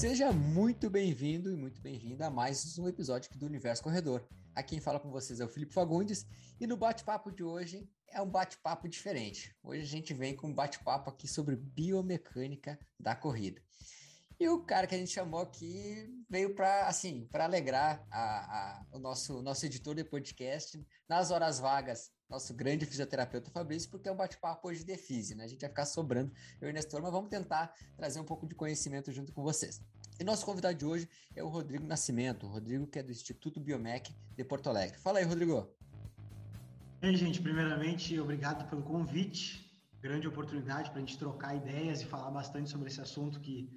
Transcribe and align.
Seja 0.00 0.32
muito 0.32 0.88
bem-vindo 0.88 1.52
e 1.52 1.54
muito 1.54 1.78
bem-vinda 1.78 2.28
a 2.28 2.30
mais 2.30 2.78
um 2.78 2.88
episódio 2.88 3.30
do 3.38 3.44
Universo 3.44 3.82
Corredor. 3.82 4.26
Aqui 4.54 4.70
quem 4.70 4.80
fala 4.80 4.98
com 4.98 5.10
vocês 5.10 5.40
é 5.40 5.44
o 5.44 5.48
Felipe 5.48 5.74
Fagundes 5.74 6.24
e 6.58 6.66
no 6.66 6.74
bate-papo 6.74 7.30
de 7.30 7.44
hoje 7.44 7.86
é 8.08 8.18
um 8.22 8.26
bate-papo 8.26 8.88
diferente. 8.88 9.54
Hoje 9.62 9.82
a 9.82 9.86
gente 9.86 10.14
vem 10.14 10.34
com 10.34 10.46
um 10.46 10.54
bate-papo 10.54 11.10
aqui 11.10 11.28
sobre 11.28 11.54
biomecânica 11.54 12.78
da 12.98 13.14
corrida. 13.14 13.60
E 14.38 14.48
o 14.48 14.64
cara 14.64 14.86
que 14.86 14.94
a 14.94 14.98
gente 14.98 15.10
chamou 15.10 15.42
aqui 15.42 16.08
veio 16.30 16.54
para 16.54 16.86
assim, 16.86 17.28
para 17.30 17.44
alegrar 17.44 18.02
a, 18.10 18.22
a, 18.22 18.86
o 18.92 18.98
nosso 18.98 19.42
nosso 19.42 19.66
editor 19.66 19.94
de 19.94 20.02
podcast 20.02 20.82
nas 21.06 21.30
horas 21.30 21.60
vagas, 21.60 22.10
nosso 22.30 22.54
grande 22.54 22.86
fisioterapeuta 22.86 23.50
Fabrício, 23.50 23.90
porque 23.90 24.08
é 24.08 24.12
um 24.12 24.16
bate-papo 24.16 24.68
hoje 24.68 24.84
de 24.84 24.96
física, 24.96 25.36
né? 25.36 25.44
A 25.44 25.48
gente 25.48 25.60
vai 25.60 25.68
ficar 25.68 25.84
sobrando 25.84 26.32
eu 26.60 26.70
e 26.70 26.72
Nestor, 26.72 27.02
mas 27.02 27.10
vamos 27.10 27.28
tentar 27.28 27.74
trazer 27.96 28.20
um 28.20 28.24
pouco 28.24 28.46
de 28.46 28.54
conhecimento 28.54 29.10
junto 29.10 29.32
com 29.32 29.42
vocês. 29.42 29.82
E 30.18 30.22
nosso 30.24 30.46
convidado 30.46 30.78
de 30.78 30.86
hoje 30.86 31.08
é 31.34 31.42
o 31.42 31.48
Rodrigo 31.48 31.84
Nascimento, 31.84 32.46
o 32.46 32.48
Rodrigo 32.48 32.86
que 32.86 32.98
é 33.00 33.02
do 33.02 33.10
Instituto 33.10 33.58
Biomec 33.58 34.14
de 34.36 34.44
Porto 34.44 34.68
Alegre. 34.68 34.96
Fala 34.98 35.18
aí, 35.18 35.24
Rodrigo. 35.24 35.68
E 37.02 37.06
aí, 37.06 37.16
gente, 37.16 37.40
primeiramente, 37.42 38.18
obrigado 38.20 38.68
pelo 38.68 38.82
convite. 38.82 39.68
Grande 40.00 40.28
oportunidade 40.28 40.90
para 40.90 40.98
a 40.98 41.00
gente 41.00 41.18
trocar 41.18 41.56
ideias 41.56 42.00
e 42.00 42.04
falar 42.04 42.30
bastante 42.30 42.70
sobre 42.70 42.88
esse 42.88 43.00
assunto 43.00 43.40
que 43.40 43.68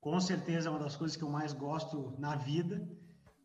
com 0.00 0.18
certeza 0.20 0.68
é 0.68 0.70
uma 0.70 0.80
das 0.80 0.96
coisas 0.96 1.16
que 1.16 1.22
eu 1.22 1.30
mais 1.30 1.52
gosto 1.52 2.14
na 2.18 2.34
vida. 2.34 2.84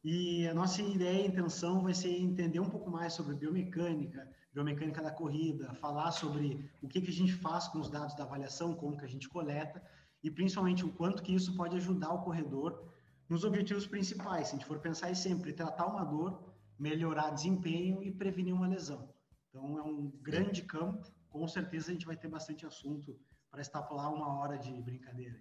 E 0.04 0.48
a 0.48 0.54
nossa 0.54 0.82
ideia 0.82 1.22
e 1.22 1.28
intenção 1.28 1.84
vai 1.84 1.94
ser 1.94 2.18
entender 2.18 2.60
um 2.60 2.70
pouco 2.70 2.90
mais 2.90 3.14
sobre 3.14 3.36
biomecânica, 3.36 4.28
biomecânica 4.58 5.04
da 5.04 5.12
corrida, 5.12 5.72
falar 5.76 6.12
sobre 6.12 6.68
o 6.82 6.88
que, 6.88 7.00
que 7.00 7.12
a 7.12 7.14
gente 7.14 7.34
faz 7.34 7.68
com 7.68 7.80
os 7.80 7.92
dados 7.92 8.16
da 8.16 8.24
avaliação, 8.24 8.74
como 8.74 8.98
que 8.98 9.06
a 9.06 9.08
gente 9.08 9.30
coleta 9.30 9.84
e 10.24 10.32
principalmente 10.32 10.84
o 10.84 10.92
quanto 10.92 11.22
que 11.22 11.34
isso 11.34 11.56
pode 11.56 11.76
ajudar 11.76 12.12
o 12.12 12.24
corredor 12.24 12.92
nos 13.30 13.44
objetivos 13.44 13.86
principais. 13.86 14.48
Se 14.48 14.56
a 14.56 14.58
gente 14.58 14.68
for 14.68 14.80
pensar 14.80 15.12
em 15.12 15.16
sempre 15.16 15.54
tratar 15.54 15.86
uma 15.86 16.04
dor, 16.04 16.56
melhorar 16.80 17.30
desempenho 17.30 18.02
e 18.02 18.12
prevenir 18.12 18.54
uma 18.54 18.68
lesão. 18.68 19.08
Então 19.50 19.78
é 19.78 19.84
um 19.84 20.12
grande 20.24 20.64
campo, 20.64 21.08
com 21.30 21.48
certeza 21.48 21.92
a 21.92 21.94
gente 21.94 22.08
vai 22.08 22.18
ter 22.18 22.28
bastante 22.28 22.66
assunto 22.66 23.16
para 23.52 23.62
estapular 23.62 24.12
uma 24.12 24.40
hora 24.40 24.58
de 24.58 24.72
brincadeira. 24.82 25.40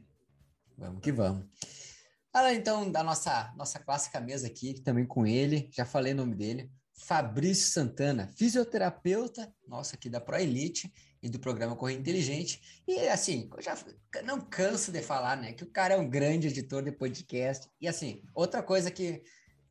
Vamos 0.77 1.01
que 1.01 1.11
vamos. 1.11 1.47
Fala 2.31 2.53
então 2.53 2.93
da 2.93 3.03
nossa, 3.03 3.55
nossa 3.57 3.79
clássica 3.79 4.21
mesa 4.21 4.47
aqui, 4.47 4.79
também 4.83 5.07
com 5.07 5.27
ele, 5.27 5.71
já 5.73 5.87
falei 5.87 6.13
o 6.13 6.17
nome 6.17 6.35
dele, 6.35 6.71
Fabrício 6.99 7.71
Santana, 7.71 8.27
fisioterapeuta, 8.37 9.53
nosso 9.67 9.95
aqui 9.95 10.09
da 10.09 10.21
ProElite 10.21 10.93
e 11.23 11.29
do 11.29 11.39
programa 11.39 11.77
Correr 11.77 11.95
Inteligente. 11.95 12.83
E 12.87 13.09
assim, 13.09 13.51
eu 13.55 13.63
já 13.63 13.77
não 14.25 14.41
canso 14.41 14.91
de 14.91 15.03
falar, 15.03 15.37
né, 15.37 15.53
que 15.53 15.65
o 15.65 15.71
cara 15.71 15.95
é 15.95 15.97
um 15.99 16.09
grande 16.09 16.49
editor 16.49 16.83
de 16.83 16.93
podcast. 16.93 17.69
E 17.81 17.87
assim, 17.87 18.23
outra 18.35 18.63
coisa 18.63 18.91
que 18.91 19.23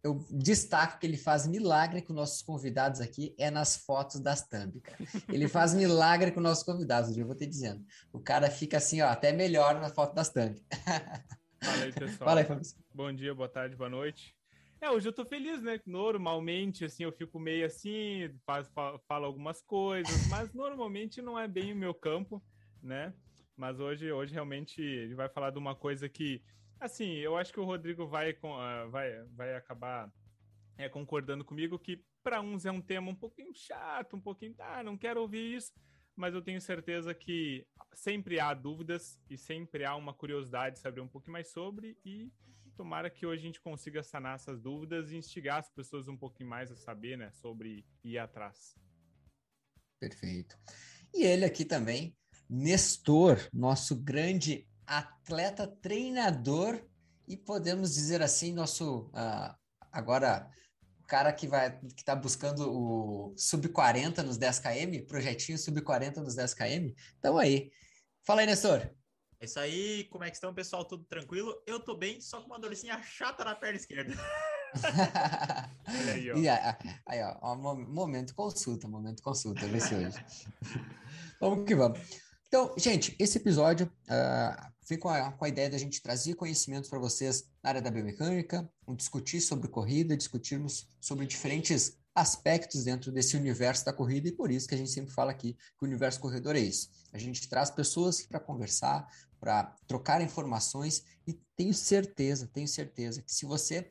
eu 0.03 0.23
destaco 0.29 0.99
que 0.99 1.07
ele 1.07 1.17
faz 1.17 1.47
milagre 1.47 1.99
com 2.03 2.13
nossos 2.13 2.43
convidados 2.43 3.01
aqui 3.01 3.33
é 3.39 3.49
nas 3.49 3.75
fotos 3.75 4.19
das 4.19 4.47
thumb, 4.47 4.79
cara. 4.79 5.03
Ele 5.29 5.47
faz 5.47 5.73
milagre 5.75 6.31
com 6.31 6.39
nossos 6.39 6.63
convidados, 6.63 7.17
eu 7.17 7.25
vou 7.25 7.35
te 7.35 7.47
dizendo. 7.47 7.83
O 8.13 8.19
cara 8.19 8.51
fica 8.51 8.77
assim, 8.77 9.01
ó, 9.01 9.07
até 9.07 9.31
melhor 9.31 9.81
na 9.81 9.89
foto 9.89 10.13
das 10.13 10.29
thumb. 10.29 10.55
Fala 11.59 11.83
aí, 11.83 11.91
pessoal. 11.91 12.29
Fala 12.29 12.39
aí, 12.41 12.45
Fabrício. 12.45 12.77
Bom 12.93 13.11
dia, 13.11 13.33
boa 13.33 13.49
tarde, 13.49 13.75
boa 13.75 13.89
noite. 13.89 14.34
É, 14.81 14.89
hoje 14.89 15.07
eu 15.07 15.13
tô 15.13 15.25
feliz, 15.25 15.61
né? 15.61 15.79
Normalmente, 15.85 16.85
assim, 16.85 17.03
eu 17.03 17.11
fico 17.11 17.39
meio 17.39 17.65
assim, 17.65 18.29
faz, 18.45 18.69
falo 19.07 19.25
algumas 19.25 19.61
coisas, 19.61 20.27
mas 20.29 20.53
normalmente 20.53 21.21
não 21.21 21.39
é 21.39 21.47
bem 21.47 21.73
o 21.73 21.75
meu 21.75 21.93
campo, 21.93 22.43
né? 22.81 23.13
Mas 23.55 23.79
hoje, 23.79 24.11
hoje 24.11 24.33
realmente 24.33 24.81
ele 24.81 25.15
vai 25.15 25.29
falar 25.29 25.49
de 25.49 25.57
uma 25.57 25.75
coisa 25.75 26.09
que 26.09 26.43
Assim, 26.79 27.13
eu 27.15 27.37
acho 27.37 27.53
que 27.53 27.59
o 27.59 27.65
Rodrigo 27.65 28.05
vai, 28.05 28.31
uh, 28.31 28.89
vai, 28.89 29.23
vai 29.33 29.55
acabar 29.55 30.11
é, 30.77 30.89
concordando 30.89 31.45
comigo 31.45 31.79
que 31.79 32.03
para 32.21 32.41
uns 32.41 32.65
é 32.65 32.71
um 32.71 32.81
tema 32.81 33.09
um 33.09 33.15
pouquinho 33.15 33.53
chato, 33.53 34.15
um 34.15 34.21
pouquinho, 34.21 34.55
ah, 34.59 34.83
não 34.83 34.97
quero 34.97 35.21
ouvir 35.21 35.55
isso, 35.55 35.71
mas 36.15 36.33
eu 36.33 36.41
tenho 36.41 36.59
certeza 36.59 37.13
que 37.13 37.65
sempre 37.93 38.39
há 38.39 38.53
dúvidas 38.53 39.19
e 39.29 39.37
sempre 39.37 39.85
há 39.85 39.95
uma 39.95 40.13
curiosidade 40.13 40.75
de 40.75 40.81
saber 40.81 41.01
um 41.01 41.07
pouquinho 41.07 41.33
mais 41.33 41.49
sobre 41.49 41.97
e 42.03 42.31
tomara 42.75 43.09
que 43.09 43.25
hoje 43.25 43.41
a 43.41 43.45
gente 43.45 43.61
consiga 43.61 44.03
sanar 44.03 44.35
essas 44.35 44.59
dúvidas 44.59 45.11
e 45.11 45.17
instigar 45.17 45.59
as 45.59 45.69
pessoas 45.69 46.07
um 46.07 46.17
pouquinho 46.17 46.49
mais 46.49 46.71
a 46.71 46.75
saber, 46.75 47.17
né, 47.17 47.31
sobre 47.31 47.85
ir 48.03 48.17
atrás. 48.17 48.75
Perfeito. 49.99 50.57
E 51.13 51.23
ele 51.23 51.45
aqui 51.45 51.63
também, 51.63 52.15
Nestor, 52.49 53.37
nosso 53.53 53.95
grande 53.95 54.67
atleta 54.85 55.67
treinador 55.67 56.85
e 57.27 57.35
podemos 57.35 57.95
dizer 57.95 58.21
assim, 58.21 58.53
nosso 58.53 59.07
uh, 59.07 59.55
agora 59.91 60.49
cara 61.07 61.31
que 61.31 61.47
vai 61.47 61.79
que 61.79 62.01
está 62.01 62.15
buscando 62.15 62.71
o 62.71 63.33
sub 63.37 63.67
40 63.69 64.23
nos 64.23 64.37
10 64.37 64.59
km, 64.59 65.05
projetinho 65.07 65.57
sub 65.57 65.81
40 65.81 66.21
nos 66.21 66.35
10 66.35 66.53
km. 66.53 66.93
Então 67.17 67.37
aí. 67.37 67.71
Fala 68.23 68.41
aí, 68.41 68.47
Nestor. 68.47 68.91
É 69.45 69.47
isso 69.47 69.59
aí, 69.59 70.05
como 70.05 70.23
é 70.23 70.29
que 70.31 70.37
estão, 70.37 70.51
pessoal? 70.55 70.83
Tudo 70.83 71.03
tranquilo? 71.03 71.55
Eu 71.67 71.79
tô 71.79 71.95
bem, 71.95 72.19
só 72.19 72.41
com 72.41 72.47
uma 72.47 72.59
dorzinha 72.59 72.99
chata 73.03 73.45
na 73.45 73.53
perna 73.53 73.77
esquerda. 73.77 74.11
aí, 76.11 76.31
ó. 76.31 76.33
E 76.41 76.49
aí, 76.49 77.21
ó, 77.23 77.55
momento 77.55 78.33
consulta, 78.33 78.87
momento 78.87 79.21
consulta, 79.21 79.67
vê 79.67 79.79
se 79.79 79.93
hoje. 79.93 80.17
vamos 81.39 81.63
que 81.63 81.75
vamos. 81.75 81.99
Então, 82.47 82.73
gente, 82.75 83.15
esse 83.19 83.37
episódio 83.37 83.85
uh, 83.85 84.71
vem 84.89 84.97
com 84.97 85.09
a, 85.09 85.31
com 85.31 85.45
a 85.45 85.49
ideia 85.49 85.69
da 85.69 85.77
gente 85.77 86.01
trazer 86.01 86.33
conhecimentos 86.33 86.89
para 86.89 86.97
vocês 86.97 87.47
na 87.61 87.69
área 87.69 87.81
da 87.83 87.91
biomecânica, 87.91 88.67
um 88.87 88.95
discutir 88.95 89.41
sobre 89.41 89.67
corrida, 89.67 90.17
discutirmos 90.17 90.87
sobre 90.99 91.27
diferentes 91.27 91.99
aspectos 92.15 92.85
dentro 92.85 93.11
desse 93.11 93.35
universo 93.35 93.83
da 93.83 93.91
corrida, 93.91 94.29
e 94.29 94.31
por 94.31 94.49
isso 94.49 94.67
que 94.67 94.73
a 94.73 94.77
gente 94.77 94.89
sempre 94.89 95.13
fala 95.13 95.31
aqui 95.31 95.53
que 95.53 95.83
o 95.83 95.85
universo 95.85 96.19
corredor 96.21 96.55
é 96.55 96.59
isso. 96.59 96.89
A 97.11 97.17
gente 97.17 97.47
traz 97.49 97.69
pessoas 97.69 98.25
para 98.25 98.39
conversar, 98.39 99.05
para 99.39 99.75
trocar 99.87 100.21
informações, 100.21 101.03
e 101.27 101.33
tenho 101.55 101.73
certeza, 101.73 102.49
tenho 102.51 102.67
certeza 102.67 103.21
que 103.21 103.31
se 103.31 103.45
você 103.45 103.89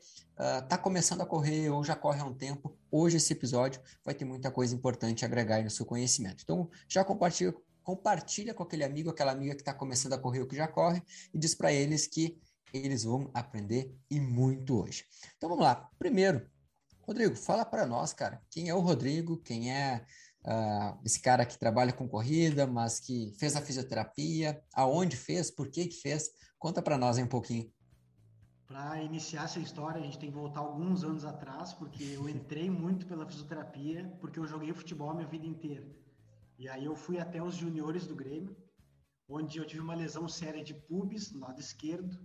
está 0.61 0.75
uh, 0.75 0.81
começando 0.81 1.21
a 1.21 1.25
correr 1.25 1.69
ou 1.69 1.83
já 1.83 1.95
corre 1.95 2.19
há 2.19 2.25
um 2.25 2.33
tempo, 2.33 2.77
hoje 2.91 3.17
esse 3.17 3.33
episódio 3.33 3.81
vai 4.03 4.13
ter 4.13 4.25
muita 4.25 4.51
coisa 4.51 4.75
importante 4.75 5.23
a 5.23 5.27
agregar 5.27 5.63
no 5.63 5.69
seu 5.69 5.85
conhecimento. 5.85 6.43
Então, 6.43 6.69
já 6.87 7.03
compartilha 7.03 7.53
compartilha 7.85 8.51
com 8.51 8.63
aquele 8.63 8.83
amigo, 8.83 9.11
aquela 9.11 9.31
amiga 9.31 9.53
que 9.53 9.61
está 9.61 9.71
começando 9.71 10.13
a 10.13 10.17
correr 10.17 10.41
ou 10.41 10.47
que 10.47 10.55
já 10.55 10.67
corre 10.67 11.03
e 11.31 11.37
diz 11.37 11.53
para 11.53 11.71
eles 11.71 12.07
que 12.07 12.41
eles 12.73 13.03
vão 13.03 13.29
aprender 13.33 13.95
e 14.09 14.19
muito 14.19 14.81
hoje. 14.81 15.05
Então 15.37 15.47
vamos 15.47 15.63
lá. 15.63 15.89
Primeiro, 15.97 16.49
Rodrigo, 17.01 17.35
fala 17.35 17.63
para 17.63 17.85
nós, 17.85 18.11
cara, 18.11 18.41
quem 18.49 18.67
é 18.67 18.73
o 18.73 18.79
Rodrigo, 18.79 19.37
quem 19.37 19.71
é 19.71 20.03
uh, 20.45 20.97
esse 21.03 21.19
cara 21.19 21.45
que 21.45 21.57
trabalha 21.57 21.91
com 21.91 22.07
corrida, 22.07 22.65
mas 22.67 22.99
que 22.99 23.33
fez 23.39 23.55
a 23.55 23.61
fisioterapia, 23.61 24.61
aonde 24.73 25.17
fez, 25.17 25.51
por 25.51 25.69
que 25.69 25.87
que 25.87 25.95
fez? 25.95 26.29
Conta 26.57 26.81
para 26.81 26.97
nós 26.97 27.17
aí 27.17 27.23
um 27.23 27.27
pouquinho. 27.27 27.71
Para 28.67 29.01
iniciar 29.01 29.43
essa 29.43 29.59
história, 29.59 30.01
a 30.01 30.03
gente 30.03 30.17
tem 30.17 30.29
que 30.29 30.35
voltar 30.35 30.59
alguns 30.59 31.03
anos 31.03 31.23
atrás, 31.23 31.73
porque 31.73 32.03
eu 32.03 32.27
entrei 32.27 32.69
muito 32.69 33.05
pela 33.05 33.25
fisioterapia, 33.25 34.11
porque 34.19 34.39
eu 34.39 34.47
joguei 34.47 34.73
futebol 34.73 35.11
a 35.11 35.13
minha 35.13 35.27
vida 35.27 35.45
inteira. 35.45 35.85
E 36.57 36.67
aí 36.67 36.85
eu 36.85 36.95
fui 36.95 37.19
até 37.19 37.43
os 37.43 37.55
juniores 37.55 38.07
do 38.07 38.15
Grêmio, 38.15 38.55
onde 39.27 39.59
eu 39.59 39.65
tive 39.65 39.81
uma 39.81 39.93
lesão 39.93 40.27
séria 40.27 40.63
de 40.63 40.73
pubis 40.73 41.31
no 41.31 41.41
lado 41.41 41.59
esquerdo. 41.59 42.17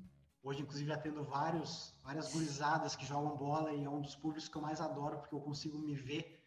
Hoje, 0.43 0.63
inclusive, 0.63 0.91
atendo 0.91 1.23
vários, 1.23 1.95
várias 2.03 2.33
gurizadas 2.33 2.97
que 2.97 3.05
jogam 3.05 3.37
bola 3.37 3.75
e 3.75 3.85
é 3.85 3.91
um 3.91 4.01
dos 4.01 4.17
públicos 4.17 4.49
que 4.49 4.57
eu 4.57 4.63
mais 4.63 4.81
adoro, 4.81 5.19
porque 5.19 5.35
eu 5.35 5.41
consigo 5.41 5.79
me 5.79 5.95
ver 5.95 6.40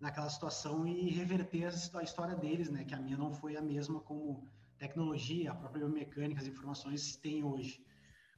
naquela 0.00 0.28
situação 0.28 0.86
e 0.86 1.10
reverter 1.10 1.70
a 1.94 2.02
história 2.02 2.34
deles, 2.34 2.70
né? 2.70 2.84
Que 2.84 2.94
a 2.94 3.00
minha 3.00 3.16
não 3.16 3.32
foi 3.32 3.56
a 3.56 3.62
mesma 3.62 4.00
como 4.00 4.46
tecnologia, 4.78 5.52
a 5.52 5.54
própria 5.54 5.88
mecânica, 5.88 6.40
as 6.40 6.46
informações 6.46 7.16
têm 7.16 7.42
hoje. 7.42 7.84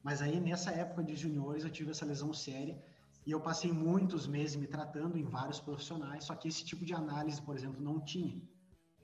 Mas 0.03 0.23
aí, 0.23 0.41
nessa 0.41 0.71
época 0.71 1.03
de 1.03 1.17
juniores, 1.17 1.65
eu 1.65 1.71
tive 1.71 1.91
essa 1.91 2.07
lesão 2.07 2.33
séria 2.33 2.81
e 3.27 3.31
eu 3.31 3.41
passei 3.41 3.73
muitos 3.73 4.27
meses 4.27 4.57
me 4.57 4.67
tratando 4.67 5.19
em 5.19 5.25
vários 5.25 5.61
profissionais, 5.61 6.25
só 6.25 6.35
que 6.35 6.49
esse 6.49 6.65
tipo 6.65 6.85
de 6.85 6.95
análise, 6.95 7.43
por 7.43 7.57
exemplo, 7.57 7.83
não 7.83 8.01
tinha. 8.01 8.41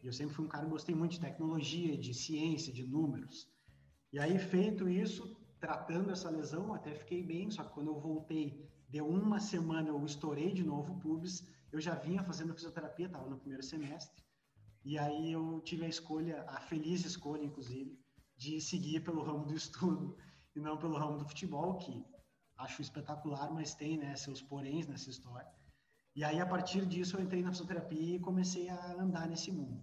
E 0.02 0.06
eu 0.06 0.12
sempre 0.12 0.34
fui 0.34 0.44
um 0.44 0.48
cara 0.48 0.64
que 0.64 0.70
gostei 0.70 0.94
muito 0.94 1.12
de 1.12 1.20
tecnologia, 1.20 1.96
de 1.98 2.14
ciência, 2.14 2.72
de 2.72 2.86
números. 2.86 3.48
E 4.12 4.18
aí, 4.18 4.38
feito 4.38 4.88
isso, 4.88 5.36
tratando 5.58 6.12
essa 6.12 6.30
lesão, 6.30 6.72
até 6.72 6.94
fiquei 6.94 7.22
bem, 7.22 7.50
só 7.50 7.64
que 7.64 7.74
quando 7.74 7.88
eu 7.88 7.98
voltei, 7.98 8.70
deu 8.88 9.08
uma 9.08 9.40
semana, 9.40 9.88
eu 9.88 10.04
estourei 10.04 10.52
de 10.52 10.62
novo 10.62 10.92
o 10.92 11.00
pubis, 11.00 11.42
eu 11.74 11.80
já 11.80 11.94
vinha 11.96 12.22
fazendo 12.22 12.54
fisioterapia, 12.54 13.06
estava 13.06 13.28
no 13.28 13.36
primeiro 13.36 13.64
semestre, 13.64 14.24
e 14.84 14.96
aí 14.96 15.32
eu 15.32 15.60
tive 15.62 15.84
a 15.84 15.88
escolha, 15.88 16.44
a 16.46 16.60
feliz 16.60 17.04
escolha, 17.04 17.42
inclusive, 17.42 17.98
de 18.36 18.60
seguir 18.60 19.00
pelo 19.00 19.24
ramo 19.24 19.44
do 19.44 19.56
estudo 19.56 20.16
e 20.54 20.60
não 20.60 20.76
pelo 20.78 20.96
ramo 20.96 21.18
do 21.18 21.26
futebol, 21.26 21.78
que 21.78 22.06
acho 22.58 22.80
espetacular, 22.80 23.52
mas 23.52 23.74
tem 23.74 23.98
né, 23.98 24.14
seus 24.14 24.40
poréns 24.40 24.86
nessa 24.86 25.10
história. 25.10 25.50
E 26.14 26.22
aí, 26.22 26.40
a 26.40 26.46
partir 26.46 26.86
disso, 26.86 27.16
eu 27.16 27.22
entrei 27.24 27.42
na 27.42 27.50
fisioterapia 27.50 28.16
e 28.16 28.20
comecei 28.20 28.68
a 28.68 28.92
andar 28.92 29.26
nesse 29.26 29.50
mundo. 29.50 29.82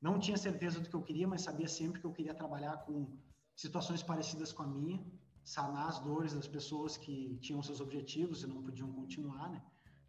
Não 0.00 0.18
tinha 0.18 0.38
certeza 0.38 0.80
do 0.80 0.88
que 0.88 0.96
eu 0.96 1.02
queria, 1.02 1.28
mas 1.28 1.42
sabia 1.42 1.68
sempre 1.68 2.00
que 2.00 2.06
eu 2.06 2.12
queria 2.14 2.32
trabalhar 2.32 2.78
com 2.78 3.14
situações 3.54 4.02
parecidas 4.02 4.52
com 4.52 4.62
a 4.62 4.66
minha. 4.66 5.04
sanar 5.44 5.88
as 5.88 6.00
dores 6.00 6.32
das 6.32 6.48
pessoas 6.48 6.96
que 6.96 7.36
tinham 7.40 7.62
seus 7.62 7.80
objetivos 7.80 8.42
e 8.42 8.46
não 8.46 8.62
podiam 8.62 8.90
continuar, 8.92 9.50
né? 9.50 9.62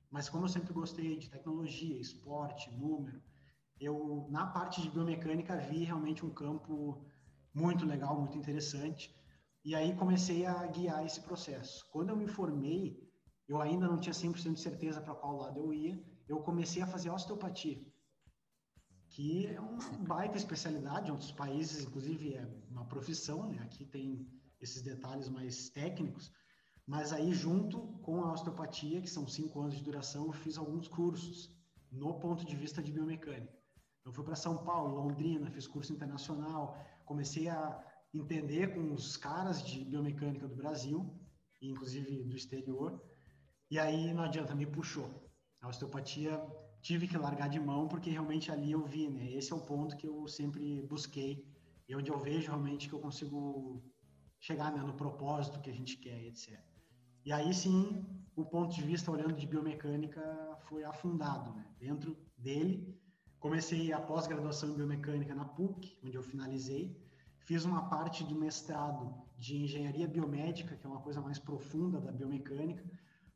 Mas 0.10 0.30
como 0.30 0.46
eu 0.46 0.50
sempre 0.50 0.74
gostei 0.74 1.18
de 1.18 1.30
tecnologia, 1.30 2.00
esporte, 2.00 2.72
número, 2.72 3.22
eu 3.80 4.28
na 4.30 4.48
parte 4.48 4.82
de 4.82 4.90
biomecânica 4.90 5.58
vi 5.58 5.84
realmente 5.84 6.26
um 6.26 6.34
campo 6.34 7.06
muito 7.54 7.86
legal, 7.86 8.20
muito 8.20 8.38
interessante. 8.38 9.14
E 9.64 9.76
aí 9.76 9.96
comecei 9.96 10.46
a 10.46 10.66
guiar 10.68 11.06
esse 11.06 11.22
processo. 11.22 11.86
Quando 11.92 12.10
eu 12.10 12.16
me 12.16 12.28
formei, 12.28 12.98
eu 13.48 13.62
ainda 13.62 13.88
não 13.88 14.00
tinha 14.00 14.14
100% 14.14 14.54
de 14.54 14.60
certeza 14.60 15.02
para 15.02 15.16
qual 15.16 15.38
lado 15.38 15.60
eu 15.60 15.74
ia. 15.74 16.02
Eu 16.28 16.40
comecei 16.40 16.82
a 16.82 16.88
fazer 16.88 17.10
osteopatia, 17.10 17.80
que 19.10 19.48
é 19.48 19.60
uma 19.60 19.80
baita 20.00 20.38
especialidade. 20.38 21.10
Em 21.10 21.12
outros 21.12 21.32
países, 21.32 21.84
inclusive, 21.86 22.36
é 22.36 22.46
uma 22.70 22.86
profissão, 22.86 23.48
né? 23.50 23.60
Aqui 23.64 23.86
tem 23.86 24.28
esses 24.60 24.82
detalhes 24.82 25.30
mais 25.30 25.70
técnicos. 25.70 26.32
Mas 26.88 27.12
aí, 27.12 27.34
junto 27.34 27.80
com 28.02 28.22
a 28.22 28.32
osteopatia, 28.32 29.02
que 29.02 29.10
são 29.10 29.28
cinco 29.28 29.60
anos 29.60 29.76
de 29.76 29.84
duração, 29.84 30.28
eu 30.28 30.32
fiz 30.32 30.58
alguns 30.58 30.88
cursos 30.88 31.54
no 31.92 32.18
ponto 32.18 32.46
de 32.46 32.56
vista 32.56 32.82
de 32.82 32.94
biomecânica. 32.94 33.54
Eu 34.06 34.14
fui 34.14 34.24
para 34.24 34.38
São 34.38 34.64
Paulo, 34.64 34.96
Londrina, 34.96 35.52
fiz 35.52 35.68
curso 35.68 35.92
internacional, 35.92 36.78
comecei 37.04 37.50
a 37.50 37.78
entender 38.14 38.74
com 38.74 38.94
os 38.94 39.18
caras 39.18 39.62
de 39.62 39.84
biomecânica 39.84 40.48
do 40.48 40.56
Brasil, 40.56 41.14
inclusive 41.62 42.24
do 42.24 42.38
exterior, 42.38 43.04
e 43.70 43.78
aí 43.78 44.14
não 44.14 44.24
adianta, 44.24 44.56
me 44.56 44.66
puxou. 44.66 45.30
A 45.60 45.68
osteopatia 45.68 46.42
tive 46.82 47.06
que 47.06 47.18
largar 47.18 47.50
de 47.50 47.60
mão 47.60 47.90
porque 47.90 48.10
realmente 48.10 48.50
ali 48.50 48.72
eu 48.72 48.86
vi, 48.86 49.10
né? 49.10 49.30
Esse 49.34 49.52
é 49.52 49.56
o 49.58 49.66
ponto 49.66 49.98
que 49.98 50.08
eu 50.08 50.26
sempre 50.26 50.82
busquei 50.84 51.46
e 51.90 51.94
onde 51.94 52.10
eu 52.10 52.18
vejo 52.18 52.48
realmente 52.48 52.88
que 52.88 52.96
eu 52.96 53.00
consigo 53.00 53.84
chegar 54.40 54.72
né, 54.72 54.82
no 54.82 54.94
propósito 54.94 55.60
que 55.60 55.70
a 55.70 55.74
gente 55.74 55.98
quer, 55.98 56.24
etc. 56.28 56.77
E 57.28 57.32
aí 57.34 57.54
sim, 57.54 58.06
o 58.38 58.46
ponto 58.46 58.74
de 58.74 58.82
vista 58.82 59.12
olhando 59.12 59.34
de 59.34 59.46
biomecânica 59.46 60.22
foi 60.70 60.86
afundado, 60.86 61.54
né? 61.54 61.66
Dentro 61.78 62.16
dele, 62.38 62.98
comecei 63.38 63.92
a 63.92 64.00
pós-graduação 64.00 64.70
em 64.70 64.76
biomecânica 64.76 65.36
na 65.36 65.44
PUC, 65.44 66.00
onde 66.06 66.16
eu 66.16 66.24
finalizei, 66.24 66.98
fiz 67.40 67.66
uma 67.66 67.90
parte 67.90 68.24
do 68.24 68.34
mestrado 68.34 69.14
de 69.38 69.58
engenharia 69.58 70.08
biomédica, 70.08 70.78
que 70.78 70.86
é 70.86 70.90
uma 70.90 71.02
coisa 71.02 71.20
mais 71.20 71.38
profunda 71.38 72.00
da 72.00 72.14
biomecânica, 72.14 72.82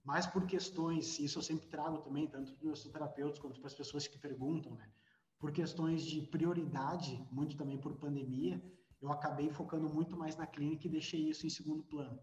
mas 0.06 0.26
por 0.26 0.46
questões, 0.46 1.20
isso 1.20 1.40
eu 1.40 1.44
sempre 1.44 1.68
trago 1.68 1.98
também, 1.98 2.28
tanto 2.28 2.54
para 2.54 2.70
os 2.70 2.84
terapeutas 2.86 3.40
quanto 3.40 3.60
para 3.60 3.68
as 3.68 3.76
pessoas 3.76 4.08
que 4.08 4.18
perguntam, 4.18 4.74
né? 4.74 4.90
Por 5.38 5.52
questões 5.52 6.06
de 6.06 6.22
prioridade, 6.22 7.28
muito 7.30 7.58
também 7.58 7.78
por 7.78 7.98
pandemia, 7.98 8.64
eu 9.02 9.12
acabei 9.12 9.50
focando 9.50 9.90
muito 9.90 10.16
mais 10.16 10.38
na 10.38 10.48
clínica 10.48 10.88
e 10.88 10.90
deixei 10.90 11.30
isso 11.30 11.46
em 11.46 11.50
segundo 11.50 11.84
plano. 11.84 12.18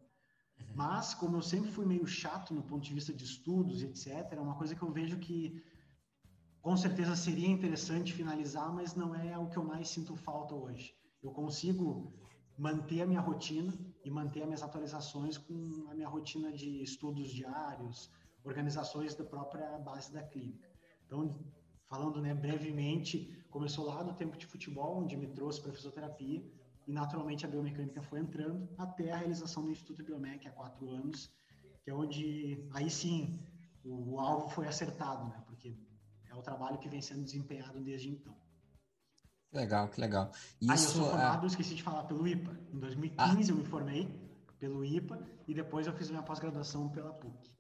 Mas, 0.75 1.15
como 1.15 1.37
eu 1.37 1.43
sempre 1.43 1.71
fui 1.71 1.85
meio 1.85 2.07
chato 2.07 2.55
no 2.55 2.63
ponto 2.63 2.85
de 2.85 2.95
vista 2.95 3.13
de 3.13 3.25
estudos, 3.25 3.83
etc., 3.83 4.33
é 4.33 4.41
uma 4.41 4.55
coisa 4.55 4.75
que 4.75 4.83
eu 4.83 4.93
vejo 4.93 5.19
que 5.19 5.63
com 6.61 6.77
certeza 6.77 7.17
seria 7.17 7.49
interessante 7.49 8.13
finalizar, 8.13 8.73
mas 8.73 8.95
não 8.95 9.15
é 9.15 9.37
o 9.39 9.49
que 9.49 9.57
eu 9.57 9.65
mais 9.65 9.89
sinto 9.89 10.15
falta 10.17 10.55
hoje. 10.55 10.95
Eu 11.23 11.31
consigo 11.31 12.13
manter 12.57 13.03
a 13.03 13.07
minha 13.07 13.21
rotina 13.21 13.73
e 14.05 14.11
manter 14.11 14.41
as 14.41 14.47
minhas 14.47 14.63
atualizações 14.63 15.39
com 15.39 15.87
a 15.91 15.95
minha 15.95 16.09
rotina 16.09 16.53
de 16.53 16.83
estudos 16.83 17.31
diários, 17.31 18.11
organizações 18.45 19.15
da 19.15 19.25
própria 19.25 19.79
base 19.79 20.13
da 20.13 20.23
clínica. 20.23 20.69
Então, 21.07 21.39
falando 21.89 22.21
né, 22.21 22.35
brevemente, 22.35 23.45
começou 23.49 23.87
lá 23.87 24.03
no 24.05 24.15
tempo 24.15 24.37
de 24.37 24.47
futebol, 24.47 25.03
onde 25.03 25.17
me 25.17 25.29
trouxe 25.29 25.61
para 25.61 25.73
fisioterapia, 25.73 26.45
e 26.89 26.93
naturalmente 26.93 27.45
a 27.45 27.49
biomecânica 27.49 28.03
foi 28.03 28.19
entrando 28.19 28.67
até 28.79 29.13
a 29.13 29.17
realização 29.17 29.63
do 29.63 29.71
Instituto 29.71 30.03
Biomec 30.03 30.49
há 30.49 30.51
quatro 30.51 30.89
anos, 30.89 31.31
que 31.85 31.91
é 31.91 31.95
onde 31.95 32.67
aí 32.73 32.89
sim 32.89 33.39
o, 33.85 34.15
o 34.15 34.19
alvo 34.19 34.49
foi 34.49 34.67
acertado, 34.67 35.27
né? 35.29 35.45
Porque 35.47 35.77
é 36.31 36.35
o 36.35 36.41
trabalho 36.41 36.79
que 36.79 36.89
vem 36.89 37.03
sendo 37.03 37.23
desempenhado 37.23 37.79
desde 37.79 38.09
então. 38.09 38.35
Legal, 39.53 39.89
que 39.89 40.01
legal. 40.01 40.31
Isso, 40.61 40.71
ah, 40.71 40.75
eu 40.75 40.79
sou 40.79 41.11
formado, 41.11 41.45
é... 41.45 41.47
esqueci 41.47 41.75
de 41.75 41.83
falar, 41.83 42.05
pelo 42.05 42.27
IPA. 42.27 42.59
Em 42.73 42.79
2015 42.79 43.51
ah. 43.51 43.53
eu 43.53 43.57
me 43.59 43.65
formei 43.67 44.09
pelo 44.59 44.83
IPA 44.83 45.23
e 45.47 45.55
depois 45.55 45.87
eu 45.87 45.93
fiz 45.93 46.09
minha 46.09 46.23
pós-graduação 46.23 46.89
pela 46.89 47.13
PUC. 47.13 47.51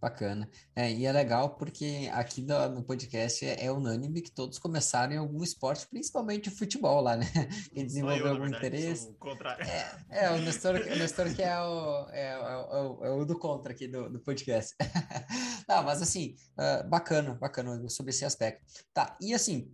Bacana. 0.00 0.48
É, 0.74 0.90
e 0.90 1.04
é 1.04 1.12
legal 1.12 1.56
porque 1.56 2.08
aqui 2.12 2.40
no, 2.40 2.68
no 2.70 2.82
podcast 2.82 3.44
é, 3.44 3.66
é, 3.66 3.70
unânime 3.70 4.22
que 4.22 4.30
todos 4.30 4.58
começaram 4.58 5.12
em 5.12 5.18
algum 5.18 5.42
esporte, 5.42 5.86
principalmente 5.86 6.48
o 6.48 6.56
futebol 6.56 7.02
lá, 7.02 7.16
né? 7.16 7.26
Quem 7.74 7.84
desenvolveu 7.84 8.26
eu, 8.26 8.32
algum 8.32 8.44
verdade, 8.44 8.66
interesse. 8.66 9.14
É, 10.08 10.24
é, 10.24 10.30
o 10.30 10.38
Nestor, 10.38 10.76
o 10.76 10.96
Nestor 10.96 11.34
que 11.34 11.42
é 11.42 11.60
o, 11.60 12.08
é, 12.10 12.30
é, 12.30 12.56
o, 12.56 13.04
é 13.04 13.10
o 13.10 13.24
do 13.26 13.38
contra 13.38 13.72
aqui 13.72 13.86
do, 13.86 14.08
do 14.08 14.20
podcast. 14.20 14.74
Não, 15.68 15.82
mas 15.82 16.00
assim, 16.00 16.34
uh, 16.56 16.88
bacana, 16.88 17.34
bacana 17.34 17.86
sobre 17.90 18.10
esse 18.10 18.24
aspecto. 18.24 18.64
Tá, 18.94 19.18
e 19.20 19.34
assim, 19.34 19.70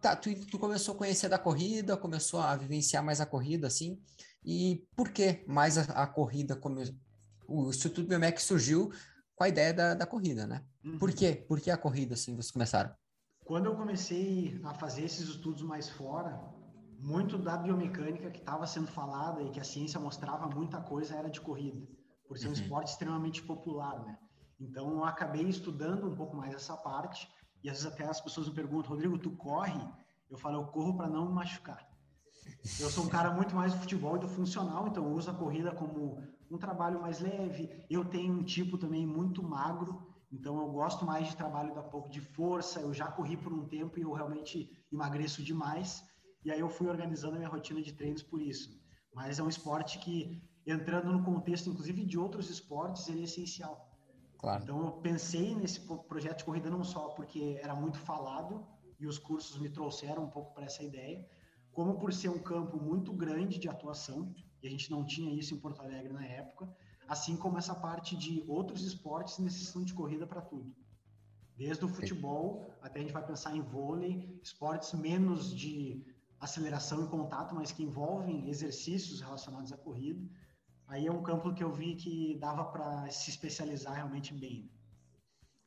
tá, 0.00 0.16
tu, 0.16 0.34
tu 0.46 0.58
começou 0.58 0.94
a 0.94 0.98
conhecer 0.98 1.28
da 1.28 1.38
corrida, 1.38 1.96
começou 1.96 2.40
a 2.40 2.56
vivenciar 2.56 3.04
mais 3.04 3.20
a 3.20 3.26
corrida, 3.26 3.66
assim, 3.66 3.96
e 4.44 4.84
por 4.96 5.10
que 5.10 5.44
mais 5.46 5.78
a, 5.78 5.82
a 5.82 6.06
corrida, 6.06 6.56
come... 6.56 6.82
o 7.46 7.70
Instituto 7.70 8.08
Biomec 8.08 8.42
surgiu 8.42 8.90
com 9.40 9.44
a 9.44 9.48
ideia 9.48 9.72
da, 9.72 9.94
da 9.94 10.06
corrida, 10.06 10.46
né? 10.46 10.62
Uhum. 10.84 10.98
Por 10.98 11.10
quê? 11.14 11.32
Por 11.48 11.58
que 11.58 11.70
a 11.70 11.76
corrida, 11.78 12.12
assim, 12.12 12.34
vocês 12.34 12.50
começaram? 12.50 12.94
Quando 13.42 13.64
eu 13.64 13.74
comecei 13.74 14.60
a 14.62 14.74
fazer 14.74 15.02
esses 15.02 15.30
estudos 15.30 15.62
mais 15.62 15.88
fora, 15.88 16.38
muito 16.98 17.38
da 17.38 17.56
biomecânica 17.56 18.30
que 18.30 18.40
estava 18.40 18.66
sendo 18.66 18.88
falada 18.88 19.40
e 19.40 19.48
que 19.48 19.58
a 19.58 19.64
ciência 19.64 19.98
mostrava 19.98 20.46
muita 20.46 20.78
coisa 20.82 21.16
era 21.16 21.30
de 21.30 21.40
corrida, 21.40 21.80
por 22.28 22.36
ser 22.36 22.48
um 22.48 22.50
uhum. 22.50 22.54
esporte 22.54 22.90
extremamente 22.90 23.42
popular, 23.42 24.04
né? 24.04 24.18
Então 24.60 24.90
eu 24.90 25.04
acabei 25.06 25.48
estudando 25.48 26.06
um 26.06 26.14
pouco 26.14 26.36
mais 26.36 26.52
essa 26.52 26.76
parte 26.76 27.26
e 27.64 27.70
às 27.70 27.78
vezes 27.78 27.90
até 27.90 28.04
as 28.04 28.20
pessoas 28.20 28.46
me 28.46 28.54
perguntam, 28.54 28.90
Rodrigo, 28.90 29.16
tu 29.16 29.30
corre? 29.30 29.80
Eu 30.28 30.36
falo, 30.36 30.60
eu 30.60 30.66
corro 30.66 30.98
para 30.98 31.08
não 31.08 31.24
me 31.24 31.32
machucar. 31.32 31.88
Eu 32.78 32.90
sou 32.90 33.04
um 33.04 33.08
cara 33.08 33.30
muito 33.30 33.56
mais 33.56 33.72
do 33.72 33.78
futebol 33.78 34.16
e 34.16 34.20
do 34.20 34.28
funcional, 34.28 34.86
então 34.86 35.02
eu 35.02 35.12
uso 35.12 35.30
a 35.30 35.34
corrida 35.34 35.72
como 35.72 36.22
um 36.50 36.58
trabalho 36.58 37.00
mais 37.00 37.20
leve. 37.20 37.84
Eu 37.88 38.04
tenho 38.04 38.32
um 38.34 38.42
tipo 38.42 38.76
também 38.76 39.06
muito 39.06 39.42
magro, 39.42 40.06
então 40.32 40.60
eu 40.60 40.68
gosto 40.68 41.04
mais 41.04 41.28
de 41.28 41.36
trabalho 41.36 41.74
da 41.74 41.82
pouco 41.82 42.10
de 42.10 42.20
força. 42.20 42.80
Eu 42.80 42.92
já 42.92 43.06
corri 43.06 43.36
por 43.36 43.52
um 43.52 43.66
tempo 43.66 43.98
e 43.98 44.02
eu 44.02 44.12
realmente 44.12 44.70
emagreço 44.92 45.42
demais. 45.42 46.04
E 46.44 46.50
aí 46.50 46.60
eu 46.60 46.68
fui 46.68 46.88
organizando 46.88 47.34
a 47.34 47.38
minha 47.38 47.48
rotina 47.48 47.80
de 47.80 47.92
treinos 47.92 48.22
por 48.22 48.40
isso. 48.40 48.80
Mas 49.14 49.38
é 49.38 49.42
um 49.42 49.48
esporte 49.48 49.98
que, 49.98 50.42
entrando 50.66 51.12
no 51.12 51.22
contexto, 51.22 51.68
inclusive, 51.68 52.04
de 52.04 52.18
outros 52.18 52.48
esportes, 52.48 53.08
ele 53.08 53.20
é 53.20 53.24
essencial. 53.24 53.88
Claro. 54.38 54.62
Então 54.62 54.80
eu 54.86 54.92
pensei 54.92 55.54
nesse 55.54 55.80
projeto 55.80 56.38
de 56.38 56.44
corrida 56.44 56.70
não 56.70 56.82
só 56.82 57.10
porque 57.10 57.60
era 57.62 57.74
muito 57.74 57.98
falado 57.98 58.66
e 58.98 59.06
os 59.06 59.18
cursos 59.18 59.58
me 59.58 59.68
trouxeram 59.68 60.24
um 60.24 60.30
pouco 60.30 60.54
para 60.54 60.64
essa 60.64 60.82
ideia, 60.82 61.26
como 61.72 61.98
por 61.98 62.12
ser 62.12 62.30
um 62.30 62.38
campo 62.38 62.78
muito 62.78 63.12
grande 63.12 63.58
de 63.58 63.68
atuação, 63.68 64.34
e 64.62 64.66
a 64.66 64.70
gente 64.70 64.90
não 64.90 65.04
tinha 65.04 65.32
isso 65.32 65.54
em 65.54 65.58
Porto 65.58 65.80
Alegre 65.80 66.12
na 66.12 66.24
época, 66.24 66.68
assim 67.08 67.36
como 67.36 67.58
essa 67.58 67.74
parte 67.74 68.16
de 68.16 68.44
outros 68.46 68.84
esportes 68.84 69.38
necessitam 69.38 69.84
de 69.84 69.94
corrida 69.94 70.26
para 70.26 70.40
tudo. 70.40 70.74
Desde 71.56 71.84
o 71.84 71.88
futebol 71.88 72.74
até 72.80 73.00
a 73.00 73.02
gente 73.02 73.12
vai 73.12 73.26
pensar 73.26 73.54
em 73.56 73.60
vôlei, 73.60 74.40
esportes 74.42 74.92
menos 74.94 75.54
de 75.54 76.04
aceleração 76.38 77.04
e 77.04 77.08
contato, 77.08 77.54
mas 77.54 77.70
que 77.72 77.82
envolvem 77.82 78.48
exercícios 78.48 79.20
relacionados 79.20 79.72
à 79.72 79.76
corrida 79.76 80.26
aí 80.90 81.06
é 81.06 81.12
um 81.12 81.22
campo 81.22 81.54
que 81.54 81.62
eu 81.62 81.72
vi 81.72 81.94
que 81.94 82.36
dava 82.38 82.64
para 82.64 83.08
se 83.10 83.30
especializar 83.30 83.94
realmente 83.94 84.34
bem. 84.34 84.68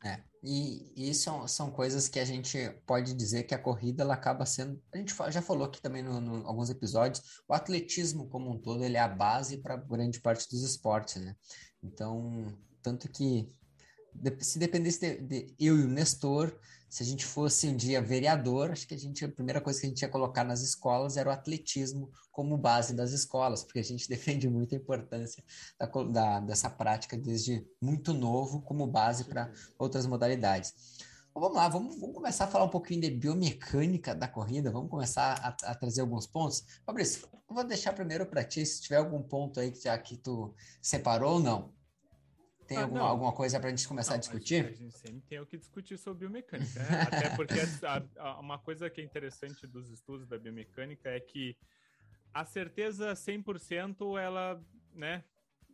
É, 0.04 0.20
e, 0.44 0.92
isso 1.10 1.24
são, 1.24 1.48
são 1.48 1.72
coisas 1.72 2.10
que 2.10 2.20
a 2.20 2.26
gente 2.26 2.58
pode 2.86 3.14
dizer 3.14 3.44
que 3.44 3.56
a 3.56 3.60
corrida 3.60 4.04
ela 4.04 4.14
acaba 4.14 4.46
sendo. 4.46 4.82
A 4.94 4.98
gente 4.98 5.16
já 5.30 5.42
falou 5.42 5.66
aqui 5.66 5.82
também 5.82 6.04
em 6.04 6.44
alguns 6.46 6.70
episódios, 6.70 7.42
o 7.48 7.54
atletismo 7.54 8.28
como 8.28 8.52
um 8.52 8.60
todo 8.60 8.84
ele 8.84 8.98
é 8.98 9.00
a 9.00 9.08
base 9.08 9.58
para 9.58 9.78
grande 9.78 10.20
parte 10.20 10.50
dos 10.50 10.62
esportes, 10.62 11.22
né? 11.22 11.36
Então, 11.82 12.54
tanto 12.82 13.10
que 13.10 13.48
se 14.40 14.60
dependesse 14.60 15.00
de, 15.00 15.22
de, 15.22 15.56
eu 15.60 15.80
e 15.80 15.84
o 15.84 15.88
Nestor, 15.88 16.54
se 16.94 17.02
a 17.02 17.06
gente 17.08 17.26
fosse 17.26 17.68
um 17.68 17.76
dia 17.76 18.00
vereador, 18.00 18.70
acho 18.70 18.88
que 18.88 18.94
a 18.94 18.98
gente 18.98 19.26
a 19.26 19.28
primeira 19.28 19.60
coisa 19.60 19.82
que 19.82 19.88
a 19.88 19.90
gente 19.90 20.04
ia 20.04 20.08
colocar 20.08 20.44
nas 20.44 20.62
escolas 20.62 21.18
era 21.18 21.28
o 21.28 21.32
atletismo 21.32 22.12
como 22.32 22.56
base 22.56 22.94
das 22.94 23.12
escolas, 23.14 23.64
porque 23.64 23.80
a 23.80 23.84
gente 23.84 24.06
defende 24.08 24.48
muito 24.48 24.76
a 24.76 24.78
importância 24.78 25.44
da, 25.80 25.88
da, 25.88 26.40
dessa 26.42 26.70
prática 26.70 27.18
desde 27.18 27.66
muito 27.82 28.14
novo 28.14 28.62
como 28.62 28.86
base 28.86 29.24
para 29.24 29.52
outras 29.80 30.06
modalidades. 30.06 30.72
Então, 31.32 31.42
vamos 31.42 31.58
lá, 31.58 31.68
vamos, 31.68 32.00
vamos, 32.00 32.16
começar 32.16 32.44
a 32.44 32.48
falar 32.48 32.66
um 32.66 32.70
pouquinho 32.70 33.02
de 33.02 33.10
biomecânica 33.10 34.14
da 34.14 34.28
corrida, 34.28 34.70
vamos 34.70 34.92
começar 34.92 35.34
a, 35.42 35.72
a 35.72 35.74
trazer 35.74 36.02
alguns 36.02 36.28
pontos. 36.28 36.64
Fabrício, 36.86 37.28
eu 37.50 37.56
vou 37.56 37.64
deixar 37.64 37.94
primeiro 37.94 38.28
para 38.28 38.44
ti, 38.44 38.64
se 38.64 38.84
tiver 38.84 38.98
algum 38.98 39.24
ponto 39.24 39.60
aí 39.60 39.72
que 39.72 39.82
já 39.82 39.98
que 39.98 40.16
tu 40.16 40.54
separou 40.80 41.34
ou 41.34 41.40
não. 41.40 41.74
Tem 42.68 42.78
ah, 42.78 42.84
alguma, 42.84 43.10
alguma 43.10 43.32
coisa 43.32 43.60
para 43.60 43.68
a 43.68 43.72
gente 43.72 43.88
começar 43.88 44.12
não, 44.12 44.18
a 44.18 44.20
discutir? 44.20 44.66
A 44.66 44.72
gente, 44.72 44.98
sempre 44.98 45.22
tem 45.22 45.40
o 45.40 45.46
que 45.46 45.58
discutir 45.58 45.98
sobre 45.98 46.22
biomecânica. 46.22 46.80
Né? 46.80 47.02
Até 47.02 47.30
porque 47.36 47.60
a, 47.86 48.04
a, 48.18 48.40
uma 48.40 48.58
coisa 48.60 48.90
que 48.90 49.02
é 49.02 49.04
interessante 49.04 49.68
dos 49.68 49.90
estudos 49.90 50.28
da 50.28 50.38
biomecânica 50.38 51.10
é 51.10 51.20
que 51.20 51.58
a 52.34 52.46
certeza 52.46 53.14
100% 53.14 54.20
ela 54.20 54.60
né? 54.96 55.24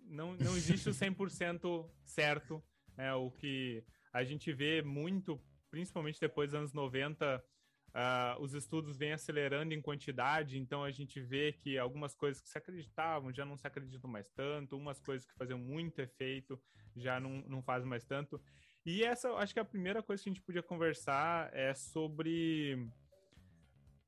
Não, 0.06 0.34
não 0.36 0.56
existe 0.56 0.90
o 0.90 0.94
100% 0.94 1.88
certo. 2.04 2.64
É 2.98 3.14
o 3.14 3.30
que 3.32 3.84
a 4.12 4.24
gente 4.24 4.52
vê 4.52 4.82
muito, 4.82 5.40
principalmente 5.70 6.20
depois 6.20 6.52
dos 6.52 6.58
anos 6.58 6.74
90, 6.74 7.44
uh, 7.90 8.42
os 8.42 8.54
estudos 8.54 8.98
vêm 8.98 9.14
acelerando 9.14 9.74
em 9.74 9.82
quantidade, 9.82 10.58
então 10.58 10.84
a 10.84 10.92
gente 10.92 11.20
vê 11.20 11.54
que 11.54 11.78
algumas 11.78 12.16
coisas 12.16 12.42
que 12.42 12.50
se 12.50 12.58
acreditavam 12.58 13.32
já 13.34 13.46
não 13.46 13.58
se 13.58 13.68
acreditam 13.68 14.10
mais 14.10 14.30
tanto, 14.30 14.78
umas 14.78 15.00
coisas 15.00 15.26
que 15.26 15.36
faziam 15.36 15.60
muito 15.60 16.00
efeito 16.00 16.60
já 16.96 17.20
não, 17.20 17.42
não 17.48 17.62
fazem 17.62 17.88
mais 17.88 18.04
tanto. 18.04 18.42
E 18.86 19.04
essa, 19.04 19.32
acho 19.34 19.54
que 19.54 19.60
a 19.60 19.66
primeira 19.66 20.02
coisa 20.02 20.24
que 20.24 20.30
a 20.30 20.34
gente 20.34 20.44
podia 20.44 20.64
conversar 20.64 21.50
é 21.54 21.74
sobre 21.74 22.90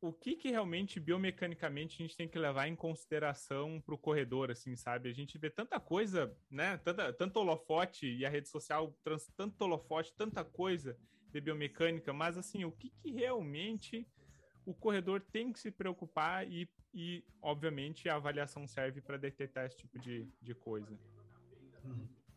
o 0.01 0.11
que, 0.11 0.35
que 0.35 0.49
realmente 0.49 0.99
biomecanicamente 0.99 1.95
a 1.95 2.05
gente 2.05 2.17
tem 2.17 2.27
que 2.27 2.39
levar 2.39 2.67
em 2.67 2.75
consideração 2.75 3.79
para 3.79 3.93
o 3.93 3.97
corredor, 3.97 4.49
assim, 4.49 4.75
sabe? 4.75 5.09
A 5.09 5.13
gente 5.13 5.37
vê 5.37 5.49
tanta 5.49 5.79
coisa, 5.79 6.35
né? 6.49 6.77
Tanta, 6.77 7.13
tanto 7.13 7.37
holofote 7.37 8.07
e 8.07 8.25
a 8.25 8.29
rede 8.29 8.49
social, 8.49 8.97
trans, 9.03 9.27
tanto 9.37 9.61
holofote, 9.61 10.11
tanta 10.17 10.43
coisa 10.43 10.97
de 11.31 11.41
biomecânica, 11.41 12.11
mas 12.13 12.37
assim, 12.37 12.65
o 12.65 12.71
que, 12.71 12.89
que 12.89 13.11
realmente 13.11 14.07
o 14.65 14.73
corredor 14.73 15.21
tem 15.31 15.51
que 15.51 15.59
se 15.59 15.71
preocupar 15.71 16.47
e, 16.47 16.69
e 16.93 17.23
obviamente, 17.41 18.09
a 18.09 18.15
avaliação 18.15 18.67
serve 18.67 19.01
para 19.01 19.17
detectar 19.17 19.65
esse 19.65 19.77
tipo 19.77 19.97
de, 19.99 20.27
de 20.41 20.53
coisa. 20.53 20.97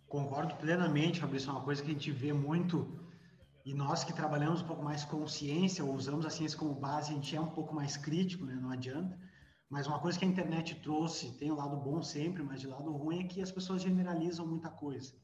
Concordo 0.06 0.54
plenamente, 0.56 1.20
Fabrício, 1.20 1.50
é 1.50 1.52
uma 1.52 1.64
coisa 1.64 1.82
que 1.82 1.90
a 1.90 1.92
gente 1.92 2.10
vê 2.10 2.32
muito 2.32 3.04
e 3.64 3.72
nós 3.72 4.04
que 4.04 4.12
trabalhamos 4.12 4.62
um 4.62 4.66
pouco 4.66 4.82
mais 4.82 5.04
com 5.04 5.26
ciência, 5.26 5.84
ou 5.84 5.94
usamos 5.94 6.26
a 6.26 6.30
ciência 6.30 6.58
como 6.58 6.74
base, 6.74 7.12
a 7.12 7.14
gente 7.14 7.34
é 7.34 7.40
um 7.40 7.50
pouco 7.50 7.74
mais 7.74 7.96
crítico, 7.96 8.44
né? 8.44 8.54
não 8.54 8.70
adianta. 8.70 9.18
Mas 9.70 9.86
uma 9.86 9.98
coisa 9.98 10.18
que 10.18 10.24
a 10.24 10.28
internet 10.28 10.74
trouxe, 10.76 11.32
tem 11.38 11.50
o 11.50 11.56
lado 11.56 11.76
bom 11.76 12.02
sempre, 12.02 12.42
mas 12.42 12.60
de 12.60 12.66
lado 12.66 12.92
ruim 12.92 13.20
é 13.20 13.24
que 13.24 13.40
as 13.40 13.50
pessoas 13.50 13.82
generalizam 13.82 14.46
muita 14.46 14.68
coisa. 14.68 15.14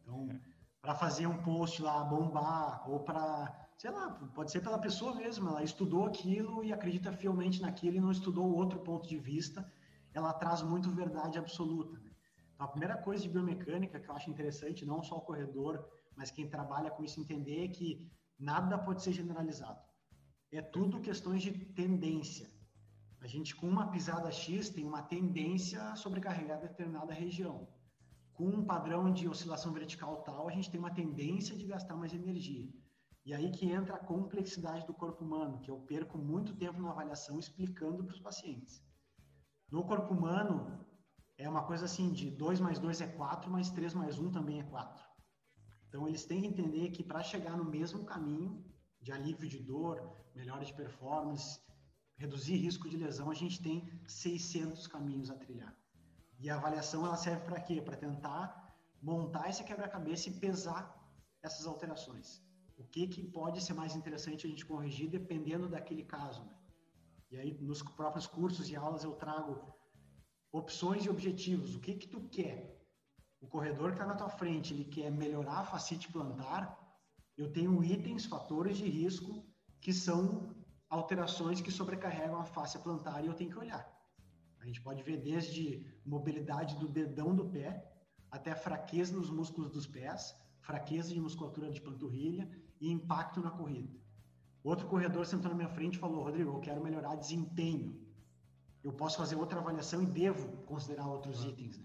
Então, 0.00 0.28
é. 0.30 0.40
Para 0.84 0.94
fazer 0.94 1.26
um 1.26 1.38
post 1.38 1.80
lá, 1.80 2.04
bombar, 2.04 2.84
ou 2.90 3.00
para, 3.00 3.50
sei 3.78 3.90
lá, 3.90 4.10
pode 4.34 4.50
ser 4.52 4.60
pela 4.60 4.78
pessoa 4.78 5.14
mesmo, 5.14 5.48
ela 5.48 5.64
estudou 5.64 6.04
aquilo 6.04 6.62
e 6.62 6.74
acredita 6.74 7.10
fielmente 7.10 7.62
naquilo 7.62 7.96
e 7.96 8.00
não 8.00 8.10
estudou 8.10 8.54
outro 8.54 8.78
ponto 8.80 9.08
de 9.08 9.16
vista, 9.16 9.66
ela 10.12 10.30
traz 10.34 10.60
muito 10.60 10.90
verdade 10.90 11.38
absoluta. 11.38 11.98
Né? 11.98 12.10
Então, 12.52 12.66
a 12.66 12.68
primeira 12.68 12.98
coisa 12.98 13.22
de 13.22 13.30
biomecânica 13.30 13.98
que 13.98 14.10
eu 14.10 14.14
acho 14.14 14.28
interessante, 14.28 14.84
não 14.84 15.02
só 15.02 15.16
o 15.16 15.22
corredor, 15.22 15.82
mas 16.14 16.30
quem 16.30 16.50
trabalha 16.50 16.90
com 16.90 17.02
isso 17.02 17.18
entender 17.18 17.68
que 17.68 18.06
nada 18.38 18.76
pode 18.76 19.02
ser 19.02 19.12
generalizado. 19.12 19.80
É 20.52 20.60
tudo 20.60 21.00
questões 21.00 21.40
de 21.40 21.50
tendência. 21.50 22.46
A 23.22 23.26
gente, 23.26 23.56
com 23.56 23.66
uma 23.66 23.90
pisada 23.90 24.30
X, 24.30 24.68
tem 24.68 24.84
uma 24.84 25.02
tendência 25.02 25.82
a 25.82 25.96
sobrecarregar 25.96 26.60
determinada 26.60 27.14
região. 27.14 27.66
Com 28.34 28.48
um 28.48 28.64
padrão 28.64 29.12
de 29.12 29.28
oscilação 29.28 29.72
vertical 29.72 30.22
tal, 30.22 30.48
a 30.48 30.52
gente 30.52 30.70
tem 30.70 30.80
uma 30.80 30.94
tendência 30.94 31.56
de 31.56 31.66
gastar 31.66 31.96
mais 31.96 32.12
energia. 32.12 32.68
E 33.24 33.32
aí 33.32 33.50
que 33.50 33.70
entra 33.70 33.94
a 33.94 34.04
complexidade 34.04 34.84
do 34.86 34.92
corpo 34.92 35.24
humano, 35.24 35.60
que 35.60 35.70
eu 35.70 35.78
perco 35.80 36.18
muito 36.18 36.54
tempo 36.56 36.82
na 36.82 36.90
avaliação 36.90 37.38
explicando 37.38 38.04
para 38.04 38.14
os 38.14 38.20
pacientes. 38.20 38.82
No 39.70 39.84
corpo 39.84 40.12
humano, 40.12 40.84
é 41.38 41.48
uma 41.48 41.64
coisa 41.64 41.84
assim 41.84 42.12
de 42.12 42.30
2 42.30 42.60
mais 42.60 42.78
2 42.78 43.00
é 43.00 43.06
4, 43.06 43.50
mais 43.50 43.70
3 43.70 43.94
mais 43.94 44.18
1 44.18 44.30
também 44.32 44.60
é 44.60 44.64
4. 44.64 45.04
Então, 45.88 46.08
eles 46.08 46.24
têm 46.24 46.42
que 46.42 46.48
entender 46.48 46.90
que 46.90 47.04
para 47.04 47.22
chegar 47.22 47.56
no 47.56 47.64
mesmo 47.64 48.04
caminho 48.04 48.64
de 49.00 49.12
alívio 49.12 49.48
de 49.48 49.60
dor, 49.60 50.16
melhora 50.34 50.64
de 50.64 50.74
performance, 50.74 51.60
reduzir 52.16 52.56
risco 52.56 52.88
de 52.88 52.96
lesão, 52.96 53.30
a 53.30 53.34
gente 53.34 53.62
tem 53.62 53.88
600 54.08 54.86
caminhos 54.88 55.30
a 55.30 55.36
trilhar. 55.36 55.74
E 56.44 56.50
a 56.50 56.56
avaliação 56.56 57.00
ela 57.06 57.16
serve 57.24 57.42
para 57.48 57.60
quê? 57.66 57.76
Para 57.86 57.96
tentar 58.06 58.44
montar 59.10 59.46
esse 59.50 59.64
quebra-cabeça 59.68 60.28
e 60.28 60.38
pesar 60.44 60.82
essas 61.46 61.66
alterações. 61.72 62.26
O 62.76 62.84
que, 62.92 63.06
que 63.14 63.22
pode 63.38 63.62
ser 63.66 63.74
mais 63.74 63.96
interessante 64.00 64.46
a 64.46 64.50
gente 64.50 64.66
corrigir 64.72 65.08
dependendo 65.18 65.68
daquele 65.74 66.04
caso. 66.16 66.42
Né? 66.44 66.54
E 67.32 67.36
aí, 67.38 67.50
nos 67.70 67.82
próprios 67.82 68.26
cursos 68.26 68.68
e 68.70 68.76
aulas, 68.76 69.04
eu 69.04 69.14
trago 69.24 69.52
opções 70.60 71.04
e 71.04 71.10
objetivos. 71.10 71.74
O 71.74 71.80
que, 71.80 71.94
que 71.94 72.08
tu 72.14 72.20
quer? 72.36 72.74
o 73.44 73.46
corredor 73.46 73.88
que 73.90 73.96
está 73.96 74.06
na 74.06 74.14
tua 74.14 74.30
frente, 74.30 74.72
ele 74.72 74.84
quer 74.84 75.10
melhorar 75.10 75.58
a 75.60 75.64
facite 75.64 76.10
plantar, 76.10 76.62
eu 77.36 77.52
tenho 77.52 77.84
itens, 77.84 78.24
fatores 78.24 78.78
de 78.78 78.88
risco, 78.88 79.44
que 79.82 79.92
são 79.92 80.54
alterações 80.88 81.60
que 81.60 81.70
sobrecarregam 81.70 82.40
a 82.40 82.44
face 82.44 82.78
plantar 82.78 83.22
e 83.22 83.26
eu 83.26 83.34
tenho 83.34 83.50
que 83.50 83.58
olhar. 83.58 83.84
A 84.64 84.66
gente 84.66 84.80
pode 84.80 85.02
ver 85.02 85.18
desde 85.18 85.84
mobilidade 86.06 86.74
do 86.76 86.88
dedão 86.88 87.36
do 87.36 87.44
pé, 87.44 87.86
até 88.30 88.54
fraqueza 88.54 89.14
nos 89.14 89.28
músculos 89.28 89.70
dos 89.70 89.86
pés, 89.86 90.34
fraqueza 90.58 91.12
de 91.12 91.20
musculatura 91.20 91.70
de 91.70 91.82
panturrilha 91.82 92.48
e 92.80 92.90
impacto 92.90 93.42
na 93.42 93.50
corrida. 93.50 93.94
Outro 94.62 94.86
corredor 94.86 95.26
sentou 95.26 95.50
na 95.50 95.54
minha 95.54 95.68
frente 95.68 95.96
e 95.96 95.98
falou: 95.98 96.24
Rodrigo, 96.24 96.50
eu 96.50 96.60
quero 96.60 96.82
melhorar 96.82 97.14
desempenho. 97.16 98.00
Eu 98.82 98.94
posso 98.94 99.18
fazer 99.18 99.36
outra 99.36 99.60
avaliação 99.60 100.02
e 100.02 100.06
devo 100.06 100.48
considerar 100.62 101.08
outros 101.08 101.44
itens. 101.44 101.76
Né? 101.78 101.84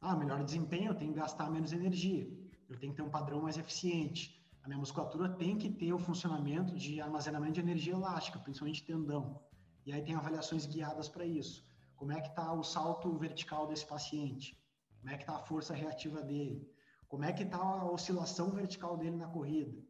Ah, 0.00 0.16
melhor 0.16 0.42
desempenho, 0.42 0.92
eu 0.92 0.94
tenho 0.94 1.12
que 1.12 1.20
gastar 1.20 1.50
menos 1.50 1.74
energia, 1.74 2.26
eu 2.70 2.78
tenho 2.78 2.94
que 2.94 2.96
ter 2.96 3.02
um 3.02 3.10
padrão 3.10 3.42
mais 3.42 3.58
eficiente. 3.58 4.42
A 4.62 4.66
minha 4.66 4.78
musculatura 4.78 5.28
tem 5.28 5.58
que 5.58 5.68
ter 5.68 5.92
o 5.92 5.98
funcionamento 5.98 6.74
de 6.74 7.02
armazenamento 7.02 7.52
de 7.52 7.60
energia 7.60 7.92
elástica, 7.92 8.38
principalmente 8.38 8.82
tendão. 8.82 9.42
E 9.84 9.92
aí 9.92 10.00
tem 10.00 10.14
avaliações 10.14 10.64
guiadas 10.64 11.06
para 11.06 11.26
isso. 11.26 11.70
Como 12.02 12.10
é 12.10 12.20
que 12.20 12.30
está 12.30 12.52
o 12.52 12.64
salto 12.64 13.16
vertical 13.16 13.68
desse 13.68 13.86
paciente? 13.86 14.60
Como 14.98 15.14
é 15.14 15.16
que 15.16 15.22
está 15.22 15.36
a 15.36 15.44
força 15.46 15.72
reativa 15.72 16.20
dele? 16.20 16.68
Como 17.06 17.22
é 17.22 17.32
que 17.32 17.44
está 17.44 17.58
a 17.58 17.88
oscilação 17.88 18.50
vertical 18.50 18.96
dele 18.96 19.14
na 19.14 19.28
corrida? 19.28 19.80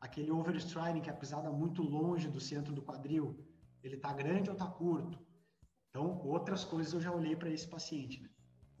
Aquele 0.00 0.32
overstriding, 0.32 1.00
que 1.00 1.08
é 1.08 1.12
a 1.12 1.16
pisada 1.16 1.52
muito 1.52 1.80
longe 1.80 2.28
do 2.28 2.40
centro 2.40 2.72
do 2.74 2.82
quadril, 2.82 3.38
ele 3.80 3.94
está 3.94 4.12
grande 4.12 4.50
ou 4.50 4.54
está 4.54 4.66
curto? 4.66 5.24
Então, 5.88 6.20
outras 6.24 6.64
coisas 6.64 6.94
eu 6.94 7.00
já 7.00 7.12
olhei 7.12 7.36
para 7.36 7.48
esse 7.48 7.68
paciente. 7.68 8.20
Né? 8.20 8.28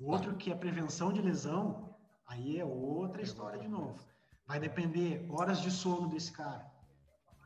O 0.00 0.10
outro 0.10 0.36
que 0.36 0.50
é 0.50 0.54
prevenção 0.56 1.12
de 1.12 1.22
lesão, 1.22 1.94
aí 2.26 2.58
é 2.58 2.64
outra 2.64 3.22
história 3.22 3.60
de 3.60 3.68
novo. 3.68 4.04
Vai 4.44 4.58
depender 4.58 5.24
horas 5.30 5.60
de 5.60 5.70
sono 5.70 6.08
desse 6.08 6.32
cara, 6.32 6.68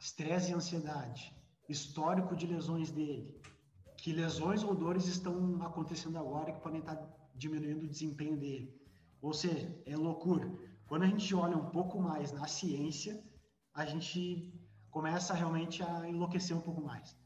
estresse 0.00 0.50
e 0.50 0.54
ansiedade, 0.54 1.36
histórico 1.68 2.34
de 2.34 2.46
lesões 2.46 2.90
dele, 2.90 3.38
que 4.06 4.12
lesões 4.12 4.62
ou 4.62 4.72
dores 4.72 5.08
estão 5.08 5.60
acontecendo 5.62 6.16
agora 6.16 6.52
que 6.52 6.60
podem 6.60 6.78
estar 6.78 6.96
diminuindo 7.34 7.86
o 7.86 7.88
desempenho 7.88 8.36
dele. 8.36 8.72
Ou 9.20 9.32
seja, 9.32 9.68
é 9.84 9.96
loucura. 9.96 10.48
Quando 10.86 11.02
a 11.02 11.08
gente 11.08 11.34
olha 11.34 11.56
um 11.56 11.70
pouco 11.70 12.00
mais 12.00 12.30
na 12.30 12.46
ciência, 12.46 13.20
a 13.74 13.84
gente 13.84 14.54
começa 14.92 15.34
realmente 15.34 15.82
a 15.82 16.08
enlouquecer 16.08 16.56
um 16.56 16.60
pouco 16.60 16.80
mais. 16.80 17.16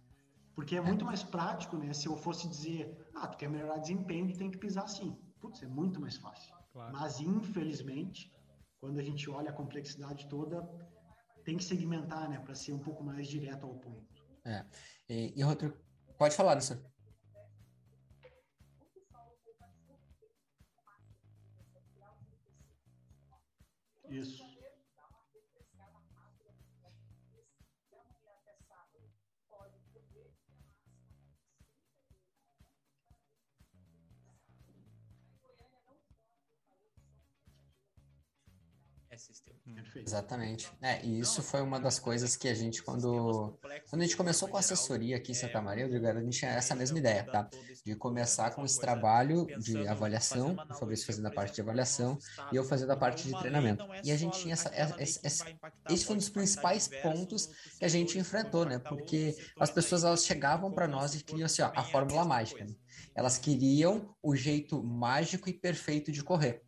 Porque 0.54 0.74
é 0.74 0.80
muito 0.80 1.04
mais 1.04 1.22
prático, 1.22 1.76
né? 1.76 1.92
Se 1.92 2.06
eu 2.06 2.16
fosse 2.16 2.48
dizer, 2.48 2.96
ah, 3.14 3.28
tu 3.28 3.36
quer 3.36 3.50
melhorar 3.50 3.76
desempenho, 3.76 4.32
tu 4.32 4.38
tem 4.38 4.50
que 4.50 4.56
pisar 4.56 4.84
assim. 4.84 5.14
Putz, 5.38 5.62
é 5.62 5.66
muito 5.66 6.00
mais 6.00 6.16
fácil. 6.16 6.54
Claro. 6.72 6.94
Mas, 6.94 7.20
infelizmente, 7.20 8.32
quando 8.80 8.98
a 8.98 9.02
gente 9.02 9.28
olha 9.28 9.50
a 9.50 9.52
complexidade 9.52 10.26
toda, 10.30 10.66
tem 11.44 11.58
que 11.58 11.64
segmentar, 11.64 12.26
né? 12.26 12.38
Para 12.38 12.54
ser 12.54 12.72
um 12.72 12.78
pouco 12.78 13.04
mais 13.04 13.28
direto 13.28 13.66
ao 13.66 13.74
ponto. 13.74 14.24
É. 14.46 14.64
E, 15.10 15.34
e 15.36 15.42
Rodrigo, 15.42 15.76
pode 16.20 16.36
falar, 16.36 16.54
Nessa. 16.54 16.78
Isso. 24.10 24.49
Exatamente. 39.94 40.70
É, 40.80 41.04
e 41.04 41.20
isso 41.20 41.42
foi 41.42 41.60
uma 41.60 41.78
das 41.78 41.98
coisas 41.98 42.36
que 42.36 42.48
a 42.48 42.54
gente, 42.54 42.82
quando, 42.82 43.58
quando 43.88 44.02
a 44.02 44.04
gente 44.04 44.16
começou 44.16 44.48
com 44.48 44.56
a 44.56 44.60
assessoria 44.60 45.16
aqui 45.16 45.32
em 45.32 45.34
Santa 45.34 45.60
Maria, 45.60 45.84
Rodrigo, 45.84 46.06
a 46.06 46.20
gente 46.20 46.38
tinha 46.38 46.50
essa 46.52 46.74
mesma 46.74 46.98
ideia, 46.98 47.24
tá? 47.24 47.48
De 47.84 47.94
começar 47.94 48.50
com 48.50 48.64
esse 48.64 48.80
trabalho 48.80 49.46
de 49.58 49.86
avaliação, 49.86 50.56
o 50.70 50.74
Fabrício 50.74 51.06
fazendo 51.06 51.26
a 51.26 51.30
parte 51.30 51.54
de 51.54 51.60
avaliação 51.60 52.18
e 52.52 52.56
eu 52.56 52.64
fazendo 52.64 52.90
a 52.90 52.96
parte 52.96 53.26
de 53.26 53.38
treinamento. 53.38 53.86
E 54.04 54.10
a 54.10 54.16
gente 54.16 54.40
tinha 54.40 54.54
essa, 54.54 54.70
essa, 54.74 55.20
essa, 55.22 55.44
esse 55.88 56.04
foi 56.04 56.14
um 56.14 56.18
dos 56.18 56.30
principais 56.30 56.88
pontos 56.88 57.48
que 57.78 57.84
a 57.84 57.88
gente 57.88 58.18
enfrentou, 58.18 58.64
né? 58.64 58.78
Porque 58.78 59.36
as 59.58 59.70
pessoas 59.70 60.04
elas 60.04 60.24
chegavam 60.24 60.72
para 60.72 60.88
nós 60.88 61.14
e 61.14 61.22
queriam 61.22 61.46
assim, 61.46 61.62
ó, 61.62 61.70
a 61.74 61.84
fórmula 61.84 62.24
mágica. 62.24 62.64
Né? 62.64 62.74
Elas 63.14 63.38
queriam 63.38 64.14
o 64.22 64.34
jeito 64.34 64.82
mágico 64.82 65.48
e 65.48 65.52
perfeito 65.52 66.10
de 66.10 66.22
correr. 66.22 66.62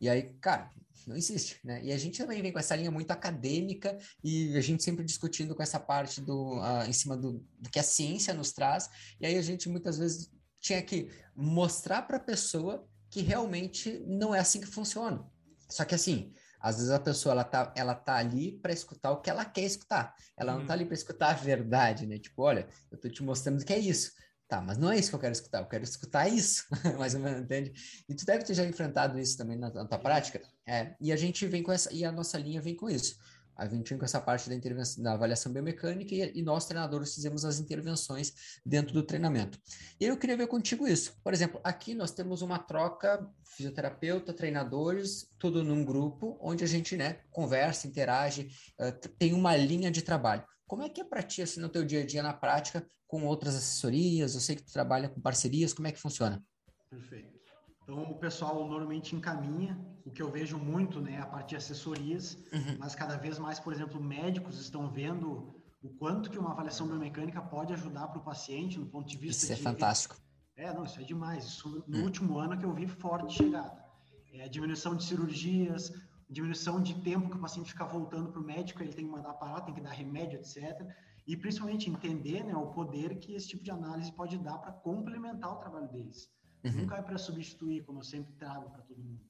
E 0.00 0.08
aí, 0.08 0.34
cara, 0.40 0.68
não 1.08 1.16
existe, 1.16 1.58
né? 1.64 1.82
E 1.84 1.92
a 1.92 1.98
gente 1.98 2.18
também 2.18 2.40
vem 2.42 2.52
com 2.52 2.58
essa 2.58 2.76
linha 2.76 2.90
muito 2.90 3.10
acadêmica 3.10 3.96
e 4.22 4.56
a 4.56 4.60
gente 4.60 4.82
sempre 4.82 5.04
discutindo 5.04 5.54
com 5.54 5.62
essa 5.62 5.78
parte 5.78 6.20
do 6.20 6.58
uh, 6.58 6.84
em 6.88 6.92
cima 6.92 7.16
do, 7.16 7.44
do, 7.58 7.70
que 7.70 7.78
a 7.78 7.82
ciência 7.82 8.34
nos 8.34 8.52
traz. 8.52 8.88
E 9.20 9.26
aí 9.26 9.36
a 9.36 9.42
gente 9.42 9.68
muitas 9.68 9.98
vezes 9.98 10.30
tinha 10.60 10.82
que 10.82 11.08
mostrar 11.34 12.02
para 12.02 12.16
a 12.16 12.20
pessoa 12.20 12.86
que 13.10 13.20
realmente 13.20 14.02
não 14.06 14.34
é 14.34 14.38
assim 14.38 14.60
que 14.60 14.66
funciona. 14.66 15.26
Só 15.68 15.84
que 15.84 15.94
assim, 15.94 16.32
às 16.60 16.76
vezes 16.76 16.90
a 16.90 17.00
pessoa 17.00 17.32
ela 17.32 17.44
tá, 17.44 17.72
ela 17.76 17.94
tá 17.94 18.16
ali 18.16 18.52
para 18.52 18.72
escutar 18.72 19.10
o 19.10 19.20
que 19.20 19.28
ela 19.28 19.44
quer 19.44 19.64
escutar. 19.64 20.14
Ela 20.36 20.56
não 20.56 20.64
tá 20.64 20.72
ali 20.74 20.84
para 20.84 20.94
escutar 20.94 21.30
a 21.30 21.34
verdade, 21.34 22.06
né? 22.06 22.18
Tipo, 22.18 22.42
olha, 22.42 22.68
eu 22.90 22.98
tô 22.98 23.08
te 23.08 23.22
mostrando 23.22 23.64
que 23.64 23.72
é 23.72 23.78
isso. 23.78 24.12
Tá, 24.52 24.60
mas 24.60 24.76
não 24.76 24.92
é 24.92 24.98
isso 24.98 25.08
que 25.08 25.14
eu 25.14 25.20
quero 25.20 25.32
escutar, 25.32 25.60
eu 25.60 25.66
quero 25.66 25.82
escutar 25.82 26.28
isso, 26.28 26.66
mais 26.98 27.14
ou 27.14 27.20
menos, 27.22 27.40
entende? 27.40 27.72
E 28.06 28.14
tu 28.14 28.26
deve 28.26 28.44
ter 28.44 28.52
já 28.52 28.62
enfrentado 28.62 29.18
isso 29.18 29.34
também 29.34 29.56
na, 29.56 29.70
na 29.70 29.86
tua 29.86 29.98
prática. 29.98 30.42
É, 30.66 30.94
e 31.00 31.10
a 31.10 31.16
gente 31.16 31.46
vem 31.46 31.62
com 31.62 31.72
essa, 31.72 31.90
e 31.90 32.04
a 32.04 32.12
nossa 32.12 32.36
linha 32.36 32.60
vem 32.60 32.76
com 32.76 32.90
isso. 32.90 33.16
A 33.56 33.66
gente 33.66 33.88
vem 33.88 33.98
com 33.98 34.04
essa 34.04 34.20
parte 34.20 34.50
da 34.50 34.54
intervenção, 34.54 35.02
da 35.02 35.14
avaliação 35.14 35.50
biomecânica 35.50 36.14
e, 36.14 36.32
e, 36.34 36.42
nós, 36.42 36.66
treinadores, 36.66 37.14
fizemos 37.14 37.46
as 37.46 37.60
intervenções 37.60 38.60
dentro 38.66 38.92
do 38.92 39.02
treinamento. 39.02 39.58
E 39.98 40.04
eu 40.04 40.18
queria 40.18 40.36
ver 40.36 40.48
contigo 40.48 40.86
isso. 40.86 41.16
Por 41.24 41.32
exemplo, 41.32 41.58
aqui 41.64 41.94
nós 41.94 42.10
temos 42.10 42.42
uma 42.42 42.58
troca 42.58 43.26
fisioterapeuta, 43.56 44.34
treinadores, 44.34 45.30
tudo 45.38 45.64
num 45.64 45.82
grupo, 45.82 46.36
onde 46.42 46.62
a 46.62 46.68
gente 46.68 46.94
né, 46.94 47.20
conversa, 47.30 47.86
interage, 47.86 48.50
uh, 48.78 49.08
tem 49.18 49.32
uma 49.32 49.56
linha 49.56 49.90
de 49.90 50.02
trabalho. 50.02 50.44
Como 50.72 50.84
é 50.84 50.88
que 50.88 51.02
é 51.02 51.04
para 51.04 51.22
ti, 51.22 51.42
assim, 51.42 51.60
no 51.60 51.68
teu 51.68 51.84
dia 51.84 52.00
a 52.00 52.06
dia, 52.06 52.22
na 52.22 52.32
prática, 52.32 52.82
com 53.06 53.26
outras 53.26 53.54
assessorias? 53.54 54.34
Eu 54.34 54.40
sei 54.40 54.56
que 54.56 54.62
tu 54.62 54.72
trabalha 54.72 55.06
com 55.06 55.20
parcerias, 55.20 55.74
como 55.74 55.86
é 55.86 55.92
que 55.92 56.00
funciona? 56.00 56.42
Perfeito. 56.88 57.38
Então, 57.82 58.04
o 58.04 58.14
pessoal 58.14 58.66
normalmente 58.66 59.14
encaminha, 59.14 59.78
o 60.02 60.10
que 60.10 60.22
eu 60.22 60.30
vejo 60.30 60.56
muito, 60.56 60.98
né, 60.98 61.20
a 61.20 61.26
parte 61.26 61.50
de 61.50 61.56
assessorias, 61.56 62.38
uhum. 62.50 62.78
mas 62.78 62.94
cada 62.94 63.18
vez 63.18 63.38
mais, 63.38 63.60
por 63.60 63.70
exemplo, 63.70 64.02
médicos 64.02 64.58
estão 64.58 64.90
vendo 64.90 65.54
o 65.82 65.90
quanto 65.90 66.30
que 66.30 66.38
uma 66.38 66.52
avaliação 66.52 66.86
biomecânica 66.86 67.42
pode 67.42 67.74
ajudar 67.74 68.08
para 68.08 68.20
o 68.20 68.24
paciente, 68.24 68.78
no 68.78 68.86
ponto 68.86 69.06
de 69.06 69.18
vista 69.18 69.44
Isso 69.44 69.52
é 69.52 69.56
de... 69.56 69.60
é 69.60 69.64
fantástico. 69.64 70.16
É, 70.56 70.72
não, 70.72 70.84
isso 70.84 70.98
é 70.98 71.04
demais. 71.04 71.44
Isso 71.44 71.84
no 71.86 71.98
hum. 71.98 72.04
último 72.04 72.38
ano 72.38 72.56
que 72.56 72.64
eu 72.64 72.72
vi 72.72 72.86
forte 72.86 73.34
chegada. 73.34 73.84
É 74.32 74.44
a 74.44 74.48
diminuição 74.48 74.96
de 74.96 75.04
cirurgias, 75.04 75.92
diminuição 76.32 76.82
de 76.82 76.94
tempo 77.02 77.28
que 77.28 77.36
o 77.36 77.40
paciente 77.40 77.70
fica 77.70 77.84
voltando 77.84 78.32
para 78.32 78.40
o 78.40 78.44
médico, 78.44 78.82
ele 78.82 78.92
tem 78.92 79.04
que 79.04 79.10
mandar 79.10 79.34
parar, 79.34 79.60
tem 79.60 79.74
que 79.74 79.80
dar 79.80 79.90
remédio, 79.90 80.38
etc. 80.38 80.80
E 81.26 81.36
principalmente 81.36 81.90
entender 81.90 82.42
né, 82.42 82.56
o 82.56 82.68
poder 82.68 83.18
que 83.18 83.34
esse 83.34 83.48
tipo 83.48 83.62
de 83.62 83.70
análise 83.70 84.10
pode 84.10 84.38
dar 84.38 84.58
para 84.58 84.72
complementar 84.72 85.52
o 85.52 85.56
trabalho 85.56 85.88
deles. 85.88 86.30
Uhum. 86.64 86.72
Nunca 86.72 86.96
é 86.96 87.02
para 87.02 87.18
substituir, 87.18 87.84
como 87.84 87.98
eu 87.98 88.04
sempre 88.04 88.32
trago 88.34 88.70
para 88.70 88.82
todo 88.82 88.98
mundo. 88.98 89.20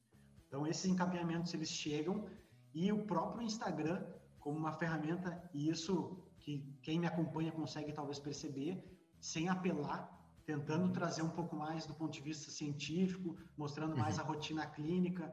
Então, 0.46 0.66
esses 0.66 0.84
encaminhamentos, 0.84 1.52
eles 1.54 1.70
chegam 1.70 2.26
e 2.74 2.92
o 2.92 3.04
próprio 3.04 3.42
Instagram, 3.42 4.04
como 4.38 4.58
uma 4.58 4.72
ferramenta, 4.72 5.42
e 5.52 5.68
isso 5.68 6.22
que 6.38 6.76
quem 6.82 7.00
me 7.00 7.06
acompanha 7.06 7.50
consegue 7.52 7.92
talvez 7.92 8.18
perceber, 8.18 8.82
sem 9.20 9.48
apelar, 9.48 10.10
tentando 10.44 10.92
trazer 10.92 11.22
um 11.22 11.30
pouco 11.30 11.56
mais 11.56 11.86
do 11.86 11.94
ponto 11.94 12.12
de 12.12 12.20
vista 12.20 12.50
científico, 12.50 13.36
mostrando 13.56 13.96
mais 13.96 14.18
uhum. 14.18 14.24
a 14.24 14.26
rotina 14.26 14.66
clínica, 14.66 15.32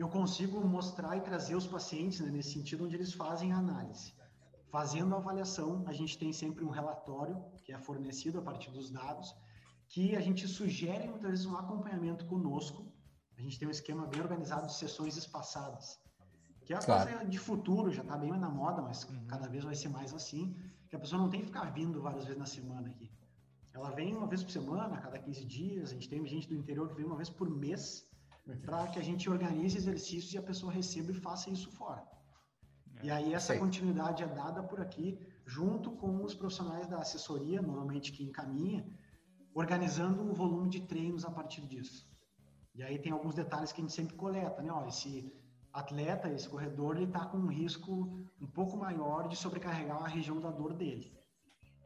eu 0.00 0.08
consigo 0.08 0.66
mostrar 0.66 1.16
e 1.16 1.20
trazer 1.20 1.54
os 1.54 1.66
pacientes 1.66 2.20
né, 2.20 2.30
nesse 2.30 2.52
sentido 2.52 2.84
onde 2.84 2.96
eles 2.96 3.12
fazem 3.12 3.52
a 3.52 3.58
análise. 3.58 4.14
Fazendo 4.70 5.14
a 5.14 5.18
avaliação, 5.18 5.84
a 5.86 5.92
gente 5.92 6.16
tem 6.16 6.32
sempre 6.32 6.64
um 6.64 6.70
relatório 6.70 7.36
que 7.64 7.72
é 7.72 7.78
fornecido 7.78 8.38
a 8.38 8.42
partir 8.42 8.70
dos 8.70 8.90
dados, 8.90 9.34
que 9.88 10.16
a 10.16 10.20
gente 10.20 10.46
sugere 10.48 11.06
muitas 11.06 11.30
vezes 11.30 11.46
um 11.46 11.56
acompanhamento 11.56 12.24
conosco. 12.26 12.90
A 13.36 13.42
gente 13.42 13.58
tem 13.58 13.68
um 13.68 13.70
esquema 13.70 14.06
bem 14.06 14.20
organizado 14.22 14.68
de 14.68 14.74
sessões 14.74 15.16
espaçadas, 15.16 16.00
que 16.64 16.72
é 16.72 16.76
a 16.76 16.80
claro. 16.80 17.10
coisa 17.10 17.24
de 17.26 17.38
futuro, 17.38 17.90
já 17.90 18.02
está 18.02 18.16
bem 18.16 18.30
na 18.30 18.48
moda, 18.48 18.80
mas 18.80 19.04
uhum. 19.04 19.26
cada 19.26 19.48
vez 19.48 19.64
vai 19.64 19.74
ser 19.74 19.88
mais 19.88 20.14
assim, 20.14 20.56
que 20.88 20.96
a 20.96 20.98
pessoa 20.98 21.20
não 21.20 21.28
tem 21.28 21.40
que 21.40 21.46
ficar 21.46 21.64
vindo 21.72 22.00
várias 22.00 22.24
vezes 22.24 22.38
na 22.38 22.46
semana 22.46 22.88
aqui. 22.88 23.10
Ela 23.74 23.90
vem 23.90 24.16
uma 24.16 24.26
vez 24.26 24.42
por 24.42 24.50
semana, 24.50 24.94
a 24.94 25.00
cada 25.00 25.18
15 25.18 25.44
dias, 25.44 25.90
a 25.90 25.94
gente 25.94 26.08
tem 26.08 26.24
gente 26.26 26.48
do 26.48 26.54
interior 26.54 26.88
que 26.88 26.94
vem 26.94 27.04
uma 27.04 27.16
vez 27.16 27.28
por 27.28 27.50
mês. 27.50 28.08
Para 28.56 28.86
que 28.88 28.98
a 28.98 29.02
gente 29.02 29.28
organize 29.28 29.76
exercícios 29.76 30.32
e 30.32 30.38
a 30.38 30.42
pessoa 30.42 30.72
receba 30.72 31.10
e 31.10 31.14
faça 31.14 31.50
isso 31.50 31.70
fora. 31.72 32.06
É. 32.96 33.06
E 33.06 33.10
aí 33.10 33.34
essa 33.34 33.48
Sei. 33.48 33.58
continuidade 33.58 34.22
é 34.22 34.26
dada 34.26 34.62
por 34.62 34.80
aqui, 34.80 35.18
junto 35.46 35.90
com 35.92 36.24
os 36.24 36.34
profissionais 36.34 36.86
da 36.86 36.98
assessoria, 36.98 37.60
normalmente 37.62 38.12
que 38.12 38.24
encaminha, 38.24 38.86
organizando 39.54 40.22
o 40.30 40.34
volume 40.34 40.68
de 40.68 40.80
treinos 40.80 41.24
a 41.24 41.30
partir 41.30 41.66
disso. 41.66 42.08
E 42.74 42.82
aí 42.82 42.98
tem 42.98 43.12
alguns 43.12 43.34
detalhes 43.34 43.72
que 43.72 43.80
a 43.80 43.84
gente 43.84 43.92
sempre 43.92 44.16
coleta, 44.16 44.62
né? 44.62 44.70
Ó, 44.72 44.86
esse 44.86 45.32
atleta, 45.72 46.30
esse 46.30 46.48
corredor, 46.48 46.96
ele 46.96 47.06
está 47.06 47.26
com 47.26 47.38
um 47.38 47.48
risco 47.48 47.92
um 48.40 48.46
pouco 48.46 48.76
maior 48.76 49.28
de 49.28 49.36
sobrecarregar 49.36 50.02
a 50.02 50.08
região 50.08 50.40
da 50.40 50.50
dor 50.50 50.74
dele. 50.74 51.12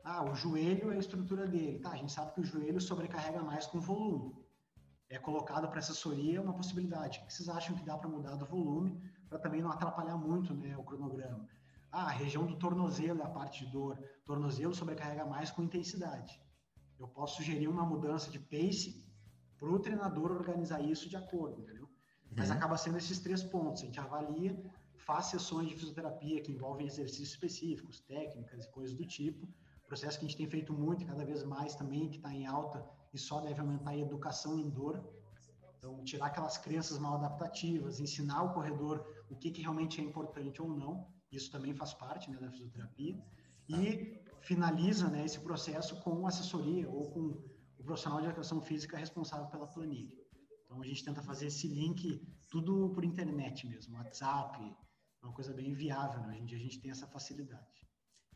Ah, 0.04 0.22
o 0.22 0.34
joelho 0.34 0.92
é 0.92 0.96
a 0.96 0.98
estrutura 0.98 1.46
dele. 1.46 1.78
Tá, 1.78 1.92
a 1.92 1.96
gente 1.96 2.12
sabe 2.12 2.32
que 2.34 2.40
o 2.40 2.44
joelho 2.44 2.80
sobrecarrega 2.80 3.42
mais 3.42 3.66
com 3.66 3.80
volume. 3.80 4.34
É 5.14 5.18
colocado 5.20 5.68
para 5.68 5.78
assessoria 5.78 6.42
uma 6.42 6.52
possibilidade. 6.52 7.20
O 7.20 7.26
que 7.26 7.32
vocês 7.32 7.48
acham 7.48 7.76
que 7.76 7.84
dá 7.84 7.96
para 7.96 8.08
mudar 8.08 8.34
do 8.34 8.44
volume 8.44 9.00
para 9.28 9.38
também 9.38 9.62
não 9.62 9.70
atrapalhar 9.70 10.16
muito 10.16 10.52
né, 10.52 10.76
o 10.76 10.82
cronograma? 10.82 11.48
Ah, 11.92 12.06
a 12.06 12.10
região 12.10 12.44
do 12.44 12.56
tornozelo 12.56 13.20
é 13.20 13.24
a 13.24 13.28
parte 13.28 13.64
de 13.64 13.70
dor. 13.70 13.96
Tornozelo 14.24 14.74
sobrecarrega 14.74 15.24
mais 15.24 15.52
com 15.52 15.62
intensidade. 15.62 16.42
Eu 16.98 17.06
posso 17.06 17.36
sugerir 17.36 17.68
uma 17.68 17.86
mudança 17.86 18.28
de 18.28 18.40
pace 18.40 19.06
para 19.56 19.68
o 19.68 19.78
treinador 19.78 20.32
organizar 20.32 20.80
isso 20.82 21.08
de 21.08 21.16
acordo, 21.16 21.60
entendeu? 21.60 21.88
Mas 22.36 22.50
uhum. 22.50 22.56
acaba 22.56 22.76
sendo 22.76 22.98
esses 22.98 23.20
três 23.20 23.44
pontos. 23.44 23.82
A 23.82 23.86
gente 23.86 24.00
avalia, 24.00 24.60
faz 24.96 25.26
sessões 25.26 25.68
de 25.68 25.76
fisioterapia 25.76 26.42
que 26.42 26.50
envolvem 26.50 26.88
exercícios 26.88 27.28
específicos, 27.28 28.00
técnicas 28.00 28.64
e 28.64 28.70
coisas 28.72 28.96
do 28.96 29.06
tipo. 29.06 29.48
Processo 29.86 30.18
que 30.18 30.24
a 30.24 30.28
gente 30.28 30.38
tem 30.38 30.50
feito 30.50 30.72
muito 30.72 31.04
e 31.04 31.06
cada 31.06 31.24
vez 31.24 31.44
mais 31.44 31.76
também, 31.76 32.08
que 32.08 32.16
está 32.16 32.34
em 32.34 32.46
alta 32.46 32.84
e 33.14 33.18
só 33.18 33.40
deve 33.40 33.60
aumentar 33.60 33.90
a 33.90 33.96
educação 33.96 34.58
em 34.58 34.68
dor. 34.68 35.02
Então, 35.78 36.02
tirar 36.02 36.26
aquelas 36.26 36.58
crenças 36.58 36.98
mal 36.98 37.14
adaptativas, 37.14 38.00
ensinar 38.00 38.42
o 38.42 38.52
corredor 38.52 39.06
o 39.30 39.36
que, 39.36 39.50
que 39.50 39.62
realmente 39.62 40.00
é 40.00 40.04
importante 40.04 40.60
ou 40.60 40.68
não. 40.68 41.06
Isso 41.30 41.50
também 41.50 41.74
faz 41.74 41.94
parte 41.94 42.30
né, 42.30 42.38
da 42.38 42.50
fisioterapia. 42.50 43.18
E 43.68 44.20
finaliza 44.40 45.08
né, 45.08 45.24
esse 45.24 45.40
processo 45.40 46.00
com 46.02 46.26
assessoria 46.26 46.88
ou 46.88 47.10
com 47.10 47.20
o 47.78 47.84
profissional 47.84 48.20
de 48.20 48.26
educação 48.26 48.60
física 48.60 48.96
responsável 48.96 49.46
pela 49.46 49.66
planilha. 49.66 50.12
Então 50.64 50.82
a 50.82 50.86
gente 50.86 51.04
tenta 51.04 51.22
fazer 51.22 51.46
esse 51.46 51.68
link 51.68 52.22
tudo 52.50 52.90
por 52.90 53.04
internet 53.04 53.66
mesmo, 53.66 53.96
WhatsApp, 53.96 54.58
uma 55.22 55.32
coisa 55.32 55.52
bem 55.52 55.72
viável. 55.72 56.20
Né? 56.20 56.28
Hoje 56.28 56.40
em 56.40 56.44
dia 56.44 56.58
a 56.58 56.60
gente 56.60 56.80
tem 56.80 56.90
essa 56.90 57.06
facilidade. 57.06 57.88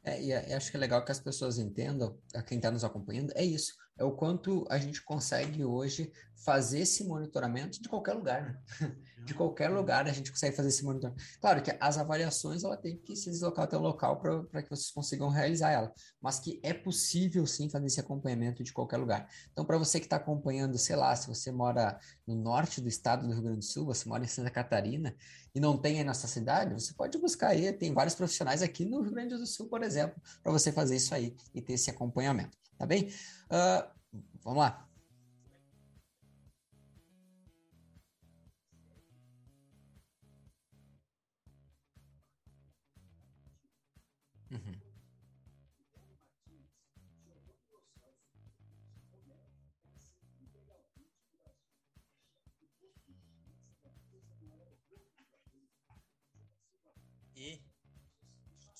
É, 0.03 0.23
e 0.23 0.33
é, 0.33 0.55
acho 0.55 0.71
que 0.71 0.77
é 0.77 0.81
legal 0.81 1.05
que 1.05 1.13
as 1.13 1.21
pessoas 1.21 1.59
entendam, 1.59 2.19
a 2.35 2.43
quem 2.43 2.59
está 2.59 2.71
nos 2.71 2.85
acompanhando, 2.85 3.33
é 3.35 3.45
isso. 3.45 3.75
É 3.99 4.05
o 4.05 4.13
quanto 4.13 4.65
a 4.71 4.79
gente 4.79 5.03
consegue 5.03 5.65
hoje 5.65 6.13
fazer 6.37 6.81
esse 6.81 7.05
monitoramento 7.05 7.83
de 7.83 7.89
qualquer 7.89 8.15
lugar, 8.15 8.43
né? 8.43 8.59
De 9.27 9.35
qualquer 9.35 9.69
lugar 9.69 10.07
a 10.07 10.13
gente 10.13 10.31
consegue 10.31 10.57
fazer 10.57 10.69
esse 10.69 10.83
monitoramento. 10.83 11.23
Claro 11.39 11.61
que 11.61 11.77
as 11.79 11.99
avaliações, 11.99 12.65
ela 12.65 12.79
tem 12.79 12.97
que 12.97 13.15
se 13.15 13.29
deslocar 13.29 13.65
até 13.65 13.77
o 13.77 13.81
local 13.81 14.19
para 14.19 14.63
que 14.63 14.71
vocês 14.71 14.91
consigam 14.91 15.29
realizar 15.29 15.71
ela. 15.71 15.93
Mas 16.19 16.39
que 16.39 16.59
é 16.63 16.73
possível, 16.73 17.47
sim, 17.47 17.69
fazer 17.69 17.87
esse 17.87 18.01
acompanhamento 18.01 18.63
de 18.63 18.73
qualquer 18.73 18.97
lugar. 18.97 19.29
Então, 19.53 19.67
para 19.67 19.77
você 19.77 20.01
que 20.01 20.07
está 20.07 20.17
acompanhando, 20.17 20.79
sei 20.79 20.97
lá, 20.97 21.15
se 21.15 21.27
você 21.27 21.51
mora 21.53 21.99
no 22.27 22.37
norte 22.37 22.81
do 22.81 22.89
estado 22.89 23.27
do 23.27 23.35
Rio 23.35 23.43
Grande 23.43 23.59
do 23.59 23.65
Sul, 23.65 23.85
você 23.85 24.09
mora 24.09 24.25
em 24.25 24.29
Santa 24.29 24.51
Catarina, 24.51 25.15
e 25.55 25.61
não 25.61 25.77
tem 25.77 25.99
aí 25.99 26.05
na 26.05 26.15
sua 26.15 26.29
cidade, 26.29 26.73
você 26.73 26.95
pode 26.95 27.19
buscar 27.19 27.49
aí, 27.49 27.73
tem 27.73 27.93
vários 27.93 28.15
profissionais 28.15 28.63
aqui 28.63 28.85
no 28.85 29.03
Rio 29.03 29.13
Grande 29.13 29.37
do 29.37 29.47
Sul, 29.47 29.69
por 29.69 29.83
exemplo, 29.83 30.21
para 30.43 30.53
você 30.53 30.71
fazer 30.71 30.97
isso 30.97 31.15
aí 31.15 31.35
e 31.55 31.61
ter 31.61 31.75
esse 31.75 31.91
acompanhamento, 31.91 32.57
tá 32.79 32.87
bem? 32.87 33.09
Uh, 33.51 33.85
vamos 34.43 34.61
lá. 34.61 34.88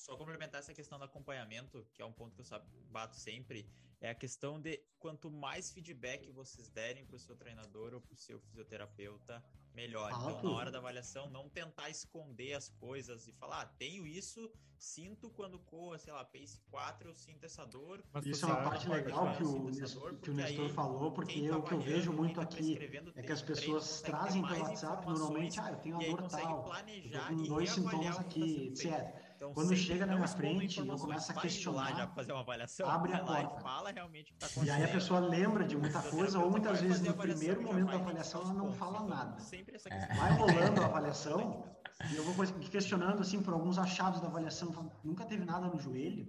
Só 0.09 0.17
complementar 0.17 0.59
essa 0.59 0.73
questão 0.73 0.97
do 0.97 1.05
acompanhamento, 1.05 1.85
que 1.93 2.01
é 2.01 2.05
um 2.05 2.11
ponto 2.11 2.35
que 2.35 2.41
eu 2.41 2.61
bato 2.89 3.15
sempre, 3.15 3.69
é 4.01 4.09
a 4.09 4.15
questão 4.15 4.59
de 4.59 4.81
quanto 4.97 5.29
mais 5.29 5.71
feedback 5.71 6.31
vocês 6.31 6.67
derem 6.67 7.05
para 7.05 7.15
o 7.15 7.19
seu 7.19 7.35
treinador 7.35 7.93
ou 7.93 8.01
para 8.01 8.13
o 8.13 8.17
seu 8.17 8.39
fisioterapeuta, 8.39 9.43
melhor. 9.71 10.11
Ah, 10.11 10.31
então, 10.31 10.49
na 10.49 10.57
hora 10.57 10.71
da 10.71 10.79
avaliação, 10.79 11.29
não 11.29 11.47
tentar 11.47 11.91
esconder 11.91 12.53
as 12.53 12.69
coisas 12.69 13.27
e 13.27 13.33
falar, 13.33 13.61
ah, 13.61 13.65
tenho 13.77 14.07
isso, 14.07 14.51
sinto 14.79 15.29
quando 15.29 15.59
corro, 15.59 15.95
sei 15.99 16.11
lá, 16.11 16.25
pace 16.25 16.59
4, 16.71 17.09
eu 17.09 17.13
sinto 17.13 17.45
essa 17.45 17.63
dor. 17.63 18.03
Mas 18.11 18.25
isso 18.25 18.45
é 18.45 18.47
uma 18.47 18.63
parte 18.63 18.89
legal 18.89 19.37
que 19.37 19.43
o, 19.43 19.69
Nestor, 19.69 20.15
que 20.17 20.31
o 20.31 20.33
Nestor 20.33 20.69
falou, 20.69 21.11
porque 21.11 21.51
o 21.51 21.61
que 21.61 21.73
eu 21.73 21.79
vejo 21.79 22.11
muito 22.11 22.41
aqui 22.41 22.79
é 23.15 23.21
que 23.21 23.31
as 23.31 23.43
pessoas 23.43 24.01
trazem 24.01 24.41
pelo 24.41 24.61
WhatsApp 24.61 25.05
normalmente, 25.05 25.59
ah, 25.59 25.69
eu 25.69 25.77
tenho 25.77 25.97
a 25.97 25.99
dor 25.99 26.27
tal, 26.29 26.73
eu 26.87 27.11
tô 27.11 27.27
com 27.27 27.43
dois 27.43 27.69
sintomas 27.69 28.17
aqui, 28.17 28.69
etc. 28.69 29.28
Então, 29.39 29.53
Quando 29.53 29.73
chega 29.73 30.05
na 30.05 30.15
minha 30.15 30.27
frente, 30.27 30.85
eu 30.85 30.97
começo 30.97 31.31
a 31.31 31.35
questionar. 31.35 31.95
Já 31.95 32.07
fazer 32.07 32.33
uma 32.33 32.41
avaliação, 32.41 32.89
abre 32.89 33.13
a 33.13 33.23
porta. 33.23 33.61
fala 33.61 33.89
realmente 33.89 34.33
o 34.33 34.35
que 34.35 34.53
tá 34.53 34.65
E 34.65 34.69
aí 34.69 34.83
a 34.83 34.87
pessoa 34.89 35.21
lembra 35.21 35.63
de 35.63 35.77
muita 35.77 36.01
coisa, 36.11 36.39
ou 36.39 36.51
muitas 36.51 36.81
vezes 36.81 37.01
no 37.01 37.13
primeiro 37.13 37.61
momento 37.63 37.87
da 37.87 37.95
avaliação 37.95 38.41
ela 38.41 38.53
não 38.53 38.73
fala 38.73 39.01
nada. 39.07 39.39
Sempre 39.39 39.77
essa 39.77 39.89
questão. 39.89 40.17
Vai 40.17 40.33
rolando 40.33 40.81
a 40.81 40.85
avaliação, 40.91 41.63
e 42.11 42.17
eu 42.17 42.23
vou 42.25 42.45
questionando 42.69 43.21
assim 43.21 43.41
por 43.41 43.53
alguns 43.53 43.77
achados 43.77 44.19
da 44.19 44.27
avaliação. 44.27 44.91
Nunca 45.05 45.25
teve 45.25 45.45
nada 45.45 45.67
no 45.67 45.79
joelho? 45.79 46.27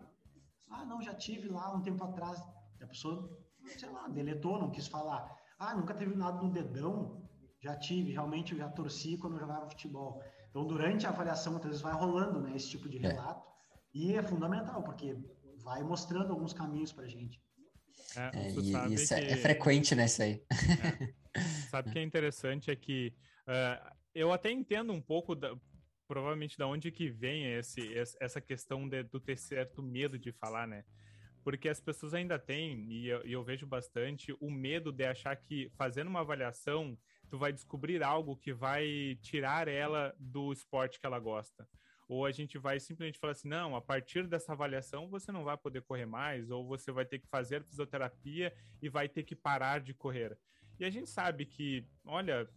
Ah, 0.71 0.85
não, 0.85 1.03
já 1.03 1.13
tive 1.13 1.49
lá 1.49 1.75
um 1.75 1.83
tempo 1.83 2.05
atrás. 2.05 2.41
E 2.81 2.85
a 2.85 2.87
pessoa, 2.87 3.29
sei 3.77 3.89
lá, 3.89 4.07
deletou, 4.07 4.57
não 4.57 4.71
quis 4.71 4.87
falar. 4.87 5.37
Ah, 5.59 5.75
nunca 5.75 5.95
teve 5.95 6.15
nada 6.15 6.41
no 6.41 6.49
dedão? 6.49 7.29
Já 7.61 7.77
tive, 7.77 8.13
realmente 8.13 8.53
eu 8.53 8.59
já 8.59 8.69
torci 8.69 9.19
quando 9.19 9.33
eu 9.35 9.41
jogava 9.41 9.69
futebol. 9.69 10.23
Então, 10.51 10.67
durante 10.67 11.07
a 11.07 11.11
avaliação, 11.11 11.53
muitas 11.53 11.71
vezes 11.71 11.83
vai 11.83 11.95
rolando 11.95 12.41
né, 12.41 12.53
esse 12.55 12.69
tipo 12.69 12.89
de 12.89 12.99
é. 12.99 13.01
relato. 13.01 13.49
É. 13.49 13.81
E 13.95 14.15
é 14.15 14.23
fundamental, 14.23 14.83
porque 14.83 15.17
vai 15.59 15.83
mostrando 15.83 16.33
alguns 16.33 16.53
caminhos 16.53 16.93
para 16.93 17.07
gente. 17.07 17.41
É, 18.17 18.31
é 18.35 18.51
e, 18.51 18.95
isso 18.95 19.15
é, 19.15 19.21
que... 19.21 19.33
é, 19.33 19.37
frequente, 19.37 19.95
né, 19.95 20.07
isso 20.07 20.23
aí. 20.23 20.43
É. 20.51 21.41
Sabe 21.71 21.89
o 21.89 21.93
que 21.93 21.99
é 21.99 22.03
interessante 22.03 22.71
é 22.71 22.77
que 22.77 23.15
uh, 23.47 23.95
eu 24.13 24.33
até 24.33 24.51
entendo 24.51 24.93
um 24.93 25.01
pouco, 25.01 25.37
da, 25.37 25.57
provavelmente, 26.09 26.59
da 26.59 26.67
onde 26.67 26.91
que 26.91 27.09
vem 27.09 27.53
esse, 27.55 27.81
essa 28.21 28.41
questão 28.41 28.89
de, 28.89 29.05
do 29.05 29.21
ter 29.21 29.37
certo 29.37 29.81
medo 29.81 30.19
de 30.19 30.33
falar, 30.33 30.67
né? 30.67 30.85
Porque 31.45 31.69
as 31.69 31.81
pessoas 31.81 32.13
ainda 32.13 32.39
têm, 32.39 32.85
e 32.91 33.07
eu, 33.09 33.25
e 33.25 33.33
eu 33.33 33.45
vejo 33.45 33.67
bastante, 33.67 34.37
o 34.41 34.51
medo 34.51 34.93
de 34.93 35.05
achar 35.05 35.37
que 35.37 35.71
fazendo 35.77 36.09
uma 36.09 36.21
avaliação 36.21 36.99
tu 37.31 37.39
vai 37.39 37.53
descobrir 37.53 38.03
algo 38.03 38.37
que 38.37 38.53
vai 38.53 39.17
tirar 39.23 39.69
ela 39.69 40.15
do 40.19 40.53
esporte 40.53 40.99
que 40.99 41.07
ela 41.07 41.19
gosta. 41.19 41.67
Ou 42.09 42.27
a 42.27 42.33
gente 42.33 42.59
vai 42.59 42.81
simplesmente 42.81 43.21
falar 43.21 43.33
assim: 43.33 43.49
não, 43.49 43.77
a 43.77 43.81
partir 43.81 44.27
dessa 44.27 44.53
avaliação 44.53 45.09
você 45.09 45.31
não 45.31 45.45
vai 45.45 45.57
poder 45.57 45.83
correr 45.83 46.07
mais, 46.07 46.51
ou 46.51 46.67
você 46.67 46.91
vai 46.91 47.05
ter 47.05 47.21
que 47.21 47.29
fazer 47.29 47.63
fisioterapia 47.63 48.53
e 48.83 48.89
vai 48.89 49.09
ter 49.09 49.23
que 49.23 49.37
parar 49.37 49.81
de 49.81 49.95
correr. 49.95 50.37
E 50.79 50.85
a 50.85 50.91
gente 50.91 51.09
sabe 51.09 51.47
que, 51.47 51.87
olha, 52.05 52.51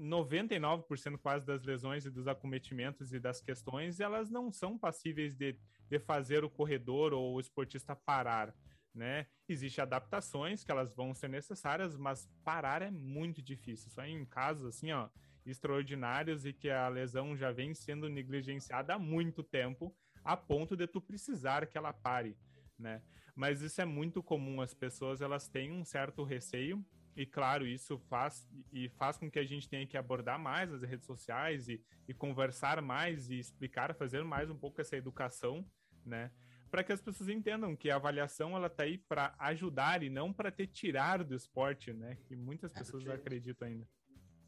99% 0.00 1.18
quase 1.18 1.44
das 1.44 1.64
lesões 1.64 2.06
e 2.06 2.10
dos 2.10 2.28
acometimentos 2.28 3.12
e 3.12 3.18
das 3.18 3.40
questões, 3.40 3.98
elas 3.98 4.30
não 4.30 4.52
são 4.52 4.78
passíveis 4.78 5.34
de, 5.34 5.58
de 5.88 5.98
fazer 5.98 6.44
o 6.44 6.50
corredor 6.50 7.12
ou 7.12 7.34
o 7.34 7.40
esportista 7.40 7.96
parar 7.96 8.54
né? 8.94 9.26
Existem 9.52 9.82
adaptações 9.82 10.64
que 10.64 10.70
elas 10.70 10.94
vão 10.94 11.14
ser 11.14 11.28
necessárias, 11.28 11.96
mas 11.96 12.28
parar 12.44 12.82
é 12.82 12.90
muito 12.90 13.42
difícil. 13.42 13.90
Só 13.90 14.04
em 14.04 14.24
casos 14.24 14.66
assim, 14.66 14.92
ó, 14.92 15.08
extraordinários 15.44 16.46
e 16.46 16.52
que 16.52 16.70
a 16.70 16.88
lesão 16.88 17.36
já 17.36 17.50
vem 17.50 17.74
sendo 17.74 18.08
negligenciada 18.08 18.94
há 18.94 18.98
muito 18.98 19.42
tempo, 19.42 19.94
a 20.24 20.36
ponto 20.36 20.76
de 20.76 20.86
tu 20.86 21.00
precisar 21.00 21.66
que 21.66 21.76
ela 21.76 21.92
pare, 21.92 22.36
né? 22.78 23.02
Mas 23.34 23.60
isso 23.60 23.80
é 23.80 23.84
muito 23.84 24.22
comum, 24.22 24.60
as 24.60 24.74
pessoas 24.74 25.20
elas 25.20 25.48
têm 25.48 25.72
um 25.72 25.84
certo 25.84 26.22
receio 26.22 26.84
e 27.16 27.26
claro, 27.26 27.66
isso 27.66 27.98
faz 27.98 28.48
e 28.72 28.88
faz 28.90 29.16
com 29.16 29.30
que 29.30 29.38
a 29.38 29.44
gente 29.44 29.68
tenha 29.68 29.86
que 29.86 29.96
abordar 29.96 30.38
mais 30.38 30.72
as 30.72 30.82
redes 30.82 31.06
sociais 31.06 31.68
e, 31.68 31.82
e 32.08 32.14
conversar 32.14 32.80
mais 32.80 33.30
e 33.30 33.38
explicar, 33.38 33.94
fazer 33.94 34.24
mais 34.24 34.50
um 34.50 34.56
pouco 34.56 34.80
essa 34.80 34.96
educação, 34.96 35.64
né? 36.04 36.30
Para 36.72 36.82
que 36.82 36.90
as 36.90 37.02
pessoas 37.02 37.28
entendam 37.28 37.76
que 37.76 37.90
a 37.90 37.96
avaliação 37.96 38.56
ela 38.56 38.70
tá 38.70 38.84
aí 38.84 38.96
para 38.96 39.34
ajudar 39.38 40.02
e 40.02 40.08
não 40.08 40.32
para 40.32 40.50
te 40.50 40.66
tirar 40.66 41.22
do 41.22 41.34
esporte, 41.34 41.92
né? 41.92 42.16
Que 42.24 42.34
muitas 42.34 42.74
é, 42.74 42.78
pessoas 42.78 43.06
é 43.06 43.12
acreditam 43.12 43.68
ainda. 43.68 43.86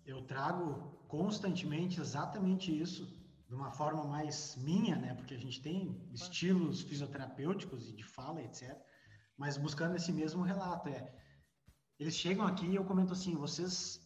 Eu 0.07 0.23
trago 0.23 1.05
constantemente 1.07 2.01
exatamente 2.01 2.75
isso 2.75 3.23
de 3.47 3.55
uma 3.55 3.71
forma 3.71 4.05
mais 4.05 4.57
minha, 4.57 4.97
né? 4.97 5.13
Porque 5.13 5.35
a 5.35 5.39
gente 5.39 5.61
tem 5.61 6.01
estilos 6.15 6.81
fisioterapêuticos 6.81 7.91
e 7.91 7.93
de 7.93 8.05
fala, 8.05 8.41
etc. 8.41 8.75
Mas 9.37 9.59
buscando 9.59 9.95
esse 9.95 10.11
mesmo 10.11 10.43
relato 10.43 10.89
é, 10.89 11.15
eles 11.99 12.17
chegam 12.17 12.47
aqui 12.47 12.65
e 12.65 12.77
eu 12.77 12.87
comento 12.87 13.13
assim, 13.13 13.37
vocês 13.37 14.01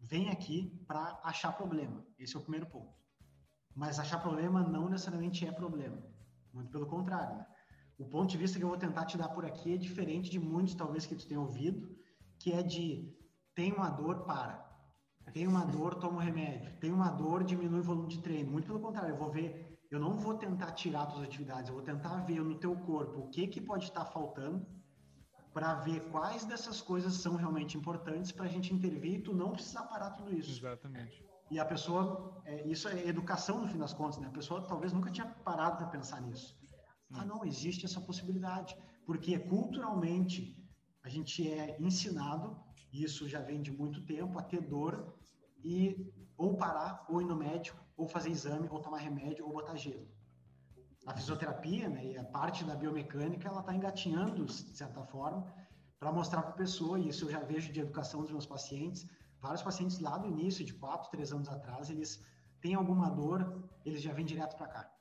vêm 0.00 0.28
aqui 0.28 0.76
para 0.88 1.20
achar 1.22 1.52
problema. 1.52 2.04
Esse 2.18 2.34
é 2.34 2.38
o 2.40 2.42
primeiro 2.42 2.66
ponto. 2.66 2.92
Mas 3.76 4.00
achar 4.00 4.18
problema 4.18 4.60
não 4.60 4.88
necessariamente 4.88 5.46
é 5.46 5.52
problema. 5.52 6.02
Muito 6.52 6.72
pelo 6.72 6.88
contrário. 6.88 7.36
Né? 7.36 7.46
O 8.00 8.04
ponto 8.06 8.30
de 8.30 8.38
vista 8.38 8.58
que 8.58 8.64
eu 8.64 8.68
vou 8.68 8.78
tentar 8.78 9.04
te 9.04 9.18
dar 9.18 9.28
por 9.28 9.44
aqui 9.44 9.74
é 9.74 9.76
diferente 9.76 10.30
de 10.30 10.38
muitos, 10.38 10.74
talvez, 10.74 11.04
que 11.04 11.14
tu 11.14 11.26
tenha 11.26 11.40
ouvido, 11.40 11.86
que 12.38 12.50
é 12.50 12.62
de 12.62 13.14
tem 13.54 13.72
uma 13.72 13.90
dor, 13.90 14.24
para. 14.24 14.54
Tem 15.34 15.46
uma 15.46 15.64
dor, 15.76 15.94
toma 15.96 16.16
um 16.16 16.24
remédio. 16.24 16.72
Tem 16.80 16.90
uma 16.90 17.10
dor, 17.10 17.44
diminui 17.44 17.80
o 17.80 17.82
volume 17.82 18.08
de 18.08 18.22
treino. 18.22 18.50
Muito 18.50 18.66
pelo 18.66 18.80
contrário, 18.80 19.10
eu 19.10 19.18
vou 19.18 19.30
ver, 19.30 19.78
eu 19.90 20.00
não 20.00 20.16
vou 20.16 20.34
tentar 20.34 20.72
tirar 20.72 21.06
tuas 21.06 21.24
atividades, 21.24 21.68
eu 21.68 21.74
vou 21.74 21.84
tentar 21.84 22.16
ver 22.24 22.42
no 22.42 22.58
teu 22.58 22.74
corpo 22.74 23.20
o 23.20 23.28
que, 23.28 23.46
que 23.46 23.60
pode 23.60 23.84
estar 23.84 24.06
faltando 24.06 24.66
para 25.52 25.74
ver 25.74 26.00
quais 26.10 26.44
dessas 26.46 26.80
coisas 26.80 27.14
são 27.14 27.36
realmente 27.36 27.76
importantes 27.76 28.32
para 28.32 28.46
a 28.46 28.48
gente 28.48 28.72
intervir 28.72 29.14
e 29.16 29.22
tu 29.22 29.34
não 29.34 29.50
precisar 29.50 29.82
parar 29.82 30.10
tudo 30.12 30.32
isso. 30.32 30.58
Exatamente. 30.58 31.22
E 31.50 31.58
a 31.58 31.64
pessoa, 31.64 32.40
é, 32.46 32.66
isso 32.66 32.88
é 32.88 33.06
educação 33.06 33.60
no 33.60 33.68
fim 33.68 33.76
das 33.76 33.92
contas, 33.92 34.18
né? 34.20 34.28
A 34.28 34.30
pessoa 34.30 34.62
talvez 34.62 34.92
nunca 34.92 35.10
tinha 35.10 35.26
parado 35.26 35.76
para 35.78 35.88
pensar 35.88 36.20
nisso. 36.22 36.59
Ah, 37.12 37.24
não, 37.24 37.44
existe 37.44 37.84
essa 37.84 38.00
possibilidade, 38.00 38.76
porque 39.04 39.38
culturalmente 39.38 40.56
a 41.02 41.08
gente 41.08 41.50
é 41.50 41.76
ensinado, 41.80 42.56
e 42.92 43.02
isso 43.02 43.28
já 43.28 43.40
vem 43.40 43.60
de 43.60 43.72
muito 43.72 44.04
tempo, 44.04 44.38
a 44.38 44.42
ter 44.42 44.60
dor 44.60 45.16
e 45.64 46.12
ou 46.36 46.56
parar, 46.56 47.04
ou 47.08 47.20
ir 47.20 47.26
no 47.26 47.36
médico, 47.36 47.78
ou 47.96 48.06
fazer 48.08 48.30
exame, 48.30 48.68
ou 48.70 48.80
tomar 48.80 48.98
remédio, 48.98 49.44
ou 49.44 49.52
botar 49.52 49.76
gelo. 49.76 50.08
A 51.06 51.14
fisioterapia, 51.14 51.88
né, 51.88 52.12
e 52.12 52.16
a 52.16 52.24
parte 52.24 52.64
da 52.64 52.76
biomecânica, 52.76 53.48
ela 53.48 53.60
está 53.60 53.74
engatinhando, 53.74 54.44
de 54.44 54.52
certa 54.52 55.02
forma, 55.02 55.52
para 55.98 56.12
mostrar 56.12 56.42
para 56.42 56.52
a 56.52 56.54
pessoa, 56.54 56.98
e 56.98 57.08
isso 57.08 57.26
eu 57.26 57.30
já 57.30 57.40
vejo 57.40 57.72
de 57.72 57.80
educação 57.80 58.22
dos 58.22 58.30
meus 58.30 58.46
pacientes, 58.46 59.08
vários 59.40 59.62
pacientes 59.62 59.98
lá 59.98 60.16
do 60.16 60.28
início, 60.28 60.64
de 60.64 60.74
4, 60.74 61.10
3 61.10 61.32
anos 61.32 61.48
atrás, 61.48 61.90
eles 61.90 62.24
têm 62.60 62.74
alguma 62.74 63.10
dor, 63.10 63.68
eles 63.84 64.00
já 64.00 64.12
vêm 64.12 64.24
direto 64.24 64.56
para 64.56 64.68
cá 64.68 64.99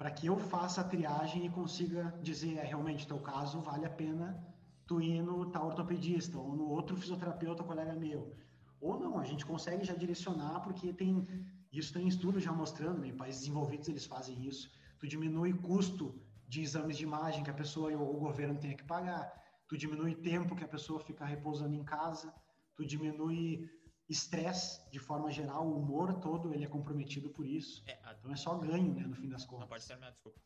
para 0.00 0.10
que 0.10 0.26
eu 0.28 0.38
faça 0.38 0.80
a 0.80 0.84
triagem 0.84 1.44
e 1.44 1.50
consiga 1.50 2.18
dizer, 2.22 2.56
é, 2.56 2.64
realmente, 2.64 3.06
teu 3.06 3.18
caso 3.18 3.60
vale 3.60 3.84
a 3.84 3.90
pena 3.90 4.42
tu 4.86 4.98
ir 4.98 5.20
no 5.20 5.50
tal 5.50 5.66
ortopedista 5.66 6.38
ou 6.38 6.56
no 6.56 6.70
outro 6.70 6.96
fisioterapeuta 6.96 7.62
colega 7.62 7.92
meu. 7.94 8.34
Ou 8.80 8.98
não, 8.98 9.18
a 9.18 9.24
gente 9.24 9.44
consegue 9.44 9.84
já 9.84 9.92
direcionar, 9.92 10.60
porque 10.60 10.90
tem 10.94 11.28
isso 11.70 11.92
tem 11.92 12.08
estudos 12.08 12.42
já 12.42 12.50
mostrando, 12.50 13.00
né, 13.00 13.08
em 13.08 13.14
países 13.14 13.42
desenvolvidos 13.42 13.88
eles 13.88 14.06
fazem 14.06 14.42
isso. 14.42 14.70
Tu 14.98 15.06
diminui 15.06 15.52
custo 15.52 16.18
de 16.48 16.62
exames 16.62 16.96
de 16.96 17.04
imagem 17.04 17.44
que 17.44 17.50
a 17.50 17.60
pessoa 17.62 17.94
ou 17.94 18.16
o 18.16 18.20
governo 18.20 18.58
tem 18.58 18.74
que 18.74 18.84
pagar, 18.84 19.30
tu 19.68 19.76
diminui 19.76 20.14
tempo 20.14 20.56
que 20.56 20.64
a 20.64 20.68
pessoa 20.68 20.98
fica 20.98 21.26
repousando 21.26 21.74
em 21.74 21.84
casa, 21.84 22.32
tu 22.74 22.86
diminui 22.86 23.68
estresse, 24.10 24.80
de 24.90 24.98
forma 24.98 25.30
geral, 25.30 25.66
o 25.66 25.78
humor 25.78 26.20
todo, 26.20 26.52
ele 26.52 26.64
é 26.64 26.68
comprometido 26.68 27.30
por 27.30 27.46
isso. 27.46 27.82
É, 27.86 27.98
a... 28.02 28.14
Então 28.18 28.32
é 28.32 28.36
só 28.36 28.58
ganho, 28.58 28.92
né, 28.92 29.02
no 29.06 29.14
fim 29.14 29.28
das 29.28 29.44
contas. 29.44 29.60
Não 29.60 29.68
pode 29.68 29.86
terminar, 29.86 30.10
desculpa. 30.10 30.38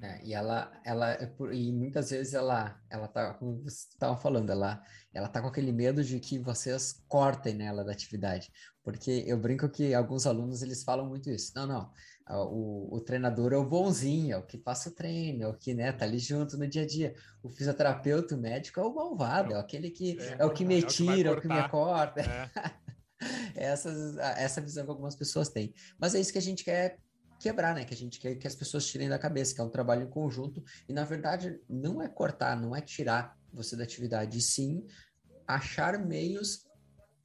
É, 0.00 0.24
e 0.24 0.34
ela, 0.34 0.72
ela, 0.84 1.12
é 1.12 1.32
e 1.52 1.70
muitas 1.70 2.10
vezes 2.10 2.34
ela, 2.34 2.80
ela 2.90 3.06
tá, 3.06 3.34
como 3.34 3.62
você 3.62 3.88
estava 3.88 4.16
falando, 4.16 4.50
ela, 4.50 4.82
ela 5.14 5.28
tá 5.28 5.40
com 5.40 5.46
aquele 5.46 5.70
medo 5.70 6.02
de 6.02 6.18
que 6.18 6.38
vocês 6.38 7.04
cortem 7.06 7.54
nela 7.54 7.84
da 7.84 7.92
atividade, 7.92 8.50
porque 8.82 9.22
eu 9.26 9.38
brinco 9.38 9.68
que 9.68 9.94
alguns 9.94 10.26
alunos 10.26 10.60
eles 10.60 10.82
falam 10.82 11.06
muito 11.06 11.30
isso. 11.30 11.52
Não, 11.54 11.66
não, 11.66 11.92
o, 12.30 12.96
o 12.96 13.00
treinador 13.00 13.52
é 13.52 13.56
o 13.56 13.68
bonzinho, 13.68 14.34
é 14.34 14.38
o 14.38 14.46
que 14.46 14.58
passa 14.58 14.88
o 14.88 14.92
treino, 14.92 15.44
é 15.44 15.48
o 15.48 15.54
que 15.54 15.74
né, 15.74 15.92
tá 15.92 16.04
ali 16.04 16.18
junto 16.18 16.56
no 16.56 16.66
dia 16.66 16.82
a 16.82 16.86
dia. 16.86 17.14
O 17.42 17.48
fisioterapeuta, 17.48 18.34
o 18.34 18.38
médico 18.38 18.80
é 18.80 18.82
o 18.82 18.94
malvado, 18.94 19.52
é 19.52 19.60
aquele 19.60 19.90
que 19.90 20.18
é, 20.18 20.36
é 20.38 20.44
o 20.44 20.50
que 20.50 20.64
me 20.64 20.78
é 20.78 20.82
tira, 20.82 21.30
é 21.30 21.32
o 21.32 21.40
que, 21.40 21.48
me 21.48 21.68
corta. 21.68 22.20
É. 22.20 22.50
essa, 23.54 23.90
essa 24.36 24.60
visão 24.60 24.84
que 24.84 24.90
algumas 24.90 25.16
pessoas 25.16 25.48
têm. 25.48 25.74
Mas 25.98 26.14
é 26.14 26.20
isso 26.20 26.32
que 26.32 26.38
a 26.38 26.42
gente 26.42 26.64
quer 26.64 26.98
quebrar, 27.40 27.74
né? 27.74 27.84
Que 27.84 27.94
a 27.94 27.96
gente 27.96 28.20
quer 28.20 28.36
que 28.36 28.46
as 28.46 28.54
pessoas 28.54 28.86
tirem 28.86 29.08
da 29.08 29.18
cabeça, 29.18 29.54
que 29.54 29.60
é 29.60 29.64
um 29.64 29.70
trabalho 29.70 30.04
em 30.04 30.10
conjunto. 30.10 30.62
E, 30.88 30.92
na 30.92 31.04
verdade, 31.04 31.60
não 31.68 32.00
é 32.00 32.08
cortar, 32.08 32.56
não 32.56 32.74
é 32.74 32.80
tirar 32.80 33.36
você 33.52 33.76
da 33.76 33.84
atividade, 33.84 34.38
e 34.38 34.40
sim 34.40 34.86
achar 35.46 35.98
meios 35.98 36.66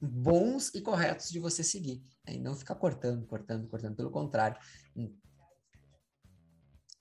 bons 0.00 0.74
e 0.74 0.80
corretos 0.80 1.30
de 1.30 1.38
você 1.38 1.62
seguir. 1.62 2.02
Né? 2.26 2.34
E 2.34 2.38
não 2.38 2.54
ficar 2.54 2.74
cortando, 2.74 3.26
cortando, 3.26 3.68
cortando. 3.68 3.96
Pelo 3.96 4.10
contrário, 4.10 4.58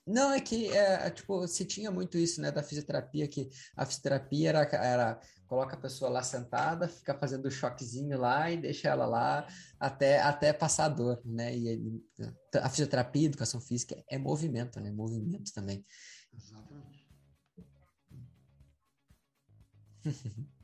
não, 0.07 0.31
é 0.31 0.39
que, 0.39 0.69
é, 0.69 1.09
tipo, 1.09 1.45
se 1.49 1.65
tinha 1.65 1.91
muito 1.91 2.17
isso, 2.17 2.39
né, 2.39 2.49
da 2.49 2.63
fisioterapia, 2.63 3.27
que 3.27 3.49
a 3.75 3.85
fisioterapia 3.85 4.49
era, 4.49 4.61
era 4.61 5.19
coloca 5.47 5.75
a 5.75 5.79
pessoa 5.79 6.11
lá 6.11 6.21
sentada, 6.21 6.87
fica 6.87 7.13
fazendo 7.17 7.45
o 7.45 7.51
choquezinho 7.51 8.19
lá 8.19 8.51
e 8.51 8.57
deixa 8.57 8.89
ela 8.89 9.05
lá 9.05 9.47
até, 9.79 10.21
até 10.21 10.53
passar 10.53 10.85
a 10.85 10.89
dor, 10.89 11.21
né, 11.25 11.55
e 11.55 12.03
a 12.55 12.69
fisioterapia, 12.69 13.23
a 13.23 13.31
educação 13.31 13.61
física 13.61 14.03
é 14.09 14.17
movimento, 14.17 14.79
né, 14.79 14.91
movimento 14.91 15.53
também. 15.53 15.83
Exatamente. 16.33 17.07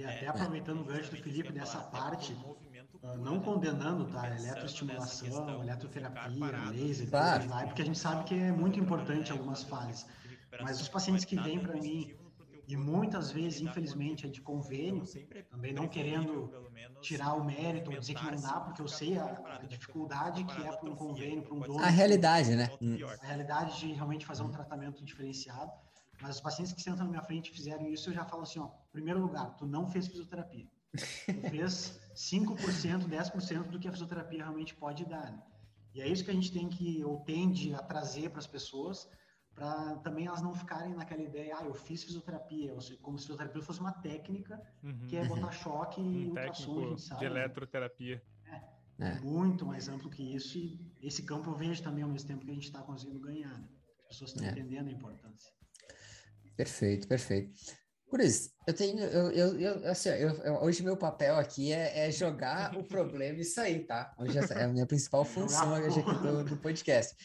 E 0.00 0.04
até 0.04 0.24
é, 0.24 0.28
aproveitando 0.28 0.80
o 0.80 0.84
gancho 0.84 1.10
do 1.10 1.16
Felipe 1.18 1.52
dessa 1.52 1.78
parte, 1.78 2.32
uh, 2.32 3.18
não 3.18 3.38
condenando 3.38 4.06
tá, 4.06 4.34
eletroestimulação, 4.34 5.62
eletroterapia, 5.62 6.70
laser, 6.70 7.10
claro. 7.10 7.48
vai, 7.48 7.66
porque 7.66 7.82
a 7.82 7.84
gente 7.84 7.98
sabe 7.98 8.24
que 8.24 8.34
é 8.34 8.50
muito 8.50 8.80
importante 8.80 9.28
em 9.28 9.32
algumas 9.32 9.62
fases. 9.62 10.06
Mas 10.62 10.80
os 10.80 10.88
pacientes 10.88 11.26
que 11.26 11.36
vêm 11.38 11.60
para 11.60 11.74
mim, 11.74 12.14
e 12.66 12.76
muitas 12.78 13.30
vezes, 13.30 13.60
infelizmente, 13.60 14.26
é 14.26 14.30
de 14.30 14.40
convênio, 14.40 15.04
também 15.50 15.74
não 15.74 15.86
querendo 15.86 16.50
tirar 17.02 17.34
o 17.34 17.44
mérito 17.44 17.90
ou 17.90 17.98
dizer 17.98 18.14
que 18.14 18.24
não 18.24 18.40
dá, 18.40 18.58
porque 18.60 18.80
eu 18.80 18.88
sei 18.88 19.18
a, 19.18 19.24
a 19.24 19.66
dificuldade 19.66 20.44
que 20.44 20.62
é 20.62 20.72
para 20.72 20.88
um 20.88 20.96
convênio, 20.96 21.42
para 21.42 21.54
um 21.54 21.60
dono. 21.60 21.84
A 21.84 21.88
realidade, 21.88 22.56
né? 22.56 22.70
A 23.22 23.26
realidade 23.26 23.80
de 23.80 23.92
realmente 23.92 24.24
fazer 24.24 24.44
um 24.44 24.50
tratamento 24.50 25.04
diferenciado. 25.04 25.70
Mas 26.20 26.36
os 26.36 26.40
pacientes 26.40 26.72
que 26.72 26.82
sentam 26.82 27.04
na 27.04 27.10
minha 27.10 27.22
frente 27.22 27.50
e 27.50 27.54
fizeram 27.54 27.88
isso, 27.88 28.10
eu 28.10 28.14
já 28.14 28.24
falo 28.24 28.42
assim, 28.42 28.58
ó, 28.58 28.68
primeiro 28.92 29.20
lugar, 29.20 29.56
tu 29.56 29.66
não 29.66 29.86
fez 29.86 30.06
fisioterapia. 30.06 30.66
Tu 30.92 31.50
fez 31.50 32.00
5%, 32.14 33.08
10% 33.08 33.62
do 33.68 33.78
que 33.78 33.88
a 33.88 33.92
fisioterapia 33.92 34.42
realmente 34.42 34.74
pode 34.74 35.04
dar, 35.04 35.32
né? 35.32 35.42
E 35.94 36.00
é 36.00 36.08
isso 36.08 36.24
que 36.24 36.30
a 36.30 36.34
gente 36.34 36.52
tem 36.52 36.68
que, 36.68 37.04
ou 37.04 37.20
tende 37.20 37.74
a 37.74 37.78
trazer 37.78 38.30
para 38.30 38.38
as 38.38 38.46
pessoas, 38.46 39.08
para 39.54 39.96
também 39.96 40.26
elas 40.26 40.40
não 40.40 40.54
ficarem 40.54 40.94
naquela 40.94 41.22
ideia, 41.22 41.56
ah, 41.58 41.64
eu 41.64 41.74
fiz 41.74 42.04
fisioterapia, 42.04 42.74
como 43.02 43.18
se 43.18 43.24
fisioterapia 43.24 43.62
fosse 43.62 43.80
uma 43.80 43.92
técnica, 43.92 44.60
uhum. 44.82 45.06
que 45.08 45.16
é 45.16 45.24
botar 45.26 45.50
choque 45.50 46.00
e 46.00 46.26
um 46.26 46.28
ultrassom, 46.28 46.78
a 46.78 46.88
gente 46.90 47.02
sabe. 47.02 47.20
De 47.20 47.26
eletroterapia. 47.26 48.22
É, 48.46 48.62
é, 49.04 49.20
muito 49.20 49.66
mais 49.66 49.88
amplo 49.88 50.10
que 50.10 50.22
isso, 50.22 50.58
e 50.58 50.78
esse 51.02 51.22
campo 51.24 51.50
eu 51.50 51.54
vejo 51.54 51.82
também 51.82 52.04
ao 52.04 52.10
mesmo 52.10 52.28
tempo 52.28 52.44
que 52.44 52.50
a 52.50 52.54
gente 52.54 52.66
está 52.66 52.82
conseguindo 52.82 53.18
ganhar, 53.18 53.58
né? 53.58 53.68
As 54.02 54.08
pessoas 54.08 54.30
estão 54.30 54.46
é. 54.46 54.50
entendendo 54.50 54.88
a 54.88 54.92
importância. 54.92 55.52
Perfeito, 56.60 57.08
perfeito. 57.08 57.54
Por 58.10 58.20
isso, 58.20 58.50
eu 58.66 58.74
tenho, 58.74 58.98
eu, 58.98 59.30
eu, 59.30 59.60
eu 59.60 59.90
assim, 59.90 60.10
eu, 60.10 60.56
hoje 60.62 60.82
meu 60.82 60.94
papel 60.94 61.36
aqui 61.36 61.72
é, 61.72 62.06
é, 62.06 62.10
jogar 62.10 62.76
o 62.76 62.84
problema 62.84 63.38
e 63.40 63.44
sair, 63.46 63.86
tá? 63.86 64.14
Hoje 64.18 64.36
é 64.38 64.64
a 64.64 64.68
minha 64.68 64.86
principal 64.86 65.24
função 65.24 65.72
hoje 65.72 66.00
aqui 66.00 66.12
do, 66.18 66.44
do 66.44 66.56
podcast. 66.58 67.16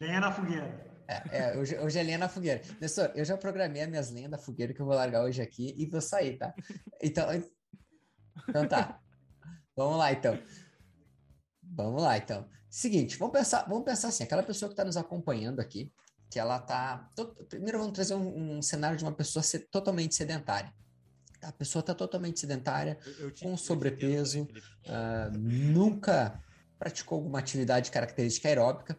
Lenha 0.00 0.20
na 0.20 0.30
fogueira. 0.30 0.86
É, 1.08 1.38
é 1.38 1.58
hoje, 1.58 1.76
hoje 1.76 1.98
é 1.98 2.02
lenha 2.04 2.18
na 2.18 2.28
fogueira. 2.28 2.62
Nestor, 2.80 3.10
eu 3.16 3.24
já 3.24 3.36
programei 3.36 3.82
as 3.82 3.88
minhas 3.88 4.10
lenhas 4.12 4.30
da 4.30 4.38
fogueira 4.38 4.72
que 4.72 4.80
eu 4.80 4.86
vou 4.86 4.94
largar 4.94 5.24
hoje 5.24 5.42
aqui 5.42 5.74
e 5.76 5.84
vou 5.84 6.00
sair, 6.00 6.36
tá? 6.36 6.54
Então, 7.02 7.26
então 8.48 8.68
tá. 8.68 9.00
Vamos 9.74 9.98
lá, 9.98 10.12
então. 10.12 10.38
Vamos 11.64 12.00
lá, 12.00 12.16
então. 12.16 12.48
Seguinte, 12.70 13.18
vamos 13.18 13.36
pensar, 13.36 13.64
vamos 13.68 13.84
pensar 13.84 14.06
assim, 14.06 14.22
aquela 14.22 14.44
pessoa 14.44 14.68
que 14.68 14.74
está 14.74 14.84
nos 14.84 14.96
acompanhando 14.96 15.58
aqui, 15.58 15.92
que 16.30 16.38
ela 16.38 16.58
tá. 16.58 17.08
Primeiro 17.48 17.78
vamos 17.78 17.92
trazer 17.92 18.14
um, 18.14 18.58
um 18.58 18.62
cenário 18.62 18.96
de 18.96 19.04
uma 19.04 19.12
pessoa 19.12 19.42
ser 19.42 19.68
totalmente 19.70 20.14
sedentária. 20.14 20.72
A 21.42 21.52
pessoa 21.52 21.80
está 21.80 21.94
totalmente 21.94 22.40
sedentária, 22.40 22.98
eu, 23.04 23.12
eu 23.26 23.30
te, 23.30 23.44
com 23.44 23.56
sobrepeso, 23.56 24.42
uh, 24.42 25.38
nunca 25.38 26.42
praticou 26.78 27.16
alguma 27.18 27.38
atividade 27.38 27.90
característica 27.90 28.48
aeróbica. 28.48 28.98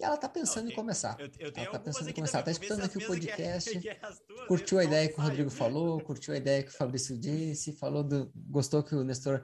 E 0.00 0.04
ela 0.04 0.14
está 0.14 0.28
pensando 0.28 0.66
Não, 0.66 0.72
em 0.72 0.74
começar. 0.74 1.16
Eu, 1.18 1.26
eu 1.38 1.52
ela 1.54 1.66
está 1.66 1.78
pensando 1.78 2.08
em 2.08 2.12
começar. 2.12 2.38
Está 2.38 2.52
escutando 2.52 2.84
aqui 2.84 2.98
o 2.98 3.06
podcast, 3.06 3.78
que 3.78 3.88
é, 3.88 3.94
que 3.96 4.00
é 4.00 4.46
curtiu 4.46 4.78
a 4.78 4.84
ideia 4.84 5.08
que 5.08 5.18
o 5.18 5.22
Rodrigo 5.22 5.50
falou, 5.50 6.00
curtiu 6.00 6.32
a 6.32 6.36
ideia 6.36 6.62
que 6.62 6.70
o 6.70 6.72
Fabrício 6.72 7.18
disse, 7.18 7.72
falou 7.72 8.04
do, 8.04 8.30
gostou 8.34 8.82
que 8.82 8.94
o 8.94 9.02
Nestor 9.02 9.42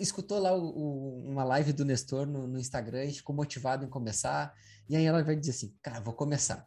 escutou 0.00 0.38
lá 0.38 0.56
o, 0.56 0.64
o, 0.64 1.28
uma 1.28 1.44
live 1.44 1.72
do 1.72 1.84
Nestor 1.84 2.26
no, 2.26 2.46
no, 2.46 2.58
Instagram 2.58 3.04
e 3.04 3.14
ficou 3.14 3.36
motivado 3.36 3.84
em 3.84 3.88
começar. 3.88 4.54
E 4.88 4.96
aí 4.96 5.04
ela 5.04 5.22
vai 5.22 5.36
dizer 5.36 5.52
assim, 5.52 5.76
cara, 5.82 6.00
vou 6.00 6.14
começar. 6.14 6.66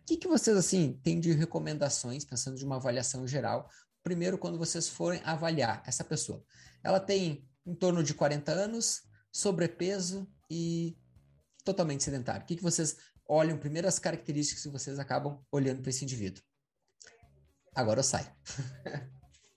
O 0.00 0.04
que, 0.06 0.16
que 0.16 0.28
vocês, 0.28 0.56
assim, 0.56 1.00
têm 1.02 1.18
de 1.18 1.32
recomendações, 1.32 2.24
pensando 2.24 2.56
de 2.56 2.64
uma 2.64 2.76
avaliação 2.76 3.26
geral? 3.26 3.68
Primeiro, 4.02 4.36
quando 4.36 4.58
vocês 4.58 4.88
forem 4.88 5.20
avaliar 5.24 5.82
essa 5.86 6.04
pessoa. 6.04 6.44
Ela 6.82 7.00
tem 7.00 7.48
em 7.64 7.74
torno 7.74 8.02
de 8.02 8.12
40 8.12 8.52
anos, 8.52 9.02
sobrepeso 9.32 10.30
e 10.50 10.98
totalmente 11.64 12.04
sedentário. 12.04 12.42
O 12.42 12.46
que, 12.46 12.56
que 12.56 12.62
vocês 12.62 12.98
olham, 13.26 13.56
primeiro 13.56 13.88
as 13.88 13.98
características 13.98 14.62
que 14.62 14.68
vocês 14.68 14.98
acabam 14.98 15.42
olhando 15.50 15.80
para 15.80 15.88
esse 15.90 16.04
indivíduo? 16.04 16.42
Agora 17.74 18.00
eu 18.00 18.04
saio. 18.04 18.30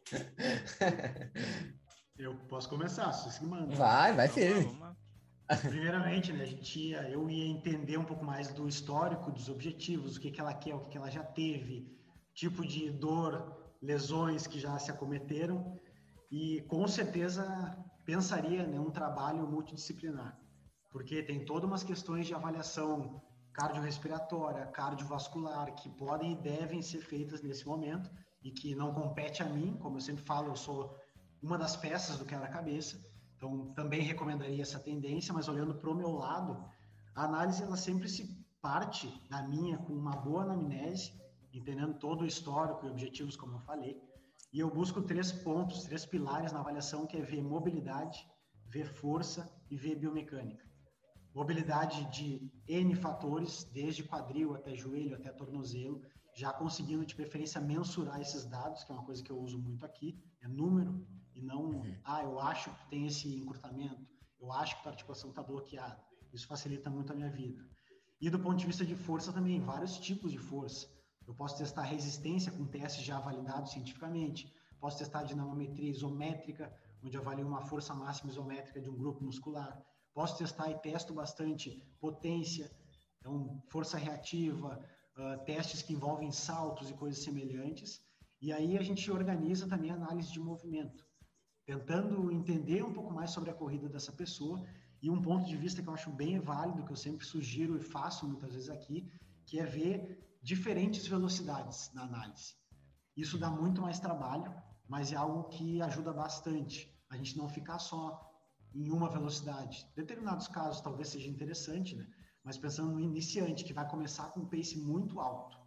Eu 2.18 2.36
posso 2.48 2.68
começar, 2.68 3.14
se 3.14 3.44
manda. 3.46 3.76
Vai, 3.76 4.12
vai, 4.16 4.28
filho. 4.28 4.76
Primeiramente, 5.62 6.34
né, 6.34 6.44
a 6.44 6.48
gente 6.48 6.78
ia, 6.90 7.10
eu 7.10 7.30
ia 7.30 7.48
entender 7.48 7.98
um 7.98 8.04
pouco 8.04 8.26
mais 8.26 8.50
do 8.54 8.68
histórico, 8.68 9.32
dos 9.32 9.48
objetivos, 9.48 10.18
o 10.18 10.20
que, 10.20 10.30
que 10.30 10.42
ela 10.42 10.54
quer, 10.54 10.76
o 10.76 10.82
que, 10.82 10.90
que 10.90 10.98
ela 10.98 11.10
já 11.10 11.24
teve, 11.24 11.90
tipo 12.34 12.66
de 12.66 12.92
dor, 12.92 13.56
lesões 13.82 14.46
que 14.46 14.60
já 14.60 14.78
se 14.78 14.92
acometeram, 14.92 15.80
e 16.30 16.62
com 16.68 16.86
certeza 16.88 17.46
pensaria 18.06 18.68
né, 18.68 18.78
um 18.78 18.92
trabalho 18.92 19.48
multidisciplinar, 19.48 20.38
porque 20.92 21.24
tem 21.24 21.46
todas 21.46 21.64
umas 21.64 21.84
questões 21.84 22.28
de 22.28 22.34
avaliação 22.34 23.22
cardiorrespiratória, 23.54 24.68
cardiovascular, 24.68 25.74
que 25.76 25.90
podem 25.90 26.34
e 26.34 26.42
devem 26.42 26.82
ser 26.82 27.00
feitas 27.00 27.42
nesse 27.42 27.66
momento, 27.66 28.10
e 28.44 28.52
que 28.52 28.76
não 28.76 28.94
compete 28.94 29.42
a 29.42 29.46
mim, 29.46 29.78
como 29.78 29.98
eu 29.98 30.02
sempre 30.02 30.24
falo, 30.24 30.50
eu 30.50 30.56
sou 30.56 30.96
uma 31.42 31.58
das 31.58 31.76
peças 31.76 32.18
do 32.18 32.26
quebra-cabeça. 32.26 33.02
Então, 33.38 33.72
também 33.74 34.02
recomendaria 34.02 34.62
essa 34.62 34.80
tendência, 34.80 35.34
mas 35.34 35.48
olhando 35.48 35.76
para 35.76 35.90
o 35.90 35.96
meu 35.96 36.12
lado, 36.12 36.66
a 37.16 37.24
análise 37.24 37.62
ela 37.62 37.78
sempre 37.78 38.10
se 38.10 38.36
parte 38.62 39.08
da 39.30 39.44
minha 39.44 39.78
com 39.78 39.94
uma 39.94 40.16
boa 40.16 40.44
anamnese, 40.44 41.14
entendendo 41.54 42.00
todo 42.00 42.24
o 42.24 42.26
histórico 42.26 42.86
e 42.86 42.90
objetivos, 42.90 43.36
como 43.36 43.54
eu 43.54 43.60
falei. 43.60 43.96
E 44.52 44.60
eu 44.60 44.70
busco 44.70 45.02
três 45.04 45.32
pontos, 45.32 45.84
três 45.84 46.06
pilares 46.06 46.52
na 46.52 46.60
avaliação, 46.60 47.06
que 47.06 47.18
é 47.18 47.22
ver 47.22 47.44
mobilidade, 47.44 48.28
ver 48.66 48.88
força 48.88 49.50
e 49.70 49.78
ver 49.78 49.96
biomecânica. 49.96 50.66
Mobilidade 51.34 52.10
de 52.10 52.52
N 52.68 52.96
fatores, 52.96 53.66
desde 53.66 54.04
quadril 54.04 54.56
até 54.56 54.76
joelho, 54.76 55.16
até 55.16 55.32
tornozelo, 55.32 56.02
já 56.34 56.52
conseguindo 56.52 57.06
de 57.06 57.16
preferência 57.16 57.62
mensurar 57.62 58.20
esses 58.20 58.46
dados, 58.46 58.84
que 58.84 58.92
é 58.92 58.96
uma 58.96 59.06
coisa 59.06 59.24
que 59.24 59.32
eu 59.32 59.40
uso 59.40 59.60
muito 59.60 59.86
aqui, 59.86 60.20
é 60.42 60.48
número, 60.48 61.06
e 61.38 61.42
não, 61.44 61.66
uhum. 61.66 61.96
ah, 62.04 62.24
eu 62.24 62.40
acho 62.40 62.72
que 62.72 62.90
tem 62.90 63.06
esse 63.06 63.28
encurtamento, 63.28 64.08
eu 64.40 64.52
acho 64.52 64.82
que 64.82 64.88
a 64.88 64.92
articulação 64.92 65.30
está 65.30 65.44
bloqueada. 65.44 66.04
Isso 66.34 66.48
facilita 66.48 66.90
muito 66.90 67.14
a 67.14 67.16
minha 67.16 67.30
vida. 67.30 67.64
E 68.20 68.28
do 68.28 68.40
ponto 68.40 68.58
de 68.58 68.66
vista 68.66 68.84
de 68.84 68.96
força 68.96 69.32
também, 69.32 69.62
vários 69.62 70.00
tipos 70.00 70.32
de 70.32 70.40
força. 70.40 70.88
Eu 71.28 71.36
posso 71.36 71.58
testar 71.58 71.84
resistência 71.84 72.52
com 72.52 72.66
testes 72.66 73.04
já 73.04 73.20
validados 73.20 73.72
cientificamente, 73.72 74.52
posso 74.80 74.98
testar 74.98 75.24
dinamometria 75.24 75.92
isométrica, 75.92 76.74
onde 77.04 77.16
avalio 77.18 77.46
uma 77.46 77.62
força 77.62 77.94
máxima 77.94 78.32
isométrica 78.32 78.82
de 78.82 78.90
um 78.90 78.98
grupo 78.98 79.24
muscular. 79.24 79.80
Posso 80.16 80.40
testar 80.40 80.72
e 80.72 80.80
testo 80.80 81.14
bastante 81.14 81.80
potência, 82.00 82.72
então 83.20 83.62
força 83.70 83.96
reativa, 83.98 84.84
uh, 85.16 85.46
testes 85.46 85.84
que 85.84 85.94
envolvem 85.94 86.32
saltos 86.32 86.90
e 86.90 86.96
coisas 86.96 87.24
semelhantes. 87.24 88.02
E 88.42 88.52
aí 88.52 88.76
a 88.76 88.82
gente 88.82 89.12
organiza 89.12 89.68
também 89.68 89.92
análise 89.92 90.32
de 90.32 90.40
movimento 90.40 91.06
tentando 91.68 92.32
entender 92.32 92.82
um 92.82 92.94
pouco 92.94 93.14
mais 93.14 93.32
sobre 93.32 93.52
a 93.52 93.54
corrida 93.54 93.90
dessa 93.90 94.14
pessoa 94.14 94.66
e 95.02 95.10
um 95.10 95.22
ponto 95.22 95.46
de 95.46 95.58
vista 95.58 95.82
que 95.84 95.90
eu 95.90 95.94
acho 95.94 96.10
bem 96.10 96.40
válido, 96.40 96.86
que 96.86 96.94
eu 96.94 96.96
sempre 96.96 97.26
sugiro 97.26 97.76
e 97.76 97.82
faço 97.82 98.26
muitas 98.26 98.54
vezes 98.54 98.70
aqui, 98.70 99.12
que 99.46 99.60
é 99.60 99.66
ver 99.66 100.18
diferentes 100.42 101.06
velocidades 101.06 101.92
na 101.94 102.04
análise. 102.04 102.56
Isso 103.18 103.38
dá 103.38 103.50
muito 103.52 103.82
mais 103.82 104.00
trabalho, 104.00 104.50
mas 104.88 105.12
é 105.12 105.18
algo 105.18 105.50
que 105.50 105.82
ajuda 105.82 106.14
bastante. 106.14 106.90
A 107.10 107.18
gente 107.18 107.38
não 107.38 107.50
ficar 107.50 107.80
só 107.80 108.02
em 108.74 108.90
uma 108.90 109.10
velocidade. 109.10 109.86
Em 109.92 109.96
determinados 110.02 110.48
casos 110.48 110.80
talvez 110.80 111.10
seja 111.10 111.30
interessante, 111.30 111.98
né? 111.98 112.08
Mas 112.46 112.58
pensando 112.58 112.94
no 112.94 113.02
iniciante 113.02 113.66
que 113.66 113.74
vai 113.74 113.86
começar 113.90 114.32
com 114.32 114.40
um 114.40 114.46
pace 114.46 114.78
muito 114.78 115.20
alto, 115.20 115.58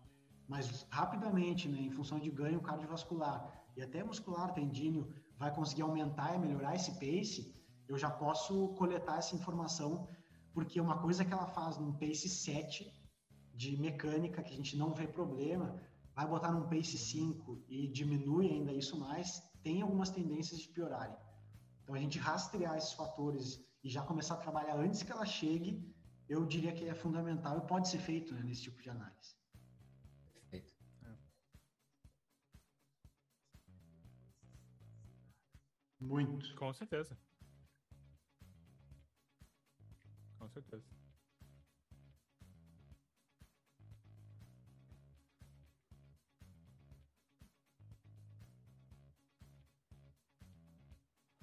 mas 0.49 0.87
rapidamente, 0.91 1.69
né, 1.69 1.79
em 1.79 1.91
função 1.91 2.19
de 2.19 2.31
ganho 2.31 2.63
cardiovascular 2.63 3.39
e 3.77 3.83
até 3.83 4.03
muscular, 4.03 4.55
tendíneo, 4.55 5.13
vai 5.41 5.51
conseguir 5.55 5.81
aumentar 5.81 6.35
e 6.35 6.39
melhorar 6.39 6.75
esse 6.77 6.93
pace, 7.03 7.57
eu 7.89 7.97
já 7.97 8.11
posso 8.11 8.69
coletar 8.75 9.17
essa 9.17 9.35
informação, 9.35 10.07
porque 10.53 10.79
uma 10.79 10.99
coisa 11.01 11.25
que 11.25 11.33
ela 11.33 11.47
faz 11.47 11.79
num 11.79 11.95
pace 11.95 12.29
7 12.29 12.93
de 13.55 13.75
mecânica, 13.79 14.43
que 14.43 14.53
a 14.53 14.57
gente 14.57 14.77
não 14.77 14.93
vê 14.93 15.07
problema, 15.09 15.81
vai 16.15 16.27
botar 16.29 16.53
num 16.53 16.69
pace 16.69 16.99
5 16.99 17.65
e 17.71 17.89
diminui 17.89 18.51
ainda 18.51 18.71
isso 18.71 19.01
mais, 19.01 19.43
tem 19.63 19.81
algumas 19.81 20.11
tendências 20.11 20.61
de 20.61 20.69
piorarem. 20.69 21.17
Então, 21.83 21.95
a 21.95 21.99
gente 21.99 22.19
rastrear 22.19 22.77
esses 22.77 22.93
fatores 22.93 23.65
e 23.83 23.89
já 23.89 24.03
começar 24.03 24.35
a 24.35 24.45
trabalhar 24.47 24.77
antes 24.77 25.03
que 25.03 25.11
ela 25.11 25.25
chegue, 25.25 25.83
eu 26.29 26.45
diria 26.45 26.73
que 26.73 26.87
é 26.87 26.95
fundamental 26.95 27.57
e 27.57 27.67
pode 27.67 27.89
ser 27.89 27.99
feito 27.99 28.35
né, 28.35 28.43
nesse 28.45 28.65
tipo 28.65 28.83
de 28.83 28.91
análise. 28.91 29.40
Muito. 36.01 36.55
Com 36.57 36.73
certeza. 36.73 37.17
Com 40.39 40.49
certeza. 40.49 40.91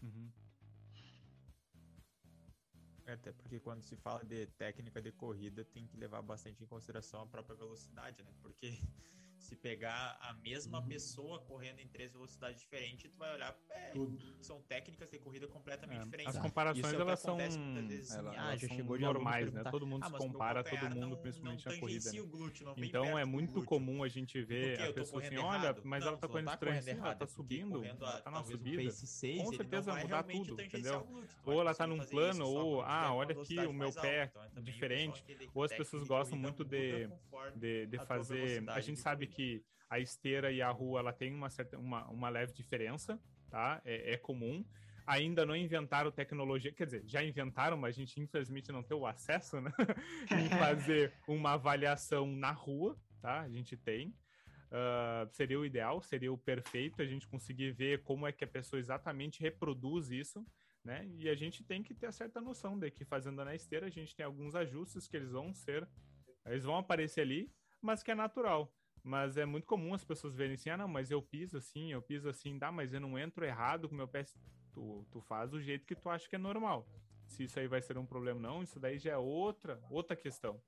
Uhum. 0.02 0.32
Até 3.06 3.32
porque 3.32 3.60
quando 3.60 3.84
se 3.84 3.96
fala 3.96 4.24
de 4.24 4.48
técnica 4.48 5.02
de 5.02 5.12
corrida, 5.12 5.64
tem 5.64 5.88
que 5.88 5.96
levar 5.98 6.22
bastante 6.22 6.62
em 6.64 6.68
consideração 6.68 7.22
a 7.22 7.28
própria 7.28 7.56
velocidade, 7.56 8.22
né? 8.24 8.34
Porque 8.42 8.80
se 9.48 9.56
pegar 9.56 10.18
a 10.22 10.34
mesma 10.34 10.80
uhum. 10.80 10.88
pessoa 10.88 11.40
correndo 11.40 11.80
em 11.80 11.88
três 11.88 12.12
velocidades 12.12 12.60
diferentes, 12.60 13.10
tu 13.10 13.18
vai 13.18 13.34
olhar, 13.34 13.58
é, 13.70 13.94
são 14.42 14.62
técnicas 14.64 15.10
de 15.10 15.18
corrida 15.20 15.48
completamente 15.48 16.02
é, 16.02 16.04
diferentes. 16.04 16.36
As 16.36 16.42
comparações 16.42 16.94
é 16.94 16.96
elas 16.96 17.20
são, 17.20 17.38
vezes, 17.38 18.12
ela, 18.12 18.32
ah, 18.32 18.50
elas 18.50 18.60
chegou 18.60 19.00
normais, 19.00 19.52
né? 19.54 19.64
Todo 19.72 19.88
mundo 19.88 20.04
ah, 20.04 20.10
se 20.10 20.18
compara 20.18 20.64
todo 20.64 20.84
mundo, 20.84 21.08
não, 21.08 21.18
principalmente 21.18 21.66
não 21.66 21.74
na 21.74 21.80
corrida. 21.80 22.12
Né? 22.12 22.22
Glúteo, 22.28 22.74
então 22.78 23.18
é 23.18 23.24
muito 23.24 23.64
comum 23.64 24.04
a 24.04 24.10
gente 24.10 24.42
ver 24.44 24.82
a 24.82 24.94
pessoa 24.94 25.22
assim, 25.22 25.38
olha, 25.38 25.64
errado. 25.64 25.82
mas 25.86 26.02
não, 26.02 26.10
ela 26.10 26.18
tá 26.18 26.28
correndo 26.28 26.48
tá 26.48 26.54
estranho, 26.54 26.80
assim, 26.80 26.92
ela 26.92 27.16
tá 27.16 27.28
subindo, 27.28 27.86
ela 27.86 28.22
tá 28.22 28.32
na 28.32 28.44
subida. 28.44 28.92
6, 28.92 29.44
com 29.44 29.54
certeza 29.54 29.92
vai 29.92 30.04
mudar 30.04 30.24
tudo, 30.24 30.62
entendeu? 30.62 31.08
Ou 31.46 31.62
ela 31.62 31.74
tá 31.74 31.88
num 31.88 32.00
plano, 32.06 32.46
ou, 32.46 32.82
ah, 32.82 33.14
olha 33.14 33.40
aqui 33.40 33.58
o 33.60 33.72
meu 33.72 33.94
pé 33.94 34.30
então, 34.52 34.62
diferente. 34.62 35.24
Ou 35.54 35.64
as 35.64 35.72
pessoas 35.72 36.06
gostam 36.06 36.38
muito 36.38 36.66
de 36.66 37.08
fazer, 38.06 38.68
a 38.70 38.82
gente 38.82 39.00
sabe 39.00 39.26
que 39.28 39.37
que 39.38 39.64
a 39.88 40.00
esteira 40.00 40.52
e 40.52 40.62
a 40.62 40.72
rua 40.72 41.00
ela 41.00 41.14
tem 41.14 41.34
uma, 41.34 41.50
certa, 41.50 41.78
uma, 41.78 42.10
uma 42.10 42.30
leve 42.30 42.54
diferença, 42.54 43.20
tá? 43.50 43.80
É, 43.86 44.14
é 44.14 44.18
comum. 44.18 44.66
Ainda 45.06 45.46
não 45.46 45.56
inventaram 45.56 46.12
tecnologia, 46.12 46.74
quer 46.74 46.86
dizer, 46.86 47.04
já 47.06 47.24
inventaram, 47.24 47.78
mas 47.78 47.96
a 47.96 48.00
gente 48.00 48.20
infelizmente 48.20 48.72
não 48.72 48.84
tem 48.84 48.98
o 48.98 49.06
acesso, 49.06 49.62
né? 49.62 49.72
em 50.32 50.50
fazer 50.60 51.14
uma 51.28 51.54
avaliação 51.54 52.26
na 52.36 52.52
rua, 52.52 53.00
tá? 53.22 53.42
A 53.42 53.50
gente 53.50 53.78
tem. 53.78 54.10
Uh, 54.70 55.32
seria 55.32 55.58
o 55.58 55.66
ideal, 55.66 56.02
seria 56.02 56.34
o 56.34 56.38
perfeito 56.38 57.02
a 57.02 57.06
gente 57.06 57.26
conseguir 57.26 57.72
ver 57.72 58.04
como 58.04 58.28
é 58.28 58.34
que 58.34 58.44
a 58.44 58.48
pessoa 58.48 58.78
exatamente 58.78 59.40
reproduz 59.40 60.12
isso, 60.12 60.46
né? 60.84 61.08
E 61.16 61.30
a 61.30 61.36
gente 61.36 61.64
tem 61.64 61.82
que 61.82 61.94
ter 61.94 62.12
certa 62.12 62.42
noção 62.42 62.78
de 62.78 62.92
que 62.92 63.06
fazendo 63.06 63.46
na 63.46 63.56
esteira 63.56 63.86
a 63.86 63.90
gente 63.90 64.14
tem 64.14 64.26
alguns 64.26 64.56
ajustes 64.56 65.08
que 65.08 65.16
eles 65.16 65.32
vão 65.32 65.54
ser, 65.54 65.88
eles 66.46 66.66
vão 66.66 66.76
aparecer 66.76 67.22
ali, 67.22 67.50
mas 67.82 68.04
que 68.04 68.12
é 68.12 68.16
natural. 68.16 68.74
Mas 69.04 69.38
é 69.38 69.46
muito 69.46 69.66
comum 69.66 69.94
as 69.94 70.04
pessoas 70.04 70.36
verem 70.36 70.56
assim, 70.56 70.70
ah, 70.70 70.78
não, 70.78 70.88
mas 70.88 71.12
eu 71.12 71.22
piso 71.22 71.58
assim, 71.58 71.92
eu 71.92 72.02
piso 72.02 72.28
assim, 72.28 72.58
dá, 72.58 72.72
mas 72.72 72.94
eu 72.94 73.00
não 73.00 73.18
entro 73.18 73.46
errado 73.46 73.88
com 73.88 73.96
meu 73.96 74.08
pé. 74.08 74.26
Tu, 74.74 75.06
tu 75.12 75.22
faz 75.22 75.50
do 75.50 75.62
jeito 75.62 75.86
que 75.86 75.96
tu 75.96 76.10
acha 76.10 76.28
que 76.30 76.36
é 76.36 76.40
normal. 76.40 76.88
Se 77.28 77.44
isso 77.44 77.60
aí 77.60 77.68
vai 77.68 77.82
ser 77.82 77.98
um 77.98 78.06
problema 78.06 78.40
não, 78.40 78.64
isso 78.64 78.80
daí 78.80 78.98
já 79.00 79.12
é 79.12 79.18
outra, 79.18 79.80
outra 79.90 80.16
questão. 80.16 80.62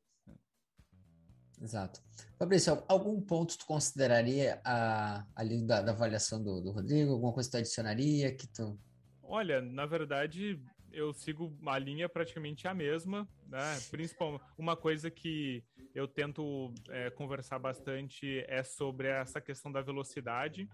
Exato. 1.61 2.01
Fabrício, 2.37 2.81
algum 2.87 3.19
ponto 3.21 3.57
tu 3.57 3.65
consideraria 3.65 4.61
a, 4.63 5.25
ali 5.35 5.61
da, 5.65 5.81
da 5.81 5.91
avaliação 5.91 6.41
do, 6.41 6.61
do 6.61 6.71
Rodrigo? 6.71 7.11
Alguma 7.11 7.33
coisa 7.33 7.49
que 7.49 7.51
tu 7.51 7.59
adicionaria 7.59 8.33
que 8.33 8.47
tu... 8.47 8.79
Olha, 9.21 9.61
na 9.61 9.85
verdade, 9.85 10.61
eu 10.91 11.13
sigo 11.13 11.55
a 11.65 11.77
linha 11.77 12.07
praticamente 12.07 12.67
a 12.67 12.73
mesma, 12.73 13.27
né? 13.49 13.79
Principalmente 13.89 14.43
uma 14.57 14.75
coisa 14.75 15.09
que 15.09 15.63
eu 15.93 16.07
tento 16.07 16.73
é, 16.89 17.09
conversar 17.09 17.59
bastante 17.59 18.43
é 18.47 18.63
sobre 18.63 19.07
essa 19.07 19.41
questão 19.41 19.71
da 19.71 19.81
velocidade, 19.81 20.69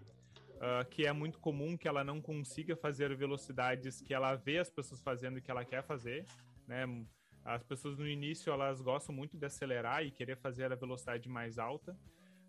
uh, 0.56 0.88
que 0.90 1.06
é 1.06 1.12
muito 1.12 1.38
comum 1.38 1.76
que 1.76 1.88
ela 1.88 2.04
não 2.04 2.20
consiga 2.20 2.76
fazer 2.76 3.14
velocidades 3.16 4.00
que 4.00 4.12
ela 4.12 4.34
vê 4.34 4.58
as 4.58 4.70
pessoas 4.70 5.00
fazendo 5.00 5.38
e 5.38 5.42
que 5.42 5.50
ela 5.50 5.64
quer 5.64 5.82
fazer, 5.82 6.26
né? 6.66 6.84
As 7.44 7.62
pessoas 7.62 7.96
no 7.96 8.08
início 8.08 8.52
elas 8.52 8.80
gostam 8.80 9.14
muito 9.14 9.36
de 9.36 9.46
acelerar 9.46 10.04
e 10.04 10.10
querer 10.10 10.36
fazer 10.36 10.70
a 10.72 10.74
velocidade 10.74 11.28
mais 11.28 11.58
alta, 11.58 11.96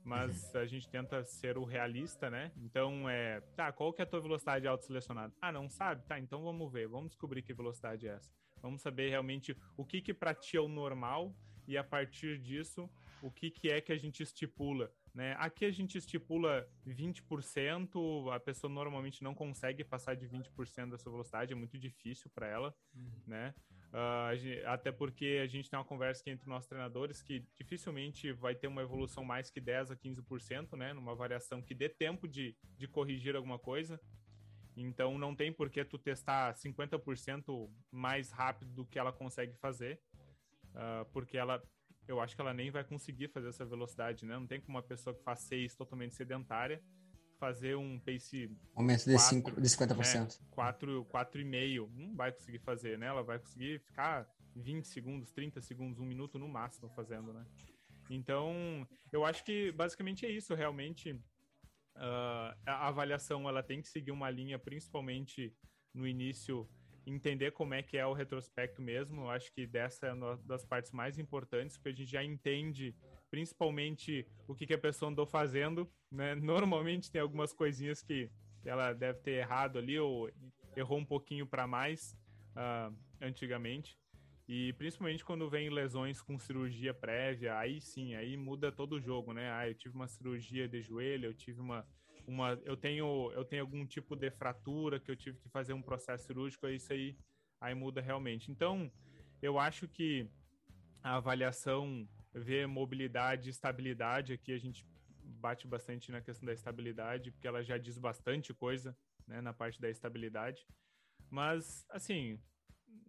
mas 0.03 0.51
uhum. 0.53 0.61
a 0.61 0.65
gente 0.65 0.89
tenta 0.89 1.23
ser 1.23 1.57
o 1.57 1.63
realista, 1.63 2.29
né? 2.29 2.51
Então 2.57 3.07
é, 3.07 3.41
tá, 3.55 3.71
qual 3.71 3.93
que 3.93 4.01
é 4.01 4.03
a 4.03 4.07
tua 4.07 4.19
velocidade 4.19 4.67
auto-selecionada? 4.67 5.33
Ah, 5.39 5.51
não 5.51 5.69
sabe? 5.69 6.03
Tá, 6.07 6.19
então 6.19 6.43
vamos 6.43 6.71
ver, 6.71 6.87
vamos 6.87 7.09
descobrir 7.09 7.43
que 7.43 7.53
velocidade 7.53 8.07
é 8.07 8.13
essa. 8.13 8.33
Vamos 8.61 8.81
saber 8.81 9.09
realmente 9.09 9.55
o 9.75 9.85
que 9.85 10.01
que 10.01 10.13
para 10.13 10.33
ti 10.33 10.57
é 10.57 10.61
o 10.61 10.67
normal 10.67 11.35
e 11.67 11.77
a 11.77 11.83
partir 11.83 12.39
disso, 12.39 12.89
o 13.21 13.29
que, 13.29 13.49
que 13.51 13.69
é 13.69 13.81
que 13.81 13.91
a 13.91 13.97
gente 13.97 14.23
estipula. 14.23 14.91
Né? 15.13 15.35
Aqui 15.39 15.65
a 15.65 15.71
gente 15.71 15.97
estipula 15.97 16.69
20%, 16.87 18.31
a 18.31 18.39
pessoa 18.39 18.71
normalmente 18.71 19.23
não 19.23 19.33
consegue 19.33 19.83
passar 19.83 20.15
de 20.15 20.27
20% 20.27 20.89
da 20.89 20.97
sua 20.97 21.11
velocidade, 21.11 21.51
é 21.51 21.55
muito 21.55 21.77
difícil 21.77 22.29
para 22.29 22.47
ela, 22.47 22.75
uhum. 22.95 23.21
né? 23.25 23.53
Uh, 23.87 24.67
até 24.67 24.91
porque 24.91 25.39
a 25.41 25.47
gente 25.47 25.69
tem 25.69 25.79
uma 25.79 25.85
conversa 25.85 26.21
aqui 26.21 26.29
entre 26.29 26.47
nossos 26.47 26.67
treinadores 26.67 27.21
que 27.21 27.43
dificilmente 27.55 28.33
vai 28.33 28.53
ter 28.53 28.67
uma 28.67 28.81
evolução 28.81 29.23
mais 29.23 29.49
que 29.49 29.61
10 29.61 29.91
a 29.91 29.95
15%, 29.95 30.77
né? 30.77 30.93
Numa 30.93 31.15
variação 31.15 31.61
que 31.61 31.73
dê 31.73 31.87
tempo 31.87 32.27
de, 32.27 32.55
de 32.77 32.87
corrigir 32.87 33.35
alguma 33.35 33.57
coisa. 33.57 33.99
Então 34.77 35.17
não 35.17 35.35
tem 35.35 35.51
por 35.51 35.69
que 35.69 35.83
tu 35.83 35.97
testar 35.97 36.53
50% 36.53 37.69
mais 37.91 38.31
rápido 38.31 38.71
do 38.71 38.85
que 38.85 38.99
ela 38.99 39.11
consegue 39.11 39.53
fazer 39.55 39.99
uh, 40.77 41.05
porque 41.11 41.37
ela, 41.37 41.61
eu 42.07 42.21
acho 42.21 42.35
que 42.35 42.41
ela 42.41 42.53
nem 42.53 42.69
vai 42.69 42.83
conseguir 42.83 43.27
fazer 43.29 43.49
essa 43.49 43.65
velocidade, 43.65 44.25
né? 44.25 44.35
Não 44.35 44.45
tem 44.45 44.61
como 44.61 44.77
uma 44.77 44.83
pessoa 44.83 45.15
que 45.15 45.23
faz 45.23 45.39
seis 45.41 45.75
totalmente 45.75 46.15
sedentária 46.15 46.81
fazer 47.39 47.75
um 47.75 47.99
pace... 47.99 48.49
Aumento 48.75 49.05
de, 49.05 49.17
5, 49.17 49.61
de 49.61 49.67
50%. 49.67 50.39
Né? 50.39 50.45
4, 50.49 51.05
4,5, 51.05 51.89
não 51.93 52.15
vai 52.15 52.31
conseguir 52.31 52.59
fazer, 52.59 52.97
né? 52.97 53.07
Ela 53.07 53.21
vai 53.21 53.37
conseguir 53.37 53.79
ficar 53.79 54.27
20 54.55 54.85
segundos, 54.85 55.31
30 55.31 55.61
segundos, 55.61 55.99
um 55.99 56.05
minuto 56.05 56.39
no 56.39 56.47
máximo 56.47 56.89
fazendo, 56.89 57.31
né? 57.31 57.45
Então, 58.09 58.87
eu 59.11 59.23
acho 59.25 59.43
que 59.43 59.71
basicamente 59.71 60.25
é 60.25 60.31
isso, 60.31 60.55
realmente. 60.55 61.19
Uh, 61.97 62.55
a 62.65 62.87
avaliação 62.87 63.49
ela 63.49 63.63
tem 63.63 63.81
que 63.81 63.87
seguir 63.87 64.11
uma 64.11 64.29
linha, 64.29 64.59
principalmente 64.59 65.53
no 65.93 66.07
início, 66.07 66.69
entender 67.05 67.51
como 67.51 67.73
é 67.73 67.81
que 67.81 67.97
é 67.97 68.05
o 68.05 68.13
retrospecto 68.13 68.81
mesmo. 68.81 69.23
Eu 69.23 69.29
acho 69.29 69.51
que 69.51 69.65
dessa 69.65 70.07
é 70.07 70.13
uma 70.13 70.37
das 70.45 70.63
partes 70.63 70.91
mais 70.91 71.17
importantes, 71.17 71.75
porque 71.77 71.89
a 71.89 71.93
gente 71.93 72.11
já 72.11 72.23
entende 72.23 72.95
principalmente 73.29 74.27
o 74.47 74.55
que, 74.55 74.67
que 74.67 74.73
a 74.73 74.77
pessoa 74.77 75.11
andou 75.11 75.25
fazendo, 75.25 75.89
né? 76.11 76.35
Normalmente 76.35 77.11
tem 77.11 77.21
algumas 77.21 77.51
coisinhas 77.51 78.01
que 78.01 78.29
ela 78.63 78.93
deve 78.93 79.19
ter 79.19 79.31
errado 79.31 79.79
ali 79.79 79.97
ou 79.99 80.29
errou 80.75 80.99
um 80.99 81.05
pouquinho 81.05 81.47
para 81.47 81.65
mais 81.65 82.15
uh, 82.55 82.95
antigamente. 83.21 83.97
E 84.47 84.71
principalmente 84.73 85.25
quando 85.25 85.49
vem 85.49 85.69
lesões 85.69 86.21
com 86.21 86.39
cirurgia 86.39 86.93
prévia, 86.93 87.57
aí 87.57 87.81
sim, 87.81 88.15
aí 88.15 88.37
muda 88.37 88.71
todo 88.71 88.93
o 88.93 89.01
jogo, 89.01 89.33
né? 89.33 89.51
Ah, 89.51 89.67
eu 89.67 89.75
tive 89.75 89.93
uma 89.93 90.07
cirurgia 90.07 90.69
de 90.69 90.81
joelho, 90.81 91.25
eu 91.25 91.33
tive 91.33 91.59
uma 91.59 91.85
uma 92.25 92.59
eu 92.65 92.75
tenho 92.77 93.31
eu 93.33 93.43
tenho 93.43 93.61
algum 93.63 93.85
tipo 93.85 94.15
de 94.15 94.29
fratura 94.31 94.99
que 94.99 95.11
eu 95.11 95.15
tive 95.15 95.37
que 95.39 95.49
fazer 95.49 95.73
um 95.73 95.81
processo 95.81 96.25
cirúrgico, 96.25 96.67
isso 96.67 96.93
aí 96.93 97.17
aí 97.59 97.73
muda 97.75 97.99
realmente. 97.99 98.49
Então, 98.51 98.91
eu 99.41 99.59
acho 99.59 99.87
que 99.87 100.29
a 101.03 101.15
avaliação 101.15 102.07
vê 102.33 102.65
mobilidade 102.65 103.49
e 103.49 103.51
estabilidade 103.51 104.33
aqui 104.33 104.53
a 104.53 104.57
gente 104.57 104.85
bate 105.23 105.67
bastante 105.67 106.11
na 106.11 106.21
questão 106.21 106.45
da 106.45 106.53
estabilidade, 106.53 107.31
porque 107.31 107.47
ela 107.47 107.63
já 107.63 107.77
diz 107.77 107.97
bastante 107.97 108.53
coisa, 108.53 108.97
né, 109.27 109.41
na 109.41 109.53
parte 109.53 109.81
da 109.81 109.89
estabilidade. 109.89 110.65
Mas 111.29 111.85
assim, 111.89 112.39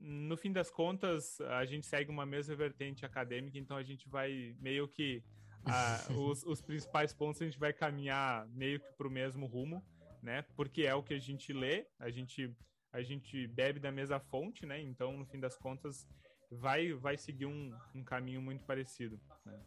no 0.00 0.36
fim 0.36 0.52
das 0.52 0.70
contas, 0.70 1.40
a 1.40 1.64
gente 1.64 1.86
segue 1.86 2.10
uma 2.10 2.26
mesma 2.26 2.54
vertente 2.54 3.04
acadêmica, 3.04 3.58
então 3.58 3.76
a 3.76 3.82
gente 3.82 4.08
vai 4.08 4.54
meio 4.60 4.88
que 4.88 5.22
os, 6.16 6.44
os, 6.44 6.60
principais 6.60 7.12
pontos 7.12 7.42
a 7.42 7.44
gente 7.44 7.58
vai 7.58 7.72
caminhar 7.72 8.46
meio 8.48 8.80
que 8.80 8.92
para 8.92 9.06
o 9.06 9.10
mesmo 9.10 9.46
rumo, 9.46 9.84
né? 10.22 10.44
Porque 10.56 10.82
é 10.82 10.94
o 10.94 11.02
que 11.02 11.14
a 11.14 11.18
gente 11.18 11.52
lê, 11.52 11.86
a 11.98 12.10
gente, 12.10 12.54
a 12.92 13.02
gente 13.02 13.46
bebe 13.48 13.80
da 13.80 13.90
mesma 13.90 14.20
fonte, 14.20 14.64
né? 14.64 14.80
Então, 14.80 15.16
no 15.16 15.26
fim 15.26 15.40
das 15.40 15.56
contas, 15.56 16.06
vai, 16.50 16.92
vai 16.92 17.16
seguir 17.16 17.46
um, 17.46 17.72
um 17.94 18.02
caminho 18.02 18.40
muito 18.40 18.64
parecido. 18.64 19.20
Né? 19.44 19.58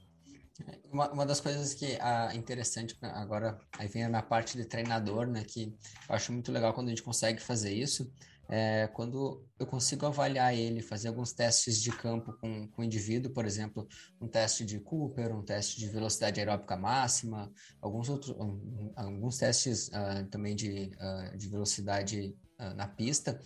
Uma, 0.92 1.12
uma 1.12 1.26
das 1.26 1.40
coisas 1.40 1.74
que 1.74 1.86
é 1.86 2.36
interessante 2.36 2.98
agora, 3.02 3.60
aí 3.78 3.88
vem 3.88 4.04
a 4.04 4.10
minha 4.10 4.22
parte 4.22 4.58
de 4.58 4.66
treinador, 4.66 5.28
né? 5.28 5.44
Que 5.44 5.74
eu 6.10 6.16
acho 6.16 6.32
muito 6.32 6.52
legal 6.52 6.74
quando 6.74 6.88
a 6.88 6.90
gente 6.90 7.04
consegue 7.04 7.42
fazer 7.42 7.74
isso, 7.74 8.12
é, 8.52 8.86
quando 8.88 9.48
eu 9.58 9.66
consigo 9.66 10.06
avaliar 10.06 10.54
ele, 10.54 10.82
fazer 10.82 11.08
alguns 11.08 11.32
testes 11.32 11.82
de 11.82 11.90
campo 11.90 12.34
com, 12.34 12.68
com 12.68 12.82
o 12.82 12.86
indivíduo, 12.86 13.32
por 13.32 13.46
exemplo, 13.46 13.88
um 14.20 14.28
teste 14.28 14.66
de 14.66 14.78
Cooper, 14.78 15.34
um 15.34 15.42
teste 15.42 15.80
de 15.80 15.88
velocidade 15.88 16.38
aeróbica 16.38 16.76
máxima, 16.76 17.50
alguns 17.82 18.10
outros, 18.10 18.36
um, 18.38 18.92
alguns 18.94 19.38
testes 19.38 19.88
uh, 19.88 20.28
também 20.30 20.54
de, 20.54 20.92
uh, 21.00 21.38
de 21.38 21.48
velocidade 21.48 22.36
uh, 22.60 22.74
na 22.76 22.90
pista, 22.90 23.40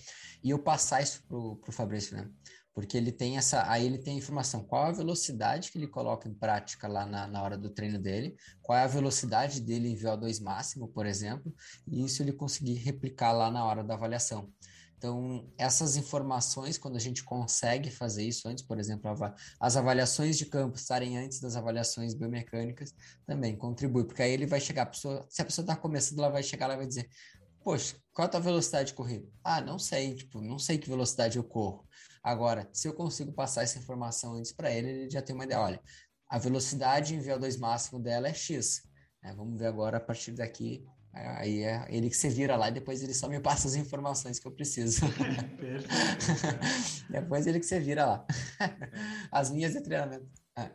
e 0.44 0.50
eu 0.50 0.58
passar 0.58 1.04
isso 1.04 1.24
para 1.28 1.38
o 1.38 1.72
Fabrício, 1.72 2.18
né? 2.18 2.28
Porque 2.74 2.98
ele 2.98 3.12
tem 3.12 3.38
essa, 3.38 3.70
aí 3.72 3.86
ele 3.86 4.00
tem 4.00 4.16
a 4.16 4.18
informação, 4.18 4.64
qual 4.64 4.86
a 4.86 4.92
velocidade 4.92 5.72
que 5.72 5.78
ele 5.78 5.88
coloca 5.88 6.28
em 6.28 6.34
prática 6.34 6.88
lá 6.88 7.06
na, 7.06 7.28
na 7.28 7.44
hora 7.44 7.58
do 7.58 7.70
treino 7.70 8.00
dele, 8.00 8.36
qual 8.62 8.78
é 8.78 8.84
a 8.84 8.88
velocidade 8.88 9.62
dele 9.62 9.88
em 9.88 9.96
VO2 9.96 10.42
máximo, 10.42 10.88
por 10.88 11.06
exemplo, 11.06 11.54
e 11.88 12.04
isso 12.04 12.24
ele 12.24 12.34
conseguir 12.34 12.74
replicar 12.74 13.32
lá 13.32 13.52
na 13.52 13.64
hora 13.64 13.84
da 13.84 13.94
avaliação. 13.94 14.52
Então, 14.98 15.52
essas 15.58 15.98
informações, 15.98 16.78
quando 16.78 16.96
a 16.96 17.00
gente 17.00 17.24
consegue 17.24 17.92
fazer 17.92 18.24
isso 18.24 18.48
antes, 18.48 18.64
por 18.64 18.80
exemplo, 18.80 19.12
as 19.60 19.76
avaliações 19.76 20.38
de 20.38 20.46
campo 20.46 20.78
estarem 20.78 21.18
antes 21.18 21.40
das 21.40 21.56
avaliações 21.56 22.14
biomecânicas, 22.14 22.94
também 23.26 23.56
contribui, 23.56 24.06
porque 24.06 24.22
aí 24.24 24.32
ele 24.32 24.46
vai 24.46 24.60
chegar, 24.60 24.84
a 24.84 24.88
pessoa, 24.88 25.26
se 25.30 25.42
a 25.42 25.46
pessoa 25.46 25.64
está 25.64 25.76
começando, 25.76 26.20
ela 26.20 26.30
vai 26.30 26.42
chegar, 26.42 26.66
ela 26.66 26.78
vai 26.78 26.88
dizer, 26.88 27.10
poxa, 27.64 27.98
qual 28.14 28.26
é 28.26 28.28
a 28.28 28.32
tua 28.32 28.40
velocidade 28.40 28.90
de 28.90 28.94
corrida? 28.94 29.28
Ah, 29.44 29.60
não 29.60 29.78
sei, 29.78 30.16
tipo, 30.16 30.42
não 30.42 30.58
sei 30.58 30.78
que 30.78 30.90
velocidade 30.90 31.38
eu 31.38 31.44
corro. 31.44 31.88
Agora, 32.24 32.70
se 32.72 32.88
eu 32.88 32.94
consigo 32.94 33.34
passar 33.34 33.64
essa 33.64 33.78
informação 33.78 34.36
antes 34.36 34.52
para 34.52 34.72
ele, 34.72 34.90
ele 34.90 35.10
já 35.10 35.22
tem 35.22 35.36
uma 35.36 35.44
ideia, 35.46 35.60
olha, 35.60 35.82
a 36.30 36.40
velocidade 36.40 37.14
em 37.14 37.20
VO2 37.20 37.60
máximo 37.60 38.00
dela 38.00 38.28
é 38.28 38.34
X. 38.34 38.82
É, 39.24 39.34
vamos 39.34 39.58
ver 39.58 39.68
agora 39.68 39.98
a 39.98 40.00
partir 40.00 40.32
daqui 40.32 40.86
Aí 41.16 41.64
é 41.64 41.86
ele 41.90 42.10
que 42.10 42.18
se 42.18 42.28
vira 42.28 42.58
lá 42.58 42.68
e 42.68 42.74
depois 42.74 43.02
ele 43.02 43.14
só 43.14 43.30
me 43.30 43.40
passa 43.40 43.68
as 43.68 43.76
informações 43.76 44.38
que 44.38 44.46
eu 44.46 44.52
preciso. 44.52 45.02
depois 47.10 47.48
ele 47.48 47.60
que 47.60 47.66
se 47.66 47.80
vira 47.80 48.06
lá. 48.06 48.28
As 49.32 49.50
linhas 49.50 49.74
de 49.74 49.82
treinamento. 49.82 50.28
É. 50.58 50.72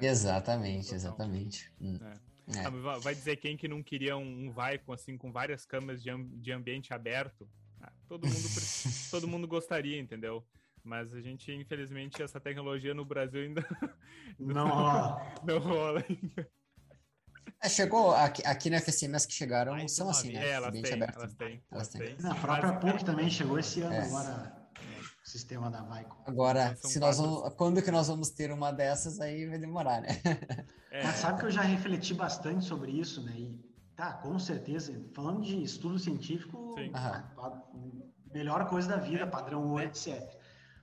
É, 0.00 0.06
exatamente, 0.06 0.94
exatamente. 0.94 1.72
Hum. 1.80 1.98
É. 2.00 2.64
Ah, 2.64 2.98
vai 2.98 3.14
dizer 3.14 3.36
quem 3.36 3.56
que 3.56 3.68
não 3.68 3.82
queria 3.82 4.16
um, 4.16 4.46
um 4.46 4.50
Vicon 4.50 4.92
assim 4.92 5.18
com 5.18 5.30
várias 5.30 5.66
câmeras 5.66 6.02
de, 6.02 6.10
de 6.16 6.52
ambiente 6.52 6.94
aberto? 6.94 7.48
Ah, 7.80 7.92
todo 8.08 8.26
mundo 8.26 8.48
todo 9.10 9.28
mundo 9.28 9.46
gostaria, 9.46 9.98
entendeu? 9.98 10.46
Mas 10.82 11.12
a 11.12 11.20
gente, 11.20 11.52
infelizmente, 11.52 12.22
essa 12.22 12.40
tecnologia 12.40 12.94
no 12.94 13.04
Brasil 13.04 13.42
ainda 13.42 13.66
não 14.38 14.68
rola. 14.68 15.34
não 15.44 15.58
rola 15.58 16.04
ainda. 16.08 16.48
É, 17.60 17.68
chegou 17.68 18.14
aqui, 18.14 18.42
aqui 18.46 18.70
na 18.70 18.80
FSM, 18.80 19.12
que 19.26 19.32
chegaram 19.32 19.72
Mais 19.72 19.92
são 19.92 20.08
assim, 20.08 20.32
né? 20.32 20.46
É, 20.46 20.50
elas 20.52 20.72
têm, 20.72 21.02
elas 21.02 21.34
têm, 21.34 21.62
elas 21.70 21.88
têm. 21.88 22.16
A 22.24 22.34
própria 22.34 22.72
PUC 22.74 23.04
também 23.04 23.28
chegou 23.28 23.58
esse 23.58 23.80
ano 23.80 23.94
é. 23.94 24.02
agora, 24.02 24.56
o 25.24 25.28
sistema 25.28 25.68
da 25.68 25.82
Vaiko. 25.82 26.16
Agora, 26.24 26.76
se 26.76 27.00
nós 27.00 27.18
vamos, 27.18 27.52
quando 27.54 27.82
que 27.82 27.90
nós 27.90 28.06
vamos 28.06 28.30
ter 28.30 28.52
uma 28.52 28.72
dessas, 28.72 29.20
aí 29.20 29.46
vai 29.46 29.58
demorar, 29.58 30.00
né? 30.00 30.08
É. 30.90 31.04
Mas 31.04 31.16
sabe 31.16 31.38
que 31.38 31.44
eu 31.44 31.50
já 31.50 31.60
refleti 31.60 32.14
bastante 32.14 32.64
sobre 32.64 32.90
isso, 32.92 33.22
né? 33.22 33.32
E 33.36 33.60
tá, 33.94 34.14
com 34.14 34.38
certeza, 34.38 34.98
falando 35.14 35.42
de 35.42 35.62
estudo 35.62 35.98
científico, 35.98 36.74
a, 36.94 37.18
a 37.36 37.62
melhor 38.32 38.66
coisa 38.66 38.88
da 38.88 38.96
vida, 38.96 39.26
padrão 39.26 39.68
ouro, 39.68 39.84
etc. 39.84 40.18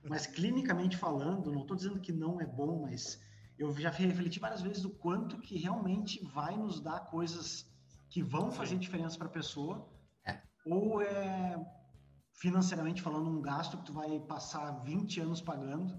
Mas 0.04 0.24
clinicamente 0.24 0.96
falando, 0.96 1.50
não 1.50 1.62
estou 1.62 1.76
dizendo 1.76 1.98
que 1.98 2.12
não 2.12 2.40
é 2.40 2.46
bom, 2.46 2.82
mas 2.82 3.18
eu 3.58 3.72
já 3.78 3.90
refleti 3.90 4.38
várias 4.38 4.62
vezes 4.62 4.84
o 4.84 4.90
quanto 4.90 5.38
que 5.38 5.58
realmente 5.58 6.22
vai 6.26 6.56
nos 6.56 6.80
dar 6.80 7.00
coisas 7.06 7.66
que 8.08 8.22
vão 8.22 8.50
fazer 8.50 8.78
diferença 8.78 9.16
para 9.18 9.26
a 9.26 9.30
pessoa, 9.30 9.88
é. 10.24 10.40
ou 10.64 11.02
é 11.02 11.58
financeiramente 12.34 13.00
falando 13.00 13.30
um 13.30 13.40
gasto 13.40 13.78
que 13.78 13.84
tu 13.84 13.92
vai 13.92 14.20
passar 14.20 14.70
20 14.82 15.20
anos 15.20 15.40
pagando 15.40 15.98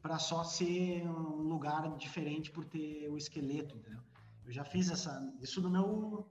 para 0.00 0.18
só 0.18 0.44
ser 0.44 1.06
um 1.08 1.42
lugar 1.42 1.96
diferente 1.96 2.50
por 2.50 2.64
ter 2.64 3.08
o 3.10 3.16
esqueleto, 3.16 3.76
entendeu? 3.76 4.00
Eu 4.44 4.52
já 4.52 4.64
fiz 4.64 4.90
essa, 4.90 5.22
isso 5.40 5.60
no 5.62 5.70
meu 5.70 6.26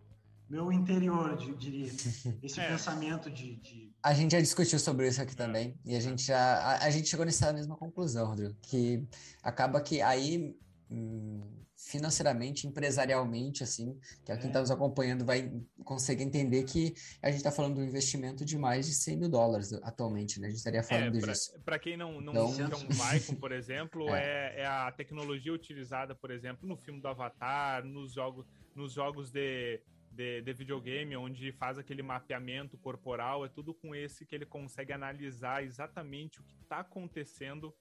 meu 0.49 0.71
interior, 0.71 1.35
diria. 1.57 1.87
Esse 2.43 2.59
é. 2.59 2.67
pensamento 2.67 3.29
de, 3.31 3.55
de, 3.55 3.92
A 4.03 4.13
gente 4.13 4.33
já 4.33 4.39
discutiu 4.39 4.77
sobre 4.77 5.07
isso 5.07 5.21
aqui 5.21 5.35
também, 5.35 5.79
e 5.85 5.95
a 5.95 5.99
gente 5.99 6.23
já. 6.23 6.57
A, 6.57 6.85
a, 6.85 6.89
gente 6.89 7.07
chegou 7.07 7.25
nessa 7.25 7.53
mesma 7.53 7.77
conclusão, 7.77 8.27
Rodrigo, 8.27 8.53
que 8.61 9.07
acaba 9.41 9.79
que 9.79 10.01
aí 10.01 10.53
hum, 10.91 11.63
financeiramente, 11.75 12.65
empresarialmente, 12.65 13.63
assim, 13.63 13.97
que 14.23 14.31
é 14.31 14.37
quem 14.37 14.47
está 14.47 14.59
nos 14.59 14.71
acompanhando 14.71 15.25
vai 15.25 15.51
conseguir 15.83 16.23
entender 16.23 16.63
que 16.63 16.93
a 17.21 17.27
gente 17.27 17.37
está 17.37 17.51
falando 17.51 17.75
de 17.75 17.81
um 17.81 17.83
investimento 17.83 18.45
de 18.45 18.57
mais 18.57 18.85
de 18.85 18.93
100 18.93 19.17
mil 19.17 19.29
dólares 19.29 19.73
atualmente, 19.83 20.39
né? 20.39 20.47
A 20.47 20.49
gente 20.49 20.59
estaria 20.59 20.79
é, 20.79 20.83
falando 20.83 21.17
é, 21.17 21.19
pra, 21.19 21.33
disso. 21.33 21.59
Para 21.63 21.79
quem 21.79 21.97
não, 21.97 22.21
não 22.21 22.31
então... 22.31 22.71
é 22.71 22.75
um 22.75 22.87
Vicon, 22.89 23.35
por 23.35 23.51
exemplo, 23.51 24.09
é. 24.09 24.55
é. 24.55 24.61
É, 24.61 24.65
a 24.65 24.91
tecnologia 24.91 25.53
utilizada, 25.53 26.15
por 26.15 26.31
exemplo, 26.31 26.67
no 26.67 26.77
filme 26.77 27.01
do 27.01 27.07
Avatar, 27.07 27.83
nos 27.83 28.13
jogos, 28.13 28.45
nos 28.75 28.93
jogos 28.93 29.29
de, 29.29 29.81
de, 30.13 30.41
de 30.41 30.53
videogame, 30.53 31.15
onde 31.15 31.51
faz 31.51 31.77
aquele 31.77 32.03
mapeamento 32.03 32.77
corporal, 32.77 33.45
é 33.45 33.49
tudo 33.49 33.73
com 33.73 33.95
esse 33.95 34.25
que 34.25 34.35
ele 34.35 34.45
consegue 34.45 34.93
analisar 34.93 35.63
exatamente 35.63 36.39
o 36.39 36.43
que 36.43 36.55
está 36.61 36.79
acontecendo. 36.79 37.73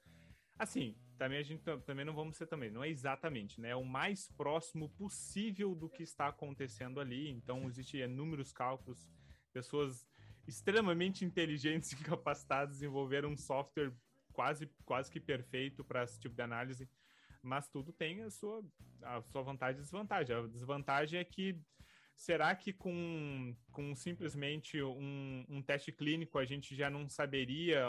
Assim, 0.59 0.97
também 1.19 1.39
a 1.39 1.43
gente 1.43 1.63
também 1.85 2.05
não 2.05 2.15
vamos 2.15 2.37
ser 2.37 2.47
também, 2.47 2.71
não 2.71 2.83
é 2.83 2.89
exatamente, 2.89 3.61
né? 3.61 3.71
É 3.71 3.77
o 3.77 3.85
mais 3.85 4.29
próximo 4.29 4.89
possível 4.91 5.75
do 5.75 5.89
que 5.89 6.03
está 6.03 6.29
acontecendo 6.29 7.01
ali. 7.01 7.31
Então, 7.31 7.69
existem 7.69 8.01
inúmeros 8.01 8.53
cálculos, 8.53 9.07
pessoas 9.53 10.07
extremamente 10.47 11.25
inteligentes 11.27 11.93
e 11.93 11.97
capacitadas 11.97 12.77
desenvolveram 12.77 13.31
um 13.31 13.37
software 13.37 13.93
quase, 14.33 14.67
quase 14.85 15.11
que 15.11 15.21
perfeito 15.21 15.85
para 15.85 16.05
esse 16.05 16.19
tipo 16.19 16.35
de 16.35 16.43
análise, 16.43 16.89
mas 17.43 17.69
tudo 17.69 17.93
tem 17.93 18.23
a 18.23 18.31
sua, 18.31 18.65
a 19.03 19.21
sua 19.23 19.43
vantagem 19.43 19.81
e 19.81 19.83
desvantagem. 19.83 20.35
A 20.35 20.47
desvantagem 20.47 21.21
é 21.21 21.25
que 21.25 21.61
será 22.23 22.55
que 22.55 22.73
com, 22.73 23.53
com 23.73 23.97
simplesmente 23.97 24.81
um, 24.81 25.45
um 25.49 25.61
teste 25.61 25.91
clínico 25.91 26.39
a 26.39 26.45
gente 26.45 26.73
já 26.73 26.89
não 26.89 27.09
saberia 27.09 27.89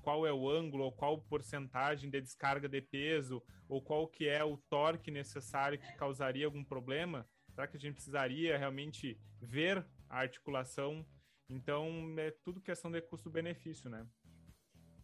qual 0.00 0.26
é 0.26 0.32
o 0.32 0.48
ângulo, 0.48 0.84
ou 0.84 0.92
qual 0.92 1.20
porcentagem 1.20 2.08
de 2.08 2.18
descarga 2.18 2.66
de 2.66 2.80
peso, 2.80 3.42
ou 3.68 3.82
qual 3.82 4.08
que 4.08 4.26
é 4.26 4.42
o 4.42 4.56
torque 4.56 5.10
necessário 5.10 5.78
que 5.78 5.96
causaria 5.96 6.46
algum 6.46 6.64
problema? 6.64 7.28
Será 7.50 7.66
que 7.66 7.76
a 7.76 7.80
gente 7.80 7.96
precisaria 7.96 8.56
realmente 8.56 9.20
ver 9.38 9.86
a 10.08 10.20
articulação? 10.20 11.06
Então, 11.46 12.14
é 12.16 12.30
tudo 12.42 12.62
questão 12.62 12.90
de 12.90 13.02
custo-benefício, 13.02 13.90
né? 13.90 14.06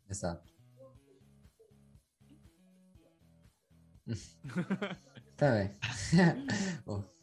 Exato. 0.09 0.51
tá 5.37 5.51
bem. 5.53 5.71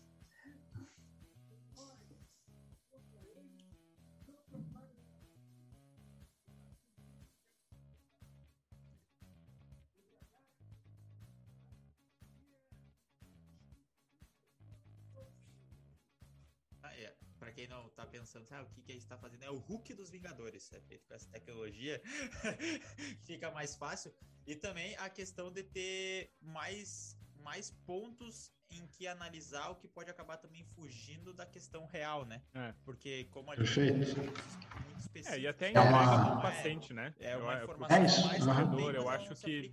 quem 17.58 17.68
não 17.68 17.90
tá 17.90 18.06
pensando, 18.06 18.46
sabe, 18.46 18.70
o 18.70 18.72
que, 18.72 18.84
que 18.84 18.92
a 18.92 18.94
gente 18.94 19.08
tá 19.08 19.18
fazendo? 19.18 19.42
É 19.42 19.50
o 19.50 19.58
Hulk 19.58 19.92
dos 19.96 20.12
Vingadores, 20.12 20.72
é 20.74 20.80
feito 20.82 21.08
com 21.08 21.16
essa 21.16 21.28
tecnologia, 21.32 22.00
fica 23.26 23.50
mais 23.50 23.76
fácil. 23.76 24.14
E 24.46 24.56
também 24.56 24.96
a 24.98 25.10
questão 25.10 25.52
de 25.52 25.64
ter 25.64 26.32
mais, 26.40 27.18
mais 27.48 27.72
pontos 27.86 28.52
em 28.70 28.86
que 28.88 29.08
analisar 29.08 29.70
o 29.70 29.76
que 29.76 29.88
pode 29.88 30.12
acabar 30.12 30.36
também 30.36 30.66
fugindo 30.76 31.34
da 31.34 31.46
questão 31.46 31.86
real, 31.86 32.26
né? 32.26 32.42
É. 32.54 32.74
Porque 32.84 33.24
como 33.32 33.50
a 33.50 33.56
gente 33.56 33.80
é 33.80 33.94
muito 33.94 35.00
específico. 35.00 35.34
É, 35.34 35.40
e 35.40 35.48
até 35.48 35.72
em 35.72 35.76
é 35.76 35.80
uma... 35.80 36.42
paciente, 36.42 36.94
né? 36.94 37.16
É 37.22 37.38
uma 37.38 37.64
informação 37.64 37.98
é 37.98 38.00
mais 38.02 38.46
uhum. 38.46 38.92
eu 38.92 39.08
acho 39.08 39.34
que, 39.36 39.72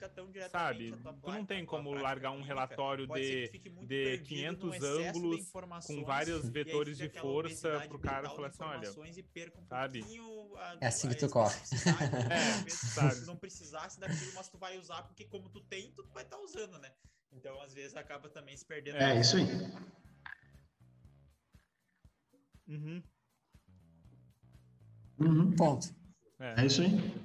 sabe, 0.48 0.92
tu 1.20 1.32
não 1.32 1.44
tem 1.44 1.66
como 1.66 1.92
largar 1.94 2.30
um 2.30 2.42
relatório 2.42 3.08
de, 3.08 3.48
de 3.84 4.18
500 4.18 4.82
ângulos 4.84 5.52
com 5.84 6.04
vários 6.04 6.48
vetores 6.48 6.96
de 6.96 7.08
força 7.08 7.80
pro 7.88 7.98
cara 7.98 8.30
falar 8.30 8.48
assim, 8.48 8.62
olha, 8.62 8.88
um 8.88 9.66
sabe? 9.68 10.04
A, 10.56 10.78
é 10.80 10.86
assim 10.86 11.08
que 11.08 11.16
tu 11.16 11.28
corre. 11.28 11.58
É, 12.64 12.70
sabe? 12.70 13.14
Se 13.14 13.26
não 13.26 13.36
precisasse 13.36 13.98
daquilo, 13.98 14.32
mas 14.34 14.48
tu 14.48 14.58
vai 14.58 14.78
usar 14.78 15.02
porque 15.02 15.24
como 15.24 15.48
tu 15.48 15.60
tem, 15.60 15.90
tu 15.90 16.06
vai 16.12 16.22
estar 16.22 16.36
tá 16.36 16.42
usando, 16.42 16.78
né? 16.78 16.92
Então, 17.34 17.60
às 17.60 17.74
vezes, 17.74 17.96
acaba 17.96 18.28
também 18.28 18.56
se 18.56 18.64
perdendo. 18.64 18.96
É, 18.96 19.20
isso 19.20 19.36
aí. 19.36 19.44
Uhum. 22.68 23.02
Uhum. 25.18 25.52
Ponto. 25.56 25.88
É. 26.38 26.62
é 26.62 26.66
isso 26.66 26.82
aí. 26.82 27.24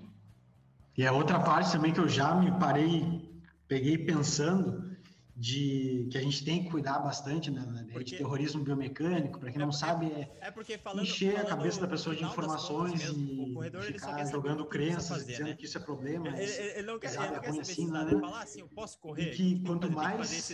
E 0.97 1.05
a 1.05 1.13
outra 1.13 1.39
parte 1.39 1.71
também 1.71 1.93
que 1.93 1.99
eu 1.99 2.09
já 2.09 2.35
me 2.35 2.51
parei, 2.59 3.41
peguei 3.67 3.97
pensando, 3.97 4.97
de 5.39 6.05
que 6.11 6.17
a 6.17 6.21
gente 6.21 6.43
tem 6.43 6.65
que 6.65 6.69
cuidar 6.69 6.99
bastante 6.99 7.49
né, 7.49 7.87
porque, 7.93 8.11
de 8.11 8.17
terrorismo 8.17 8.61
biomecânico, 8.61 9.39
para 9.39 9.49
quem 9.49 9.61
é 9.61 9.65
não 9.65 9.71
sabe, 9.71 10.07
é, 10.07 10.29
é 10.41 10.51
porque 10.51 10.77
falando, 10.77 11.03
encher 11.03 11.31
falando 11.31 11.45
a 11.45 11.49
cabeça 11.49 11.79
da 11.79 11.87
pessoa 11.87 12.13
de 12.13 12.25
informações 12.25 13.01
e 13.09 13.53
corredor, 13.53 13.83
ficar 13.83 14.25
jogando 14.25 14.65
crenças, 14.65 15.07
fazer, 15.07 15.31
dizendo 15.31 15.47
né? 15.47 15.55
que 15.55 15.63
isso 15.63 15.77
é 15.77 15.81
problema. 15.81 16.27
Ele, 16.27 16.43
ele, 16.43 16.61
ele 16.79 16.87
não 16.87 16.99
quer, 16.99 17.13
ele 17.13 17.31
não 17.31 17.39
quer 17.39 17.59
assim, 17.61 17.87
nada, 17.87 18.11
ele 18.11 18.19
falar 18.19 18.41
assim, 18.41 18.59
eu 18.59 18.67
posso 18.67 18.99
correr? 18.99 19.31
E 19.31 19.35
que 19.37 19.63
quanto 19.63 19.89
mais 19.89 20.51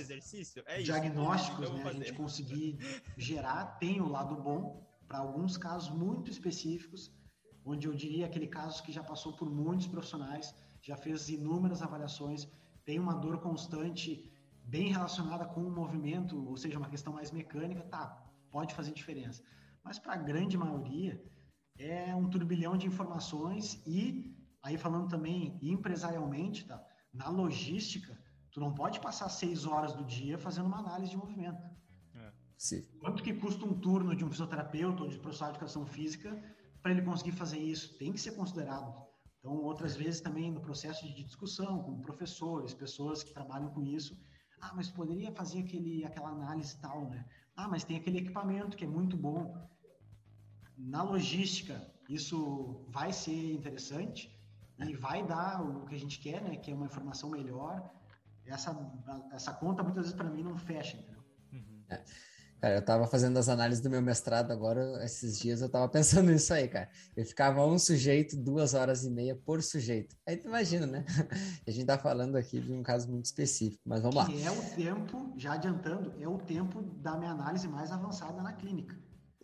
é 0.68 0.82
diagnósticos 0.84 1.72
né, 1.72 1.84
a 1.84 1.92
gente 1.92 2.14
conseguir 2.14 2.78
gerar, 3.18 3.66
tem 3.80 4.00
o 4.00 4.08
lado 4.08 4.36
bom, 4.36 4.88
para 5.08 5.18
alguns 5.18 5.58
casos 5.58 5.90
muito 5.90 6.30
específicos, 6.30 7.12
onde 7.66 7.88
eu 7.88 7.94
diria 7.96 8.28
aquele 8.28 8.46
caso 8.46 8.84
que 8.84 8.92
já 8.92 9.04
passou 9.04 9.34
por 9.34 9.50
muitos 9.50 9.88
profissionais, 9.88 10.54
já 10.80 10.96
fez 10.96 11.28
inúmeras 11.28 11.82
avaliações, 11.82 12.48
tem 12.86 13.00
uma 13.00 13.16
dor 13.16 13.40
constante 13.40 14.32
bem 14.66 14.92
relacionada 14.92 15.46
com 15.46 15.62
o 15.62 15.72
movimento, 15.72 16.48
ou 16.48 16.58
seja, 16.58 16.78
uma 16.78 16.90
questão 16.90 17.14
mais 17.14 17.32
mecânica, 17.32 17.84
tá, 17.84 18.08
pode 18.52 18.74
fazer 18.74 18.92
diferença. 18.94 19.44
Mas 19.84 20.00
para 20.00 20.14
a 20.14 20.18
grande 20.18 20.58
maioria, 20.58 21.22
é 21.78 22.16
um 22.16 22.30
turbilhão 22.30 22.78
de 22.78 22.88
informações 22.88 23.82
e 23.86 24.36
aí 24.64 24.78
falando 24.78 25.10
também 25.10 25.60
empresarialmente, 25.62 26.66
tá? 26.66 26.84
Na 27.14 27.30
logística, 27.30 28.18
tu 28.52 28.60
não 28.60 28.74
pode 28.74 29.00
passar 29.00 29.30
seis 29.30 29.66
horas 29.66 29.94
do 29.94 30.04
dia 30.04 30.38
fazendo 30.38 30.66
uma 30.66 30.80
análise 30.80 31.12
de 31.12 31.18
movimento. 31.18 31.62
É. 32.16 32.34
Sim. 32.58 32.82
Quanto 33.00 33.22
que 33.22 33.34
custa 33.34 33.66
um 33.66 33.80
turno 33.80 34.16
de 34.16 34.26
um 34.26 34.30
fisioterapeuta 34.30 35.04
ou 35.04 35.10
de 35.10 35.20
profissional 35.20 35.52
de 35.52 35.58
educação 35.58 35.86
física 35.86 36.42
para 36.82 36.92
ele 36.92 37.04
conseguir 37.04 37.34
fazer 37.34 37.60
isso? 37.60 37.98
Tem 37.98 38.12
que 38.12 38.20
ser 38.20 38.32
considerado. 38.32 39.06
Então, 39.40 39.54
outras 39.58 39.96
vezes 39.96 40.22
também 40.22 40.52
no 40.52 40.60
processo 40.60 41.06
de 41.06 41.24
discussão 41.24 41.84
com 41.84 42.02
professores, 42.02 42.74
pessoas 42.74 43.22
que 43.22 43.32
trabalham 43.32 43.70
com 43.70 43.84
isso, 43.84 44.18
ah, 44.66 44.74
mas 44.76 44.90
poderia 44.90 45.32
fazer 45.32 45.60
aquele, 45.60 46.04
aquela 46.04 46.30
análise 46.30 46.76
tal, 46.78 47.10
né? 47.10 47.24
Ah, 47.56 47.68
mas 47.68 47.84
tem 47.84 47.98
aquele 47.98 48.18
equipamento 48.18 48.76
que 48.76 48.84
é 48.84 48.88
muito 48.88 49.16
bom. 49.16 49.56
Na 50.78 51.04
logística, 51.04 51.76
isso 52.10 52.84
vai 52.90 53.14
ser 53.14 53.54
interessante 53.54 54.20
e 54.80 54.94
vai 54.96 55.26
dar 55.26 55.62
o 55.62 55.86
que 55.86 55.96
a 55.96 56.00
gente 56.00 56.20
quer, 56.20 56.42
né? 56.42 56.56
Que 56.56 56.72
é 56.72 56.76
uma 56.76 56.88
informação 56.88 57.30
melhor. 57.30 57.92
Essa, 58.46 58.72
essa 59.32 59.54
conta 59.54 59.84
muitas 59.84 60.06
vezes 60.06 60.18
para 60.18 60.30
mim 60.30 60.44
não 60.44 60.58
fecha, 60.58 60.98
entendeu? 60.98 61.24
Uhum. 61.54 61.84
É. 61.90 62.04
Cara, 62.62 62.76
eu 62.76 62.82
tava 62.82 63.06
fazendo 63.08 63.38
as 63.38 63.50
análises 63.50 63.84
do 63.84 63.90
meu 63.90 64.02
mestrado 64.02 64.52
agora, 64.52 65.04
esses 65.04 65.40
dias 65.40 65.62
eu 65.62 65.70
tava 65.70 65.88
pensando 65.90 66.32
nisso 66.32 66.54
aí, 66.54 66.68
cara. 66.68 66.90
Eu 67.16 67.26
ficava 67.26 67.66
um 67.66 67.78
sujeito, 67.78 68.36
duas 68.36 68.74
horas 68.74 69.04
e 69.04 69.10
meia 69.10 69.36
por 69.36 69.62
sujeito. 69.62 70.16
Aí 70.28 70.38
tu 70.38 70.48
imagina, 70.48 70.86
né? 70.86 71.06
A 71.68 71.72
gente 71.72 71.86
tá 71.86 71.98
falando 71.98 72.36
aqui 72.36 72.60
de 72.60 72.72
um 72.72 72.82
caso 72.82 73.10
muito 73.10 73.26
específico, 73.26 73.82
mas 73.86 74.02
vamos 74.02 74.16
lá. 74.16 74.26
Que 74.26 74.44
é 74.44 74.52
o 74.52 74.62
tempo, 74.76 75.34
já 75.38 75.54
adiantando, 75.54 76.14
é 76.20 76.28
o 76.28 76.38
tempo 76.38 76.82
da 76.82 77.18
minha 77.18 77.32
análise 77.32 77.68
mais 77.68 77.92
avançada 77.92 78.42
na 78.42 78.54
clínica. 78.54 78.96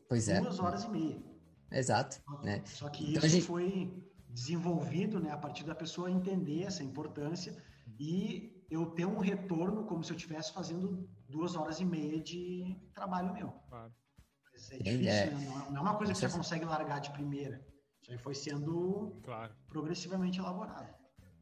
Pois 0.08 0.28
é. 0.28 0.40
Duas 0.42 0.60
horas 0.60 0.84
e 0.84 0.90
meia. 0.90 1.32
Exato. 1.72 2.22
Só, 2.26 2.42
né? 2.42 2.62
só 2.66 2.90
que 2.90 3.12
então, 3.12 3.26
isso 3.26 3.30
gente... 3.30 3.46
foi 3.46 3.94
desenvolvido, 4.30 5.20
né, 5.20 5.32
a 5.32 5.38
partir 5.38 5.64
da 5.64 5.76
pessoa 5.76 6.10
entender 6.10 6.64
essa 6.64 6.84
importância 6.84 7.56
e 8.00 8.51
eu 8.72 8.86
ter 8.86 9.06
um 9.06 9.20
retorno 9.20 9.86
como 9.86 10.02
se 10.02 10.12
eu 10.14 10.16
estivesse 10.16 10.54
fazendo 10.54 11.08
duas 11.28 11.56
horas 11.56 11.82
e 11.82 11.86
meia 11.86 12.20
de 12.22 12.76
trabalho 12.96 13.34
meu. 13.34 13.50
Claro. 13.68 13.94
Mas 14.54 14.72
é 14.72 14.78
difícil, 14.78 15.10
é. 15.10 15.26
Né? 15.30 15.68
Não 15.70 15.78
é 15.78 15.82
uma 15.82 15.98
coisa 15.98 16.14
que 16.14 16.20
você 16.20 16.30
consegue 16.30 16.64
largar 16.64 17.00
de 17.00 17.12
primeira. 17.12 17.62
Isso 18.02 18.12
aí 18.12 18.18
foi 18.18 18.34
sendo 18.34 19.20
claro. 19.24 19.54
progressivamente 19.68 20.40
elaborado. 20.40 21.02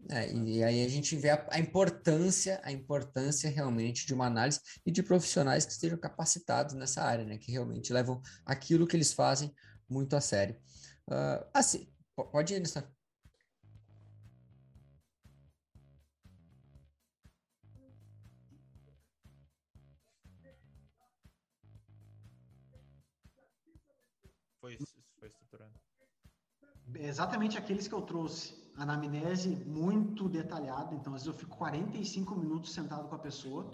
É, 0.10 0.32
e 0.34 0.64
aí 0.64 0.84
a 0.84 0.88
gente 0.88 1.16
vê 1.16 1.30
a, 1.30 1.48
a, 1.52 1.60
importância, 1.60 2.60
a 2.64 2.72
importância 2.72 3.50
realmente 3.50 4.08
de 4.08 4.14
uma 4.14 4.26
análise 4.26 4.60
e 4.86 4.92
de 4.92 5.04
profissionais 5.04 5.66
que 5.66 5.72
estejam 5.74 5.98
capacitados 5.98 6.74
nessa 6.74 7.04
área, 7.04 7.26
né? 7.26 7.38
Que 7.38 7.52
realmente 7.52 7.94
levam 7.94 8.22
aquilo 8.46 8.88
que 8.88 8.96
eles 8.96 9.14
fazem 9.14 9.54
muito 9.88 10.16
a 10.16 10.22
sério. 10.22 10.56
Uh, 11.08 11.46
assim, 11.54 11.92
pode 12.16 12.54
ir, 12.54 12.60
Nessa. 12.60 12.90
Exatamente 27.00 27.58
aqueles 27.58 27.88
que 27.88 27.94
eu 27.94 28.02
trouxe. 28.02 28.58
Anamnese 28.76 29.50
muito 29.66 30.30
detalhada, 30.30 30.96
então 30.96 31.14
às 31.14 31.24
vezes 31.24 31.28
eu 31.28 31.34
fico 31.34 31.58
45 31.58 32.36
minutos 32.36 32.74
sentado 32.74 33.10
com 33.10 33.16
a 33.16 33.20
pessoa 33.20 33.70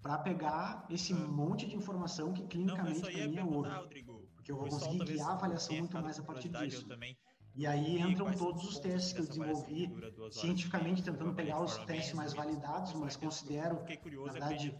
para 0.00 0.16
pegar 0.18 0.86
esse 0.88 1.12
ah. 1.12 1.16
monte 1.16 1.66
de 1.66 1.76
informação 1.76 2.32
que 2.32 2.46
clinicamente 2.46 3.00
para 3.00 3.28
mim 3.28 3.36
é 3.36 3.44
ouro. 3.44 3.70
Rodrigo, 3.70 4.22
porque 4.34 4.52
eu 4.52 4.56
vou 4.56 4.68
conseguir 4.68 5.04
guiar 5.04 5.30
a 5.30 5.32
avaliação 5.32 5.76
muito 5.76 6.00
mais 6.00 6.18
a 6.18 6.22
partir 6.22 6.48
disso. 6.48 6.86
E 7.54 7.66
aí 7.66 7.98
entram 7.98 8.30
todos 8.32 8.64
os 8.64 8.78
testes 8.78 9.14
que 9.14 9.20
eu 9.20 9.26
desenvolvi 9.26 9.90
cientificamente, 10.30 11.02
tentando 11.02 11.34
pegar 11.34 11.62
os 11.62 11.78
testes 11.78 12.12
mais 12.12 12.34
validados, 12.34 12.92
mas 12.94 13.16
considero, 13.16 13.76
na 13.76 14.32
verdade, 14.32 14.70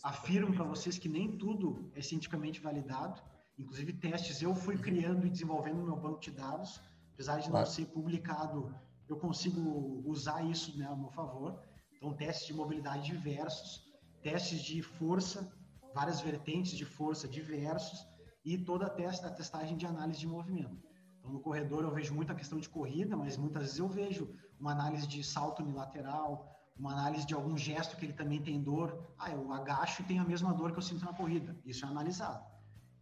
tá 0.00 0.08
afirmo 0.08 0.54
para 0.54 0.64
vocês 0.64 0.96
que 0.96 1.08
nem 1.08 1.36
tudo 1.36 1.90
é 1.94 2.00
cientificamente 2.00 2.60
validado. 2.60 3.20
Inclusive, 3.58 3.92
testes 3.94 4.40
eu 4.40 4.54
fui 4.54 4.78
criando 4.78 5.26
e 5.26 5.30
desenvolvendo 5.30 5.78
no 5.78 5.86
meu 5.86 5.96
banco 5.96 6.20
de 6.20 6.30
dados. 6.30 6.80
Apesar 7.20 7.38
de 7.38 7.50
não 7.50 7.66
ser 7.66 7.84
publicado, 7.84 8.74
eu 9.06 9.14
consigo 9.14 10.02
usar 10.06 10.42
isso 10.42 10.78
né, 10.78 10.86
a 10.86 10.96
meu 10.96 11.10
favor. 11.10 11.62
Então, 11.94 12.14
testes 12.14 12.46
de 12.46 12.54
mobilidade 12.54 13.12
diversos, 13.12 13.84
testes 14.22 14.62
de 14.62 14.80
força, 14.80 15.52
várias 15.94 16.22
vertentes 16.22 16.72
de 16.72 16.86
força 16.86 17.28
diversos 17.28 18.08
e 18.42 18.56
toda 18.56 18.86
a, 18.86 18.88
testa, 18.88 19.26
a 19.26 19.30
testagem 19.30 19.76
de 19.76 19.84
análise 19.84 20.18
de 20.18 20.26
movimento. 20.26 20.82
Então, 21.18 21.30
no 21.30 21.40
corredor 21.40 21.84
eu 21.84 21.92
vejo 21.92 22.14
muita 22.14 22.34
questão 22.34 22.58
de 22.58 22.70
corrida, 22.70 23.14
mas 23.14 23.36
muitas 23.36 23.64
vezes 23.64 23.78
eu 23.78 23.88
vejo 23.88 24.34
uma 24.58 24.72
análise 24.72 25.06
de 25.06 25.22
salto 25.22 25.62
unilateral, 25.62 26.50
uma 26.74 26.92
análise 26.92 27.26
de 27.26 27.34
algum 27.34 27.54
gesto 27.54 27.98
que 27.98 28.06
ele 28.06 28.14
também 28.14 28.42
tem 28.42 28.62
dor. 28.62 29.12
Ah, 29.18 29.30
eu 29.30 29.52
agacho 29.52 30.00
e 30.00 30.06
tenho 30.06 30.22
a 30.22 30.26
mesma 30.26 30.54
dor 30.54 30.72
que 30.72 30.78
eu 30.78 30.82
sinto 30.82 31.04
na 31.04 31.12
corrida. 31.12 31.54
Isso 31.66 31.84
é 31.84 31.88
analisado. 31.88 32.42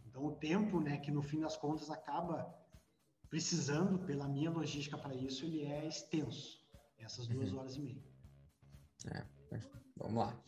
Então, 0.09 0.27
o 0.27 0.33
tempo, 0.33 0.81
né, 0.81 0.97
que 0.97 1.13
no 1.13 1.23
fim 1.23 1.39
das 1.39 1.57
contas 1.57 1.89
acaba 1.89 2.53
precisando, 3.29 3.99
pela 4.01 4.29
minha 4.29 4.51
logística 4.51 4.97
para 4.97 5.15
isso, 5.15 5.45
ele 5.45 5.65
é 5.65 5.87
extenso. 5.87 6.59
Essas 6.99 7.27
duas 7.27 7.53
uhum. 7.53 7.59
horas 7.59 7.77
e 7.77 7.81
meia. 7.81 8.05
É, 9.07 9.25
vamos 9.97 10.25
lá. 10.25 10.43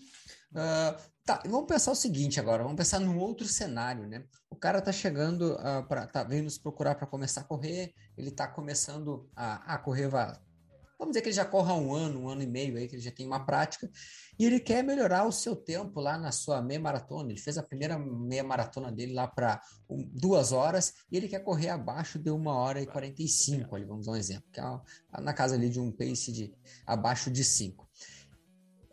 Uh, 0.51 1.11
tá, 1.25 1.43
vamos 1.47 1.67
pensar 1.67 1.93
o 1.93 1.97
seguinte 1.97 2.41
agora, 2.41 2.63
vamos 2.63 2.77
pensar 2.77 2.99
num 2.99 3.19
outro 3.19 3.47
cenário, 3.47 4.07
né? 4.07 4.25
O 4.51 4.57
cara 4.57 4.83
tá 4.83 4.91
chegando, 4.91 5.55
uh, 5.55 5.87
pra, 5.87 6.07
tá 6.07 6.25
vindo 6.25 6.45
nos 6.45 6.59
procurar 6.59 6.97
para 6.97 7.07
começar 7.07 7.43
a 7.43 7.45
correr, 7.45 7.95
ele 8.17 8.31
tá 8.31 8.49
começando 8.49 9.31
a, 9.37 9.75
a 9.75 9.79
correr, 9.79 10.09
vamos 11.01 11.13
dizer 11.13 11.23
que 11.23 11.29
ele 11.29 11.37
já 11.37 11.47
corra 11.47 11.75
um 11.75 11.95
ano, 11.95 12.21
um 12.21 12.29
ano 12.29 12.43
e 12.43 12.47
meio 12.47 12.77
aí, 12.77 12.87
que 12.87 12.95
ele 12.95 13.03
já 13.03 13.11
tem 13.11 13.27
uma 13.27 13.45
prática, 13.45 13.91
e 14.39 14.45
ele 14.45 14.61
quer 14.61 14.85
melhorar 14.85 15.27
o 15.27 15.33
seu 15.33 15.57
tempo 15.57 15.99
lá 15.99 16.19
na 16.19 16.31
sua 16.31 16.61
meia 16.61 16.79
maratona. 16.79 17.31
Ele 17.31 17.41
fez 17.41 17.57
a 17.57 17.63
primeira 17.63 17.99
meia 17.99 18.45
maratona 18.45 18.93
dele 18.93 19.15
lá 19.15 19.27
para 19.27 19.61
um, 19.89 20.07
duas 20.13 20.53
horas, 20.53 20.93
e 21.11 21.17
ele 21.17 21.27
quer 21.27 21.41
correr 21.41 21.71
abaixo 21.71 22.19
de 22.19 22.31
uma 22.31 22.55
hora 22.55 22.83
e 22.83 22.87
45, 22.87 23.75
ali, 23.75 23.87
vamos 23.87 24.05
dar 24.05 24.13
um 24.13 24.17
exemplo, 24.17 24.45
que 24.53 24.61
é 24.61 25.21
na 25.23 25.33
casa 25.33 25.55
ali 25.55 25.71
de 25.71 25.81
um 25.81 25.91
pace 25.91 26.31
de 26.31 26.55
abaixo 26.87 27.31
de 27.31 27.43
cinco. 27.43 27.89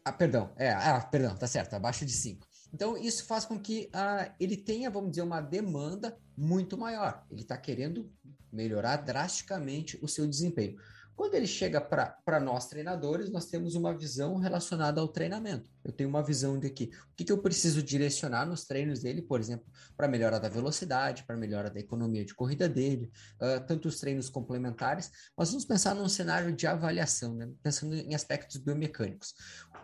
Ah, 0.05 0.14
perdão, 0.14 0.53
é, 0.55 0.72
ah, 0.72 1.01
perdão, 1.01 1.36
tá 1.36 1.45
certo, 1.45 1.74
abaixo 1.74 2.05
de 2.05 2.14
cinco. 2.14 2.47
Então, 2.74 2.97
isso 2.97 3.26
faz 3.26 3.43
com 3.43 3.60
que 3.60 3.89
ah, 3.91 4.34
ele 4.39 4.55
tenha, 4.55 4.89
vamos 4.89 5.10
dizer, 5.10 5.24
uma 5.24 5.41
demanda 5.41 6.18
muito 6.38 6.78
maior. 6.78 7.26
Ele 7.30 7.41
está 7.41 7.58
querendo 7.58 8.10
melhorar 8.51 8.97
drasticamente 8.97 9.99
o 10.01 10.08
seu 10.08 10.26
desempenho. 10.26 10.78
Quando 11.18 11.34
ele 11.34 11.47
chega 11.47 11.82
para 11.82 12.39
nós 12.39 12.68
treinadores, 12.68 13.32
nós 13.32 13.47
temos 13.47 13.74
uma 13.74 13.91
visão 13.91 14.38
relacionada 14.38 15.01
ao 15.01 15.07
treinamento. 15.07 15.68
Eu 15.84 15.91
tenho 15.91 16.07
uma 16.07 16.22
visão 16.22 16.59
de 16.59 16.70
que 16.70 16.91
o 17.11 17.15
que, 17.15 17.26
que 17.26 17.32
eu 17.32 17.39
preciso 17.39 17.82
direcionar 17.82 18.45
nos 18.45 18.65
treinos 18.65 18.99
dele, 18.99 19.24
por 19.24 19.39
exemplo, 19.39 19.65
para 19.95 20.07
melhora 20.07 20.39
da 20.39 20.47
velocidade, 20.47 21.24
para 21.24 21.36
melhora 21.36 21.72
da 21.72 21.80
economia 21.80 22.24
de 22.24 22.36
corrida 22.36 22.70
dele, 22.70 23.11
uh, 23.41 23.65
tanto 23.65 23.88
os 23.88 23.99
treinos 23.99 24.30
complementares, 24.30 25.09
mas 25.36 25.49
vamos 25.49 25.65
pensar 25.65 25.95
num 25.95 26.07
cenário 26.07 26.55
de 26.55 26.68
avaliação, 26.68 27.34
né? 27.34 27.49
pensando 27.63 27.95
em 27.95 28.13
aspectos 28.13 28.57
biomecânicos. 28.57 29.34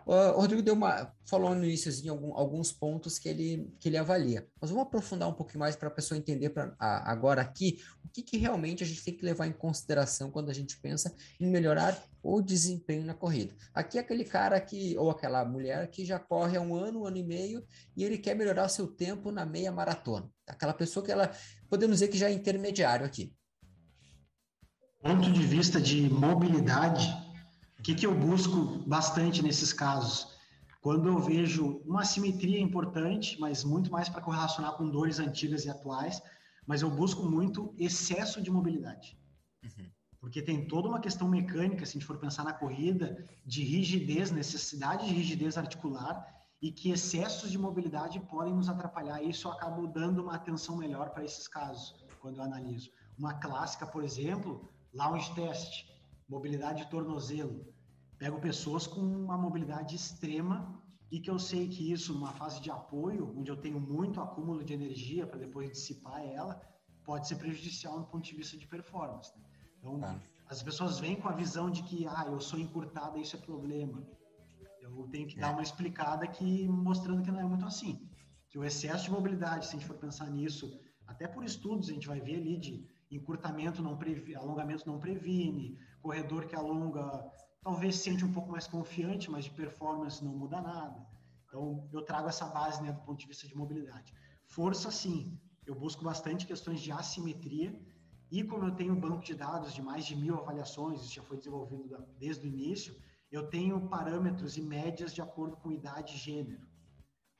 Uh, 0.06 0.36
o 0.36 0.40
Rodrigo 0.40 0.62
deu 0.62 0.74
uma, 0.74 1.12
falou 1.26 1.52
no 1.54 1.64
início 1.64 1.90
algum, 2.10 2.34
alguns 2.34 2.70
pontos 2.70 3.18
que 3.18 3.28
ele, 3.28 3.74
que 3.80 3.88
ele 3.88 3.96
avalia, 3.96 4.46
mas 4.60 4.70
vamos 4.70 4.86
aprofundar 4.86 5.28
um 5.28 5.32
pouquinho 5.32 5.60
mais 5.60 5.74
para 5.74 5.88
a 5.88 5.90
pessoa 5.90 6.16
entender 6.16 6.50
pra, 6.50 6.76
a, 6.78 7.10
agora 7.10 7.40
aqui 7.40 7.82
o 8.04 8.08
que, 8.08 8.22
que 8.22 8.36
realmente 8.36 8.84
a 8.84 8.86
gente 8.86 9.02
tem 9.02 9.16
que 9.16 9.24
levar 9.24 9.46
em 9.46 9.52
consideração 9.52 10.30
quando 10.30 10.50
a 10.50 10.54
gente 10.54 10.78
pensa 10.78 11.12
em 11.40 11.46
melhorar 11.46 12.00
o 12.24 12.40
desempenho 12.40 13.04
na 13.04 13.12
corrida. 13.12 13.54
Aqui 13.74 13.98
é 13.98 14.00
aquele 14.00 14.24
cara 14.24 14.58
que, 14.58 14.96
ou 14.96 15.10
aquela 15.10 15.44
mulher 15.44 15.90
que 15.90 16.06
já 16.06 16.18
corre 16.18 16.56
há 16.56 16.60
um 16.60 16.74
ano, 16.74 17.02
um 17.02 17.06
ano 17.06 17.18
e 17.18 17.22
meio, 17.22 17.62
e 17.94 18.02
ele 18.02 18.16
quer 18.16 18.34
melhorar 18.34 18.64
o 18.64 18.68
seu 18.68 18.86
tempo 18.86 19.30
na 19.30 19.44
meia 19.44 19.70
maratona. 19.70 20.30
Aquela 20.48 20.72
pessoa 20.72 21.04
que 21.04 21.12
ela, 21.12 21.30
podemos 21.68 21.96
dizer 21.96 22.08
que 22.08 22.16
já 22.16 22.30
é 22.30 22.32
intermediário 22.32 23.04
aqui. 23.04 23.30
Ponto 25.02 25.30
de 25.30 25.42
vista 25.42 25.78
de 25.78 26.08
mobilidade, 26.08 27.14
o 27.78 27.82
que, 27.82 27.94
que 27.94 28.06
eu 28.06 28.14
busco 28.14 28.82
bastante 28.88 29.42
nesses 29.42 29.74
casos? 29.74 30.32
Quando 30.80 31.08
eu 31.08 31.18
vejo 31.18 31.82
uma 31.84 32.06
simetria 32.06 32.58
importante, 32.58 33.38
mas 33.38 33.64
muito 33.64 33.92
mais 33.92 34.08
para 34.08 34.22
correlacionar 34.22 34.78
com 34.78 34.88
dores 34.88 35.18
antigas 35.18 35.66
e 35.66 35.70
atuais, 35.70 36.22
mas 36.66 36.80
eu 36.80 36.90
busco 36.90 37.22
muito 37.24 37.74
excesso 37.78 38.40
de 38.40 38.50
mobilidade. 38.50 39.18
Uhum 39.62 39.90
porque 40.24 40.40
tem 40.40 40.66
toda 40.66 40.88
uma 40.88 41.00
questão 41.00 41.28
mecânica, 41.28 41.84
se 41.84 41.90
a 41.90 41.94
gente 42.00 42.06
for 42.06 42.16
pensar 42.16 42.44
na 42.44 42.52
corrida, 42.54 43.28
de 43.44 43.62
rigidez, 43.62 44.30
necessidade 44.30 45.06
de 45.06 45.12
rigidez 45.12 45.58
articular, 45.58 46.26
e 46.62 46.72
que 46.72 46.90
excessos 46.90 47.50
de 47.50 47.58
mobilidade 47.58 48.18
podem 48.20 48.54
nos 48.54 48.70
atrapalhar. 48.70 49.22
Isso 49.22 49.46
eu 49.46 49.52
acabo 49.52 49.86
dando 49.86 50.22
uma 50.22 50.34
atenção 50.36 50.78
melhor 50.78 51.10
para 51.10 51.26
esses 51.26 51.46
casos, 51.46 51.94
quando 52.20 52.38
eu 52.38 52.42
analiso. 52.42 52.90
Uma 53.18 53.34
clássica, 53.34 53.86
por 53.86 54.02
exemplo, 54.02 54.66
lounge 54.94 55.30
test, 55.34 55.84
mobilidade 56.26 56.84
de 56.84 56.90
tornozelo. 56.90 57.62
Pego 58.16 58.40
pessoas 58.40 58.86
com 58.86 59.02
uma 59.02 59.36
mobilidade 59.36 59.94
extrema 59.94 60.82
e 61.10 61.20
que 61.20 61.30
eu 61.30 61.38
sei 61.38 61.68
que 61.68 61.92
isso, 61.92 62.14
numa 62.14 62.32
fase 62.32 62.62
de 62.62 62.70
apoio, 62.70 63.34
onde 63.36 63.50
eu 63.50 63.58
tenho 63.58 63.78
muito 63.78 64.22
acúmulo 64.22 64.64
de 64.64 64.72
energia 64.72 65.26
para 65.26 65.38
depois 65.38 65.70
dissipar 65.70 66.24
ela, 66.24 66.58
pode 67.04 67.28
ser 67.28 67.36
prejudicial 67.36 67.98
no 67.98 68.06
ponto 68.06 68.24
de 68.24 68.34
vista 68.34 68.56
de 68.56 68.66
performance. 68.66 69.30
Né? 69.36 69.44
Então, 69.84 70.00
ah. 70.02 70.18
as 70.48 70.62
pessoas 70.62 70.98
vêm 70.98 71.14
com 71.14 71.28
a 71.28 71.32
visão 71.32 71.70
de 71.70 71.82
que, 71.82 72.06
ah, 72.06 72.24
eu 72.26 72.40
sou 72.40 72.58
encurtada, 72.58 73.18
isso 73.18 73.36
é 73.36 73.38
problema. 73.38 74.02
Eu 74.80 75.06
tenho 75.12 75.28
que 75.28 75.36
é. 75.36 75.40
dar 75.42 75.52
uma 75.52 75.62
explicada 75.62 76.26
que 76.26 76.66
mostrando 76.66 77.22
que 77.22 77.30
não 77.30 77.40
é 77.40 77.44
muito 77.44 77.66
assim. 77.66 78.08
Que 78.48 78.58
o 78.58 78.64
excesso 78.64 79.04
de 79.04 79.10
mobilidade, 79.10 79.66
se 79.66 79.76
a 79.76 79.78
gente 79.78 79.86
for 79.86 79.98
pensar 79.98 80.30
nisso, 80.30 80.80
até 81.06 81.28
por 81.28 81.44
estudos 81.44 81.90
a 81.90 81.92
gente 81.92 82.08
vai 82.08 82.18
ver 82.18 82.36
ali 82.36 82.56
de 82.56 82.88
encurtamento 83.10 83.82
não 83.82 83.96
previne, 83.96 84.34
alongamento 84.34 84.86
não 84.86 84.98
previne, 84.98 85.78
corredor 86.00 86.46
que 86.46 86.56
alonga 86.56 87.22
talvez 87.62 87.96
se 87.96 88.04
sente 88.04 88.24
um 88.24 88.32
pouco 88.32 88.50
mais 88.50 88.66
confiante, 88.66 89.30
mas 89.30 89.44
de 89.44 89.50
performance 89.50 90.24
não 90.24 90.32
muda 90.32 90.60
nada. 90.62 91.06
Então, 91.46 91.88
eu 91.92 92.02
trago 92.02 92.28
essa 92.28 92.46
base 92.46 92.82
né, 92.82 92.90
do 92.90 93.00
ponto 93.02 93.18
de 93.18 93.26
vista 93.26 93.46
de 93.46 93.56
mobilidade. 93.56 94.14
Força, 94.46 94.90
sim, 94.90 95.38
eu 95.66 95.74
busco 95.74 96.02
bastante 96.02 96.46
questões 96.46 96.80
de 96.80 96.90
assimetria, 96.90 97.78
e 98.38 98.42
como 98.42 98.64
eu 98.64 98.74
tenho 98.74 98.94
um 98.94 98.98
banco 98.98 99.22
de 99.22 99.34
dados 99.34 99.72
de 99.72 99.80
mais 99.80 100.04
de 100.04 100.16
mil 100.16 100.36
avaliações, 100.36 101.02
isso 101.02 101.14
já 101.14 101.22
foi 101.22 101.36
desenvolvido 101.36 102.04
desde 102.18 102.44
o 102.44 102.50
início, 102.50 102.96
eu 103.30 103.48
tenho 103.48 103.88
parâmetros 103.88 104.56
e 104.56 104.60
médias 104.60 105.14
de 105.14 105.22
acordo 105.22 105.56
com 105.56 105.70
idade 105.70 106.14
e 106.14 106.18
gênero. 106.18 106.66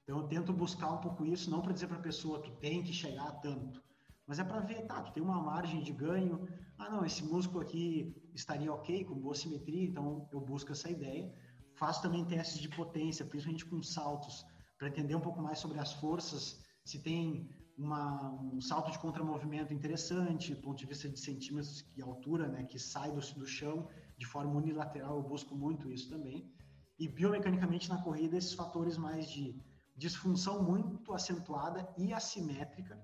Então, 0.03 0.19
eu 0.19 0.29
tento 0.29 0.53
buscar 0.53 0.93
um 0.93 0.99
pouco 0.99 1.25
isso, 1.25 1.51
não 1.51 1.63
para 1.63 1.73
dizer 1.73 1.89
para 1.89 1.97
a 1.97 2.03
pessoa, 2.03 2.41
tu 2.41 2.51
tem 2.53 2.81
que 2.81 2.93
chegar 2.93 3.27
a 3.27 3.33
tanto, 3.33 3.83
mas 4.27 4.39
é 4.39 4.45
para 4.45 4.61
ver, 4.61 4.83
tá, 4.87 5.03
tu 5.03 5.13
tem 5.13 5.23
uma 5.23 5.43
margem 5.43 5.83
de 5.83 5.93
ganho, 5.93 6.47
ah, 6.79 6.91
não, 6.91 7.05
esse 7.05 7.25
músculo 7.25 7.61
aqui 7.61 8.15
estaria 8.33 8.73
ok, 8.73 9.05
com 9.05 9.15
boa 9.15 9.35
simetria, 9.35 9.85
então 9.85 10.29
eu 10.33 10.41
busco 10.41 10.73
essa 10.73 10.91
ideia. 10.91 11.33
Faço 11.75 12.03
também 12.03 12.25
testes 12.25 12.61
de 12.61 12.69
potência, 12.69 13.25
principalmente 13.25 13.67
com 13.67 13.83
saltos, 13.83 14.47
para 14.79 14.89
entender 14.89 15.15
um 15.15 15.21
pouco 15.21 15.43
mais 15.43 15.59
sobre 15.59 15.79
as 15.79 15.93
forças, 15.95 16.63
se 16.85 17.01
tem 17.01 17.49
uma, 17.77 18.33
um 18.33 18.61
salto 18.61 18.91
de 18.91 18.99
contramovimento 18.99 19.73
interessante, 19.73 20.55
do 20.55 20.61
ponto 20.61 20.79
de 20.79 20.87
vista 20.87 21.09
de 21.09 21.19
centímetros 21.19 21.85
de 21.95 22.03
altura, 22.03 22.49
né, 22.49 22.65
que 22.65 22.79
sai 22.79 23.11
do, 23.11 23.21
do 23.21 23.47
chão 23.47 23.89
de 24.17 24.27
forma 24.27 24.53
unilateral, 24.55 25.17
eu 25.17 25.23
busco 25.23 25.57
muito 25.57 25.91
isso 25.91 26.09
também. 26.09 26.51
E 26.99 27.09
biomecanicamente 27.09 27.89
na 27.89 28.01
corrida, 28.01 28.37
esses 28.37 28.55
fatores 28.55 28.97
mais 28.97 29.29
de 29.29 29.61
disfunção 29.97 30.63
muito 30.63 31.13
acentuada 31.13 31.89
e 31.99 32.13
assimétrica, 32.13 33.01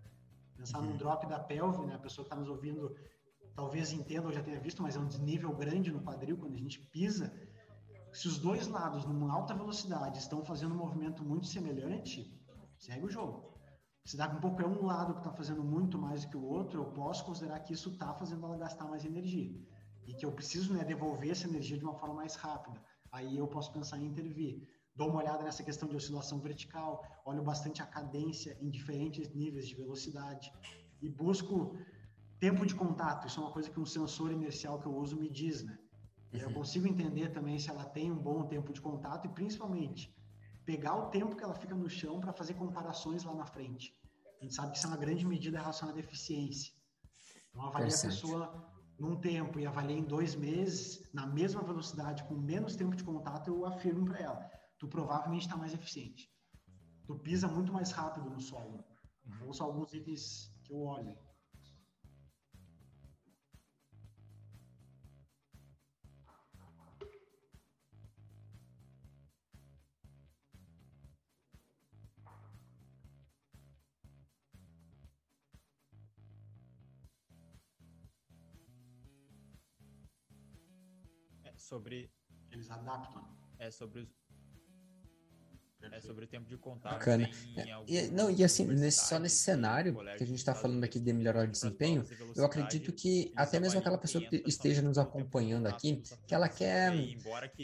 pensar 0.56 0.80
uhum. 0.80 0.90
no 0.90 0.96
drop 0.96 1.26
da 1.26 1.38
pelve, 1.38 1.84
né, 1.86 1.94
a 1.94 1.98
pessoa 1.98 2.24
que 2.24 2.32
está 2.32 2.36
nos 2.36 2.48
ouvindo 2.48 2.94
talvez 3.54 3.92
entenda 3.92 4.26
ou 4.26 4.32
já 4.32 4.42
tenha 4.42 4.60
visto, 4.60 4.82
mas 4.82 4.96
é 4.96 5.00
um 5.00 5.06
desnível 5.06 5.52
grande 5.54 5.90
no 5.90 6.02
quadril 6.02 6.36
quando 6.36 6.54
a 6.54 6.58
gente 6.58 6.80
pisa. 6.86 7.32
Se 8.12 8.26
os 8.26 8.38
dois 8.38 8.66
lados, 8.66 9.04
numa 9.04 9.32
alta 9.32 9.54
velocidade, 9.54 10.18
estão 10.18 10.44
fazendo 10.44 10.74
um 10.74 10.78
movimento 10.78 11.22
muito 11.24 11.46
semelhante, 11.46 12.32
segue 12.78 13.04
o 13.04 13.10
jogo. 13.10 13.49
Se 14.10 14.16
dá 14.16 14.26
um 14.26 14.40
pouco 14.40 14.60
é 14.60 14.66
um 14.66 14.84
lado 14.84 15.14
que 15.14 15.20
está 15.20 15.30
fazendo 15.30 15.62
muito 15.62 15.96
mais 15.96 16.24
do 16.24 16.30
que 16.30 16.36
o 16.36 16.44
outro, 16.44 16.80
eu 16.80 16.86
posso 16.86 17.24
considerar 17.24 17.60
que 17.60 17.72
isso 17.72 17.90
está 17.90 18.12
fazendo 18.12 18.44
ela 18.44 18.56
gastar 18.56 18.86
mais 18.86 19.04
energia 19.04 19.56
e 20.04 20.12
que 20.12 20.26
eu 20.26 20.32
preciso 20.32 20.74
né, 20.74 20.82
devolver 20.82 21.30
essa 21.30 21.46
energia 21.46 21.78
de 21.78 21.84
uma 21.84 21.94
forma 21.94 22.16
mais 22.16 22.34
rápida. 22.34 22.82
Aí 23.12 23.38
eu 23.38 23.46
posso 23.46 23.72
pensar 23.72 23.98
em 23.98 24.06
intervir. 24.06 24.66
Dou 24.96 25.10
uma 25.10 25.20
olhada 25.20 25.44
nessa 25.44 25.62
questão 25.62 25.88
de 25.88 25.94
oscilação 25.94 26.40
vertical, 26.40 27.04
olho 27.24 27.40
bastante 27.40 27.82
a 27.82 27.86
cadência 27.86 28.58
em 28.60 28.68
diferentes 28.68 29.32
níveis 29.32 29.68
de 29.68 29.76
velocidade 29.76 30.52
e 31.00 31.08
busco 31.08 31.78
Tempo 32.40 32.64
de 32.64 32.74
contato, 32.74 33.28
isso 33.28 33.38
é 33.38 33.42
uma 33.42 33.52
coisa 33.52 33.70
que 33.70 33.78
um 33.78 33.84
sensor 33.84 34.32
inercial 34.32 34.80
que 34.80 34.86
eu 34.86 34.96
uso 34.96 35.14
me 35.14 35.28
diz, 35.28 35.62
né? 35.62 35.78
Uhum. 36.32 36.40
Eu 36.40 36.52
consigo 36.54 36.86
entender 36.88 37.28
também 37.28 37.58
se 37.58 37.68
ela 37.68 37.84
tem 37.84 38.10
um 38.10 38.16
bom 38.16 38.44
tempo 38.44 38.72
de 38.72 38.80
contato 38.80 39.26
e 39.26 39.28
principalmente 39.28 40.10
pegar 40.64 40.94
o 40.96 41.10
tempo 41.10 41.36
que 41.36 41.42
ela 41.42 41.54
fica 41.54 41.74
no 41.74 41.88
chão 41.88 42.20
para 42.20 42.32
fazer 42.32 42.54
comparações 42.54 43.24
lá 43.24 43.34
na 43.34 43.46
frente. 43.46 43.94
A 44.40 44.44
gente 44.44 44.54
sabe 44.54 44.72
que 44.72 44.78
isso 44.78 44.86
é 44.86 44.90
uma 44.90 44.96
grande 44.96 45.26
medida 45.26 45.58
relacionada 45.58 45.98
à 45.98 46.00
eficiência. 46.00 46.72
Então, 47.50 47.66
avalia 47.66 47.94
a 47.94 48.00
pessoa 48.00 48.72
num 48.98 49.16
tempo 49.16 49.58
e 49.58 49.66
avalia 49.66 49.96
em 49.96 50.04
dois 50.04 50.34
meses, 50.34 51.02
na 51.12 51.26
mesma 51.26 51.62
velocidade, 51.62 52.24
com 52.24 52.34
menos 52.34 52.76
tempo 52.76 52.94
de 52.94 53.02
contato, 53.02 53.48
eu 53.48 53.64
afirmo 53.64 54.04
para 54.04 54.18
ela: 54.18 54.50
tu 54.78 54.86
provavelmente 54.88 55.42
está 55.42 55.56
mais 55.56 55.74
eficiente. 55.74 56.30
Tu 57.06 57.18
pisa 57.18 57.48
muito 57.48 57.72
mais 57.72 57.90
rápido 57.90 58.28
no 58.30 58.40
solo. 58.40 58.84
Então, 59.26 59.52
são 59.52 59.66
alguns 59.66 59.92
itens 59.92 60.54
que 60.64 60.72
eu 60.72 60.80
olho. 60.80 61.16
Sobre. 81.70 82.10
Eles 82.50 82.68
adaptam. 82.68 83.24
É 83.58 83.70
sobre 83.70 84.00
os. 84.00 84.20
É 85.92 85.98
sobre 85.98 86.26
o 86.26 86.28
tempo 86.28 86.46
de 86.46 86.58
contato. 86.58 86.92
Bacana. 86.92 87.30
E, 87.86 88.08
não, 88.08 88.30
e 88.30 88.44
assim, 88.44 88.66
nesse, 88.66 89.06
só 89.06 89.18
nesse 89.18 89.36
cenário 89.36 89.96
que 90.18 90.22
a 90.22 90.26
gente 90.26 90.38
está 90.38 90.54
falando 90.54 90.84
aqui 90.84 91.00
de 91.00 91.10
melhorar 91.10 91.48
o 91.48 91.50
desempenho, 91.50 92.04
eu 92.36 92.44
acredito 92.44 92.92
que 92.92 93.32
até 93.34 93.58
mesmo 93.58 93.78
aquela 93.80 93.96
pessoa 93.96 94.22
que 94.22 94.42
esteja 94.46 94.82
nos 94.82 94.98
acompanhando 94.98 95.66
aqui, 95.66 96.02
que 96.26 96.34
ela 96.34 96.50
quer, 96.50 96.92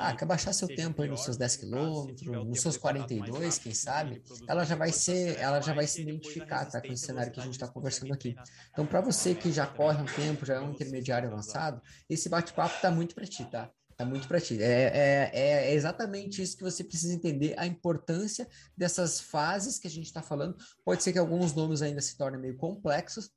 ah, 0.01 0.17
quer 0.17 0.25
baixar 0.25 0.55
seu 0.55 0.67
tempo 0.67 1.03
aí 1.03 1.11
nos 1.11 1.25
seus 1.25 1.37
10 1.37 1.57
quilômetros, 1.57 2.47
nos 2.47 2.61
seus 2.61 2.79
42, 2.79 3.59
quem 3.59 3.75
sabe, 3.75 4.23
ela 4.49 4.65
já 4.65 4.77
vai 4.77 4.93
ser, 4.93 5.39
ela 5.39 5.61
já 5.61 5.75
vai 5.75 5.87
se 5.87 6.01
identificar, 6.01 6.65
tá, 6.65 6.81
com 6.81 6.93
esse 6.93 7.05
cenário 7.05 7.31
que 7.31 7.41
a 7.41 7.43
gente 7.43 7.55
está 7.55 7.69
conversando 7.69 8.15
aqui. 8.15 8.35
Então, 8.73 8.87
para 8.87 9.03
você 9.03 9.35
que 9.35 9.53
já 9.53 9.67
corre 9.67 10.03
um 10.03 10.07
tempo, 10.07 10.47
já 10.47 10.55
é 10.55 10.61
um 10.61 10.71
intermediário 10.71 11.29
avançado, 11.29 11.83
esse 12.09 12.31
bate-papo 12.31 12.81
tá 12.81 12.91
muito 12.91 13.15
para 13.15 13.27
ti, 13.27 13.45
tá? 13.45 13.71
É 13.99 14.05
muito 14.05 14.29
para 14.29 14.41
ti. 14.41 14.63
É, 14.63 14.91
é, 14.95 15.31
é, 15.33 15.75
exatamente 15.75 16.43
isso 16.43 16.57
que 16.57 16.63
você 16.63 16.85
precisa 16.85 17.15
entender, 17.15 17.55
a 17.57 17.67
importância 17.67 18.47
dessas 18.77 19.21
fases 19.21 19.79
que 19.79 19.87
a 19.87 19.91
gente 19.91 20.07
está 20.07 20.23
falando. 20.23 20.57
Pode 20.85 21.03
ser 21.03 21.13
que 21.13 21.19
alguns 21.19 21.55
nomes 21.55 21.81
ainda 21.81 22.01
se 22.01 22.17
tornem 22.17 22.41
meio 22.41 22.57
complexos, 22.57 23.31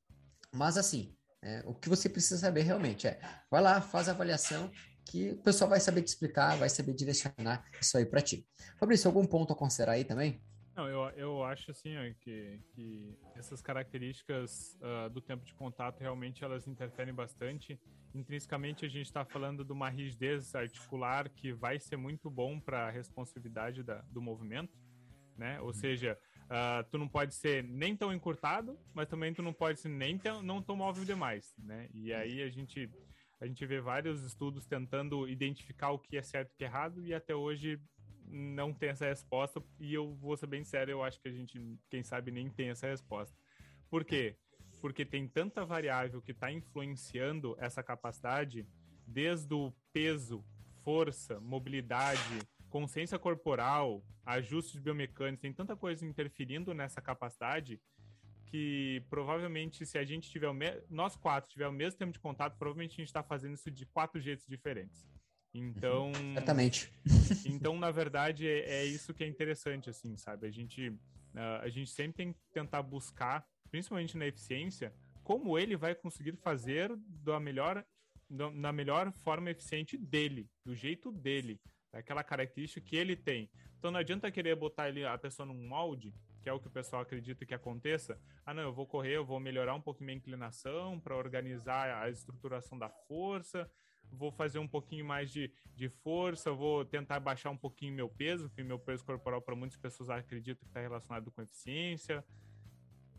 mas 0.53 0.77
assim, 0.77 1.15
é, 1.41 1.63
o 1.65 1.73
que 1.73 1.87
você 1.87 2.09
precisa 2.09 2.37
saber 2.37 2.63
realmente 2.63 3.07
é, 3.07 3.19
vai 3.49 3.61
lá, 3.61 3.79
faz 3.79 4.09
a 4.09 4.11
avaliação, 4.11 4.69
que 5.05 5.31
o 5.31 5.37
pessoal 5.37 5.69
vai 5.69 5.79
saber 5.79 6.03
te 6.03 6.09
explicar, 6.09 6.57
vai 6.57 6.69
saber 6.69 6.93
direcionar 6.93 7.63
isso 7.81 7.97
aí 7.97 8.05
para 8.05 8.21
ti. 8.21 8.45
Fabrício, 8.77 9.07
algum 9.07 9.25
ponto 9.25 9.53
a 9.53 9.55
considerar 9.55 9.93
aí 9.93 10.03
também? 10.03 10.43
Não, 10.75 10.87
eu, 10.87 11.09
eu 11.17 11.43
acho 11.43 11.71
assim 11.71 11.97
ó, 11.97 12.13
que, 12.19 12.59
que 12.73 13.17
essas 13.35 13.61
características 13.61 14.77
uh, 14.81 15.09
do 15.09 15.19
tempo 15.19 15.45
de 15.45 15.53
contato 15.53 15.99
realmente 15.99 16.43
elas 16.43 16.67
interferem 16.67 17.13
bastante 17.13 17.79
intrinsecamente 18.13 18.85
a 18.85 18.89
gente 18.89 19.05
está 19.05 19.23
falando 19.23 19.63
de 19.63 19.71
uma 19.71 19.89
rigidez 19.89 20.55
articular 20.55 21.29
que 21.29 21.51
vai 21.53 21.79
ser 21.79 21.97
muito 21.97 22.29
bom 22.29 22.59
para 22.59 22.87
a 22.87 22.89
responsividade 22.89 23.83
da, 23.83 24.01
do 24.11 24.21
movimento, 24.21 24.77
né? 25.37 25.59
Ou 25.61 25.67
uhum. 25.67 25.73
seja, 25.73 26.17
uh, 26.45 26.83
tu 26.89 26.97
não 26.97 27.07
pode 27.07 27.33
ser 27.35 27.63
nem 27.63 27.95
tão 27.95 28.11
encurtado, 28.13 28.77
mas 28.93 29.07
também 29.07 29.33
tu 29.33 29.41
não 29.41 29.53
pode 29.53 29.79
ser 29.79 29.89
nem 29.89 30.17
tão, 30.17 30.41
não 30.41 30.61
tão 30.61 30.75
móvel 30.75 31.05
demais, 31.05 31.53
né? 31.57 31.87
E 31.93 32.13
aí 32.13 32.41
a 32.41 32.49
gente 32.49 32.89
a 33.41 33.45
gente 33.45 33.65
vê 33.65 33.79
vários 33.79 34.21
estudos 34.21 34.65
tentando 34.65 35.25
identificar 35.25 35.91
o 35.91 35.99
que 35.99 36.17
é 36.17 36.21
certo 36.21 36.49
e 36.49 36.53
o 36.53 36.57
que 36.57 36.63
é 36.65 36.67
errado 36.67 37.01
e 37.01 37.13
até 37.13 37.33
hoje 37.33 37.79
não 38.29 38.73
tem 38.73 38.89
essa 38.89 39.05
resposta 39.05 39.61
e 39.79 39.93
eu 39.93 40.13
vou 40.15 40.37
ser 40.37 40.47
bem 40.47 40.63
sério, 40.63 40.91
eu 40.91 41.03
acho 41.03 41.19
que 41.19 41.27
a 41.27 41.31
gente, 41.31 41.59
quem 41.89 42.03
sabe, 42.03 42.31
nem 42.31 42.49
tem 42.49 42.69
essa 42.69 42.87
resposta. 42.87 43.35
Por 43.89 44.05
quê? 44.05 44.37
porque 44.79 45.05
tem 45.05 45.27
tanta 45.27 45.65
variável 45.65 46.21
que 46.21 46.31
está 46.31 46.51
influenciando 46.51 47.55
essa 47.59 47.83
capacidade, 47.83 48.65
desde 49.05 49.53
o 49.53 49.73
peso, 49.91 50.43
força, 50.83 51.39
mobilidade, 51.39 52.39
consciência 52.69 53.19
corporal, 53.19 54.03
ajustes 54.25 54.79
biomecânicos, 54.79 55.41
tem 55.41 55.53
tanta 55.53 55.75
coisa 55.75 56.05
interferindo 56.05 56.73
nessa 56.73 57.01
capacidade 57.01 57.81
que 58.45 59.03
provavelmente 59.09 59.85
se 59.85 59.97
a 59.97 60.03
gente 60.03 60.29
tiver 60.29 60.47
o 60.47 60.53
me... 60.53 60.81
nós 60.89 61.15
quatro 61.15 61.51
tiver 61.51 61.67
o 61.67 61.71
mesmo 61.71 61.99
tempo 61.99 62.11
de 62.11 62.19
contato, 62.19 62.57
provavelmente 62.57 62.93
a 62.93 62.97
gente 62.97 63.07
está 63.07 63.21
fazendo 63.21 63.53
isso 63.53 63.69
de 63.69 63.85
quatro 63.85 64.19
jeitos 64.19 64.47
diferentes. 64.47 65.05
Então, 65.53 66.11
exatamente. 66.31 66.93
Então, 67.45 67.77
na 67.77 67.91
verdade, 67.91 68.47
é, 68.47 68.81
é, 68.81 68.85
isso 68.85 69.13
que 69.13 69.23
é 69.23 69.27
interessante, 69.27 69.89
assim, 69.89 70.15
sabe? 70.15 70.45
A 70.47 70.51
gente, 70.51 70.89
uh, 70.89 71.61
a 71.61 71.69
gente 71.69 71.89
sempre 71.89 72.13
tem 72.13 72.33
que 72.33 72.39
tentar 72.53 72.83
buscar 72.83 73.45
principalmente 73.69 74.17
na 74.17 74.27
eficiência, 74.27 74.93
como 75.23 75.57
ele 75.57 75.77
vai 75.77 75.95
conseguir 75.95 76.35
fazer 76.37 76.91
da 77.23 77.39
melhor, 77.39 77.85
da, 78.29 78.49
na 78.51 78.73
melhor 78.73 79.11
forma 79.11 79.51
eficiente 79.51 79.97
dele, 79.97 80.49
do 80.65 80.75
jeito 80.75 81.11
dele, 81.11 81.59
daquela 81.91 82.23
característica 82.23 82.81
que 82.81 82.95
ele 82.95 83.15
tem. 83.15 83.49
Então 83.77 83.91
não 83.91 83.99
adianta 83.99 84.31
querer 84.31 84.55
botar 84.55 84.89
ele, 84.89 85.05
a 85.05 85.17
pessoa 85.17 85.45
num 85.45 85.67
molde, 85.67 86.13
que 86.41 86.49
é 86.49 86.53
o 86.53 86.59
que 86.59 86.67
o 86.67 86.71
pessoal 86.71 87.01
acredita 87.01 87.45
que 87.45 87.53
aconteça. 87.53 88.19
Ah, 88.45 88.53
não, 88.53 88.63
eu 88.63 88.73
vou 88.73 88.85
correr, 88.85 89.17
eu 89.17 89.25
vou 89.25 89.39
melhorar 89.39 89.75
um 89.75 89.81
pouco 89.81 90.03
minha 90.03 90.17
inclinação 90.17 90.99
para 90.99 91.15
organizar 91.15 92.03
a 92.03 92.09
estruturação 92.09 92.77
da 92.77 92.89
força, 92.89 93.69
vou 94.11 94.31
fazer 94.31 94.59
um 94.59 94.67
pouquinho 94.67 95.05
mais 95.05 95.31
de, 95.31 95.51
de 95.75 95.89
força, 95.89 96.51
vou 96.51 96.85
tentar 96.85 97.19
baixar 97.19 97.49
um 97.49 97.57
pouquinho 97.57 97.93
meu 97.93 98.09
peso, 98.09 98.49
porque 98.49 98.63
meu 98.63 98.79
peso 98.79 99.03
corporal 99.05 99.41
para 99.41 99.55
muitas 99.55 99.77
pessoas 99.77 100.09
acredito 100.09 100.59
que 100.59 100.67
está 100.67 100.81
relacionado 100.81 101.31
com 101.31 101.41
eficiência. 101.41 102.23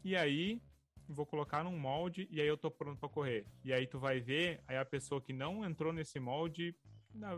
E 0.04 0.16
aí 0.16 0.60
vou 1.08 1.26
colocar 1.26 1.64
num 1.64 1.78
molde 1.78 2.28
e 2.30 2.40
aí 2.40 2.46
eu 2.46 2.56
tô 2.56 2.70
pronto 2.70 2.98
para 2.98 3.08
correr. 3.08 3.46
E 3.64 3.72
aí 3.72 3.86
tu 3.86 3.98
vai 3.98 4.20
ver, 4.20 4.62
aí 4.66 4.76
a 4.76 4.84
pessoa 4.84 5.20
que 5.20 5.32
não 5.32 5.64
entrou 5.64 5.92
nesse 5.92 6.20
molde, 6.20 6.74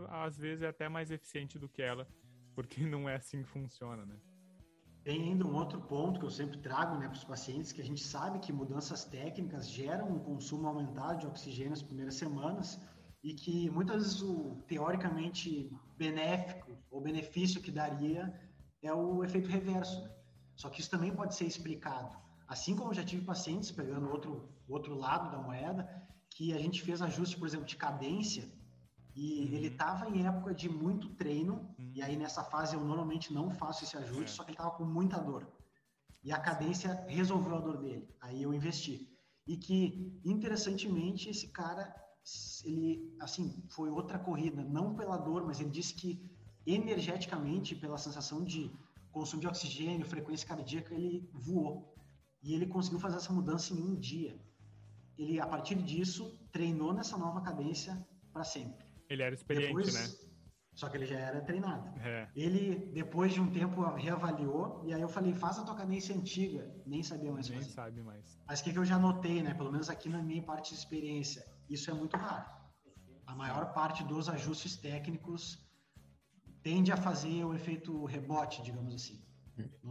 às 0.09 0.37
vezes 0.37 0.63
é 0.63 0.67
até 0.67 0.87
mais 0.87 1.11
eficiente 1.11 1.57
do 1.57 1.67
que 1.67 1.81
ela, 1.81 2.07
porque 2.55 2.81
não 2.85 3.09
é 3.09 3.15
assim 3.15 3.41
que 3.41 3.49
funciona, 3.49 4.05
né? 4.05 4.17
Tem 5.03 5.21
ainda 5.21 5.45
um 5.45 5.53
outro 5.55 5.81
ponto 5.81 6.17
que 6.17 6.25
eu 6.25 6.29
sempre 6.29 6.57
trago 6.59 6.97
né, 6.97 7.09
para 7.09 7.17
os 7.17 7.25
pacientes, 7.25 7.73
que 7.73 7.81
a 7.81 7.83
gente 7.83 8.01
sabe 8.01 8.39
que 8.39 8.53
mudanças 8.53 9.03
técnicas 9.03 9.69
geram 9.69 10.07
um 10.09 10.19
consumo 10.19 10.65
aumentado 10.65 11.19
de 11.19 11.27
oxigênio 11.27 11.71
nas 11.71 11.83
primeiras 11.83 12.15
semanas 12.15 12.79
e 13.23 13.33
que 13.33 13.69
muitas 13.69 14.03
vezes 14.03 14.21
o 14.21 14.57
teoricamente 14.67 15.71
benéfico 15.97 16.77
ou 16.91 17.01
benefício 17.01 17.61
que 17.61 17.71
daria 17.71 18.33
é 18.81 18.93
o 18.93 19.23
efeito 19.23 19.49
reverso. 19.49 20.01
Né? 20.01 20.11
Só 20.55 20.69
que 20.69 20.81
isso 20.81 20.89
também 20.89 21.15
pode 21.15 21.33
ser 21.33 21.45
explicado. 21.45 22.15
Assim 22.47 22.75
como 22.75 22.89
eu 22.89 22.93
já 22.93 23.03
tive 23.03 23.23
pacientes, 23.23 23.71
pegando 23.71 24.09
outro, 24.09 24.49
outro 24.67 24.93
lado 24.93 25.31
da 25.31 25.41
moeda, 25.41 25.87
que 26.29 26.53
a 26.53 26.59
gente 26.59 26.81
fez 26.81 27.01
ajuste, 27.01 27.37
por 27.37 27.47
exemplo, 27.47 27.65
de 27.65 27.77
cadência 27.77 28.51
e 29.15 29.45
uhum. 29.45 29.53
ele 29.53 29.67
estava 29.67 30.09
em 30.09 30.25
época 30.25 30.53
de 30.53 30.67
muito 30.67 31.09
treino, 31.09 31.73
uhum. 31.77 31.91
e 31.95 32.01
aí 32.01 32.17
nessa 32.17 32.43
fase 32.43 32.75
eu 32.75 32.83
normalmente 32.83 33.31
não 33.31 33.51
faço 33.51 33.83
esse 33.83 33.95
ajuste, 33.95 34.23
é. 34.23 34.27
só 34.27 34.43
que 34.43 34.49
ele 34.49 34.57
estava 34.57 34.71
com 34.71 34.83
muita 34.83 35.19
dor. 35.19 35.47
E 36.23 36.31
a 36.31 36.39
cadência 36.39 37.05
resolveu 37.07 37.55
a 37.55 37.59
dor 37.59 37.77
dele. 37.77 38.09
Aí 38.21 38.41
eu 38.41 38.53
investi. 38.53 39.09
E 39.45 39.57
que, 39.57 40.19
interessantemente, 40.23 41.29
esse 41.29 41.49
cara, 41.49 41.93
ele, 42.63 43.15
assim, 43.19 43.63
foi 43.69 43.89
outra 43.89 44.17
corrida, 44.17 44.63
não 44.63 44.95
pela 44.95 45.17
dor, 45.17 45.45
mas 45.45 45.59
ele 45.59 45.69
disse 45.69 45.93
que 45.93 46.21
energeticamente, 46.65 47.75
pela 47.75 47.97
sensação 47.97 48.43
de 48.43 48.71
consumo 49.11 49.41
de 49.41 49.47
oxigênio, 49.47 50.05
frequência 50.05 50.47
cardíaca, 50.47 50.93
ele 50.93 51.29
voou. 51.33 51.93
E 52.41 52.53
ele 52.53 52.65
conseguiu 52.65 52.99
fazer 52.99 53.17
essa 53.17 53.31
mudança 53.31 53.73
em 53.73 53.81
um 53.81 53.95
dia. 53.95 54.39
Ele, 55.17 55.39
a 55.39 55.45
partir 55.45 55.75
disso, 55.75 56.39
treinou 56.51 56.93
nessa 56.93 57.17
nova 57.17 57.41
cadência 57.41 58.05
para 58.31 58.43
sempre. 58.43 58.85
Ele 59.09 59.21
era 59.21 59.35
experiente, 59.35 59.67
depois, 59.67 59.93
né? 59.93 60.33
Só 60.73 60.89
que 60.89 60.97
ele 60.97 61.05
já 61.05 61.19
era 61.19 61.39
treinado. 61.41 61.87
É. 61.99 62.27
Ele, 62.35 62.91
depois 62.93 63.31
de 63.31 63.39
um 63.39 63.51
tempo, 63.51 63.81
reavaliou, 63.93 64.83
e 64.85 64.93
aí 64.93 65.01
eu 65.01 65.07
falei, 65.07 65.33
faz 65.33 65.59
a 65.59 65.63
tua 65.63 65.75
cadência 65.75 66.15
antiga. 66.15 66.75
Nem 66.85 67.03
sabia 67.03 67.31
mais 67.31 67.47
Nem 67.47 67.59
fazer. 67.59 67.71
sabe 67.71 68.01
mais. 68.01 68.39
Mas 68.47 68.59
o 68.59 68.63
que, 68.63 68.73
que 68.73 68.79
eu 68.79 68.85
já 68.85 68.97
notei, 68.97 69.43
né? 69.43 69.53
Pelo 69.53 69.71
menos 69.71 69.89
aqui 69.89 70.09
na 70.09 70.23
minha 70.23 70.41
parte 70.41 70.73
de 70.73 70.79
experiência, 70.79 71.45
isso 71.69 71.89
é 71.89 71.93
muito 71.93 72.15
raro. 72.17 72.51
A 73.25 73.35
maior 73.35 73.73
parte 73.73 74.03
dos 74.03 74.29
ajustes 74.29 74.75
técnicos 74.75 75.63
tende 76.61 76.91
a 76.91 76.97
fazer 76.97 77.43
o 77.43 77.53
efeito 77.53 78.05
rebote, 78.05 78.61
digamos 78.61 78.93
assim. 78.93 79.21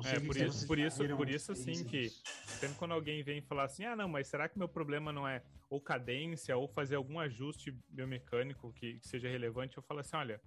é, 0.04 0.20
por 0.20 0.36
isso, 0.36 0.66
por 0.66 0.78
isso, 0.78 1.16
por 1.16 1.28
isso 1.28 1.52
assim 1.52 1.84
que 1.84 2.10
sempre 2.46 2.76
quando 2.76 2.92
alguém 2.92 3.22
vem 3.22 3.40
falar 3.40 3.64
assim, 3.64 3.84
ah 3.84 3.94
não, 3.94 4.08
mas 4.08 4.26
será 4.26 4.48
que 4.48 4.58
meu 4.58 4.68
problema 4.68 5.12
não 5.12 5.26
é 5.26 5.42
ou 5.70 5.80
cadência 5.80 6.56
ou 6.56 6.66
fazer 6.68 6.96
algum 6.96 7.18
ajuste 7.18 7.70
biomecânico 7.88 8.72
que, 8.72 8.98
que 8.98 9.06
seja 9.06 9.28
relevante, 9.28 9.76
eu 9.76 9.82
falo 9.82 10.00
assim, 10.00 10.16
olha, 10.16 10.40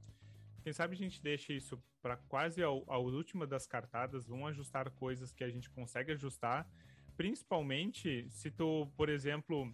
quem 0.62 0.74
sabe 0.74 0.96
a 0.96 0.98
gente 0.98 1.22
deixa 1.22 1.54
isso 1.54 1.82
para 2.02 2.18
quase 2.18 2.64
a, 2.64 2.68
a 2.68 2.98
última 2.98 3.48
das 3.48 3.66
cartadas, 3.66 4.28
vamos 4.28 4.50
ajustar 4.50 4.90
coisas 4.92 5.32
que 5.32 5.44
a 5.44 5.50
gente 5.50 5.70
consegue 5.70 6.12
ajustar, 6.12 6.68
principalmente 7.16 8.28
se 8.30 8.52
tu, 8.52 8.92
por 8.98 9.10
exemplo, 9.10 9.74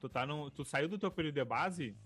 tu 0.00 0.08
tá 0.08 0.26
no, 0.26 0.50
tu 0.50 0.64
saiu 0.64 0.88
do 0.88 0.98
teu 0.98 1.10
período 1.10 1.34
de 1.34 1.44
base, 1.44 1.96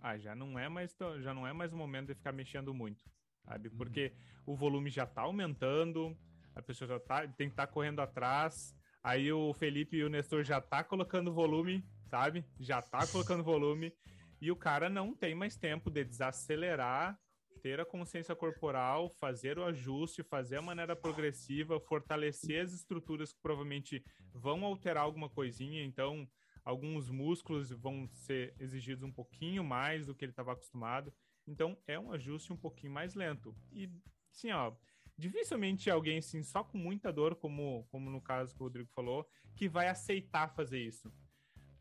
ah, 0.00 0.18
já 0.18 0.34
não 0.34 0.58
é 0.58 0.68
mais 0.68 0.96
já 1.20 1.32
não 1.32 1.46
é 1.46 1.52
mais 1.52 1.72
o 1.72 1.76
momento 1.76 2.08
de 2.08 2.14
ficar 2.14 2.32
mexendo 2.32 2.74
muito 2.74 3.04
sabe? 3.44 3.68
Uhum. 3.68 3.76
Porque 3.76 4.12
o 4.46 4.56
volume 4.56 4.90
já 4.90 5.04
está 5.04 5.22
aumentando, 5.22 6.16
a 6.54 6.62
pessoa 6.62 6.88
já 6.88 6.98
tá, 6.98 7.20
tem 7.28 7.48
que 7.48 7.52
estar 7.52 7.66
tá 7.66 7.72
correndo 7.72 8.00
atrás, 8.00 8.74
aí 9.02 9.32
o 9.32 9.52
Felipe 9.52 9.96
e 9.96 10.04
o 10.04 10.08
Nestor 10.08 10.42
já 10.44 10.60
tá 10.60 10.82
colocando 10.82 11.32
volume, 11.32 11.84
sabe? 12.06 12.44
Já 12.58 12.80
tá 12.80 13.06
colocando 13.06 13.44
volume, 13.44 13.92
e 14.40 14.50
o 14.50 14.56
cara 14.56 14.88
não 14.88 15.14
tem 15.14 15.34
mais 15.34 15.56
tempo 15.56 15.90
de 15.90 16.04
desacelerar, 16.04 17.18
ter 17.62 17.80
a 17.80 17.84
consciência 17.84 18.36
corporal, 18.36 19.08
fazer 19.08 19.58
o 19.58 19.64
ajuste, 19.64 20.22
fazer 20.22 20.56
a 20.56 20.62
maneira 20.62 20.94
progressiva, 20.94 21.80
fortalecer 21.80 22.62
as 22.62 22.74
estruturas 22.74 23.32
que 23.32 23.40
provavelmente 23.40 24.04
vão 24.34 24.64
alterar 24.64 25.04
alguma 25.04 25.30
coisinha, 25.30 25.82
então 25.82 26.28
alguns 26.64 27.10
músculos 27.10 27.70
vão 27.70 28.08
ser 28.08 28.54
exigidos 28.58 29.02
um 29.02 29.12
pouquinho 29.12 29.62
mais 29.62 30.06
do 30.06 30.14
que 30.14 30.24
ele 30.24 30.32
estava 30.32 30.52
acostumado. 30.52 31.12
Então 31.46 31.76
é 31.86 31.98
um 31.98 32.12
ajuste 32.12 32.52
um 32.52 32.56
pouquinho 32.56 32.92
mais 32.92 33.14
lento. 33.14 33.54
E 33.70 33.90
sim, 34.32 34.50
ó, 34.50 34.72
dificilmente 35.16 35.90
alguém 35.90 36.18
assim 36.18 36.42
só 36.42 36.64
com 36.64 36.78
muita 36.78 37.12
dor, 37.12 37.36
como 37.36 37.86
como 37.90 38.10
no 38.10 38.20
caso 38.20 38.54
que 38.54 38.62
o 38.62 38.64
Rodrigo 38.64 38.90
falou, 38.94 39.28
que 39.54 39.68
vai 39.68 39.88
aceitar 39.88 40.54
fazer 40.54 40.80
isso. 40.80 41.12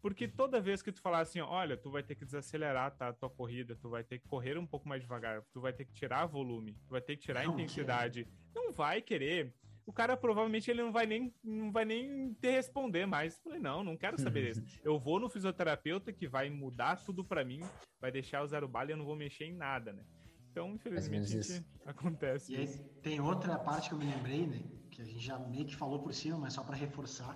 Porque 0.02 0.28
toda 0.28 0.60
vez 0.60 0.82
que 0.82 0.92
tu 0.92 1.00
falar 1.00 1.22
assim, 1.22 1.40
olha, 1.40 1.78
tu 1.78 1.90
vai 1.90 2.04
ter 2.04 2.14
que 2.16 2.26
desacelerar 2.26 2.92
tá, 2.98 3.08
a 3.08 3.14
tua 3.14 3.30
corrida, 3.30 3.74
tu 3.74 3.90
vai 3.90 4.04
ter 4.04 4.20
que 4.20 4.28
correr 4.28 4.58
um 4.58 4.68
pouco 4.68 4.86
mais 4.86 5.02
devagar, 5.02 5.42
tu 5.54 5.62
vai 5.62 5.72
ter 5.72 5.86
que 5.86 5.94
tirar 5.94 6.26
volume, 6.26 6.74
tu 6.86 6.90
vai 6.90 7.00
ter 7.00 7.16
que 7.16 7.24
tirar 7.24 7.46
não, 7.46 7.54
intensidade, 7.54 8.28
não 8.54 8.74
vai 8.74 9.02
querer 9.02 9.56
o 9.86 9.94
cara 9.94 10.16
provavelmente 10.16 10.70
ele 10.70 10.82
não 10.82 10.92
vai 10.92 11.06
nem, 11.06 11.34
não 11.44 11.72
vai 11.72 11.86
nem 11.86 12.34
te 12.34 12.50
responder 12.50 13.06
mais. 13.06 13.40
falei, 13.40 13.60
não, 13.60 13.84
não 13.84 13.98
quero 13.98 14.20
saber 14.20 14.50
isso. 14.50 14.64
Eu 14.84 15.00
vou 15.00 15.20
no 15.20 15.30
fisioterapeuta 15.30 16.14
que 16.14 16.28
vai 16.28 16.50
mudar 16.50 17.04
tudo 17.04 17.24
para 17.24 17.44
mim, 17.44 17.62
vai 18.00 18.12
deixar 18.12 18.44
o 18.44 18.48
zero 18.48 18.68
bala 18.68 18.90
e 18.90 18.94
eu 18.94 18.98
não 18.98 19.06
vou 19.06 19.16
mexer 19.16 19.46
em 19.46 19.54
nada, 19.54 19.94
né? 19.94 20.04
Então, 20.52 20.74
infelizmente, 20.74 21.36
isso. 21.38 21.66
acontece. 21.86 22.54
E 22.54 22.56
aí, 22.56 22.68
tem 23.02 23.20
outra 23.20 23.58
parte 23.58 23.90
que 23.90 23.96
eu 23.96 24.00
me 24.00 24.06
lembrei, 24.06 24.46
né? 24.46 24.62
Que 24.92 25.02
a 25.02 25.06
gente 25.06 25.20
já 25.20 25.40
meio 25.40 25.66
que 25.66 25.76
falou 25.76 26.00
por 26.00 26.14
cima, 26.14 26.38
mas 26.38 26.54
só 26.54 26.64
para 26.64 26.76
reforçar, 26.76 27.36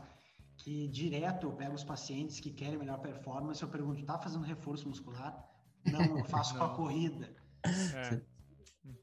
que 0.58 0.88
direto 0.88 1.48
eu 1.48 1.54
pego 1.54 1.74
os 1.74 1.84
pacientes 1.84 2.40
que 2.40 2.52
querem 2.52 2.78
melhor 2.78 3.00
performance, 3.00 3.62
eu 3.62 3.70
pergunto, 3.70 4.06
tá 4.06 4.20
fazendo 4.20 4.44
reforço 4.44 4.88
muscular? 4.88 5.50
Não, 5.92 6.20
eu 6.20 6.26
faço 6.26 6.58
com 6.58 6.64
a 6.64 6.70
corrida. 6.76 7.36
É. 7.66 8.22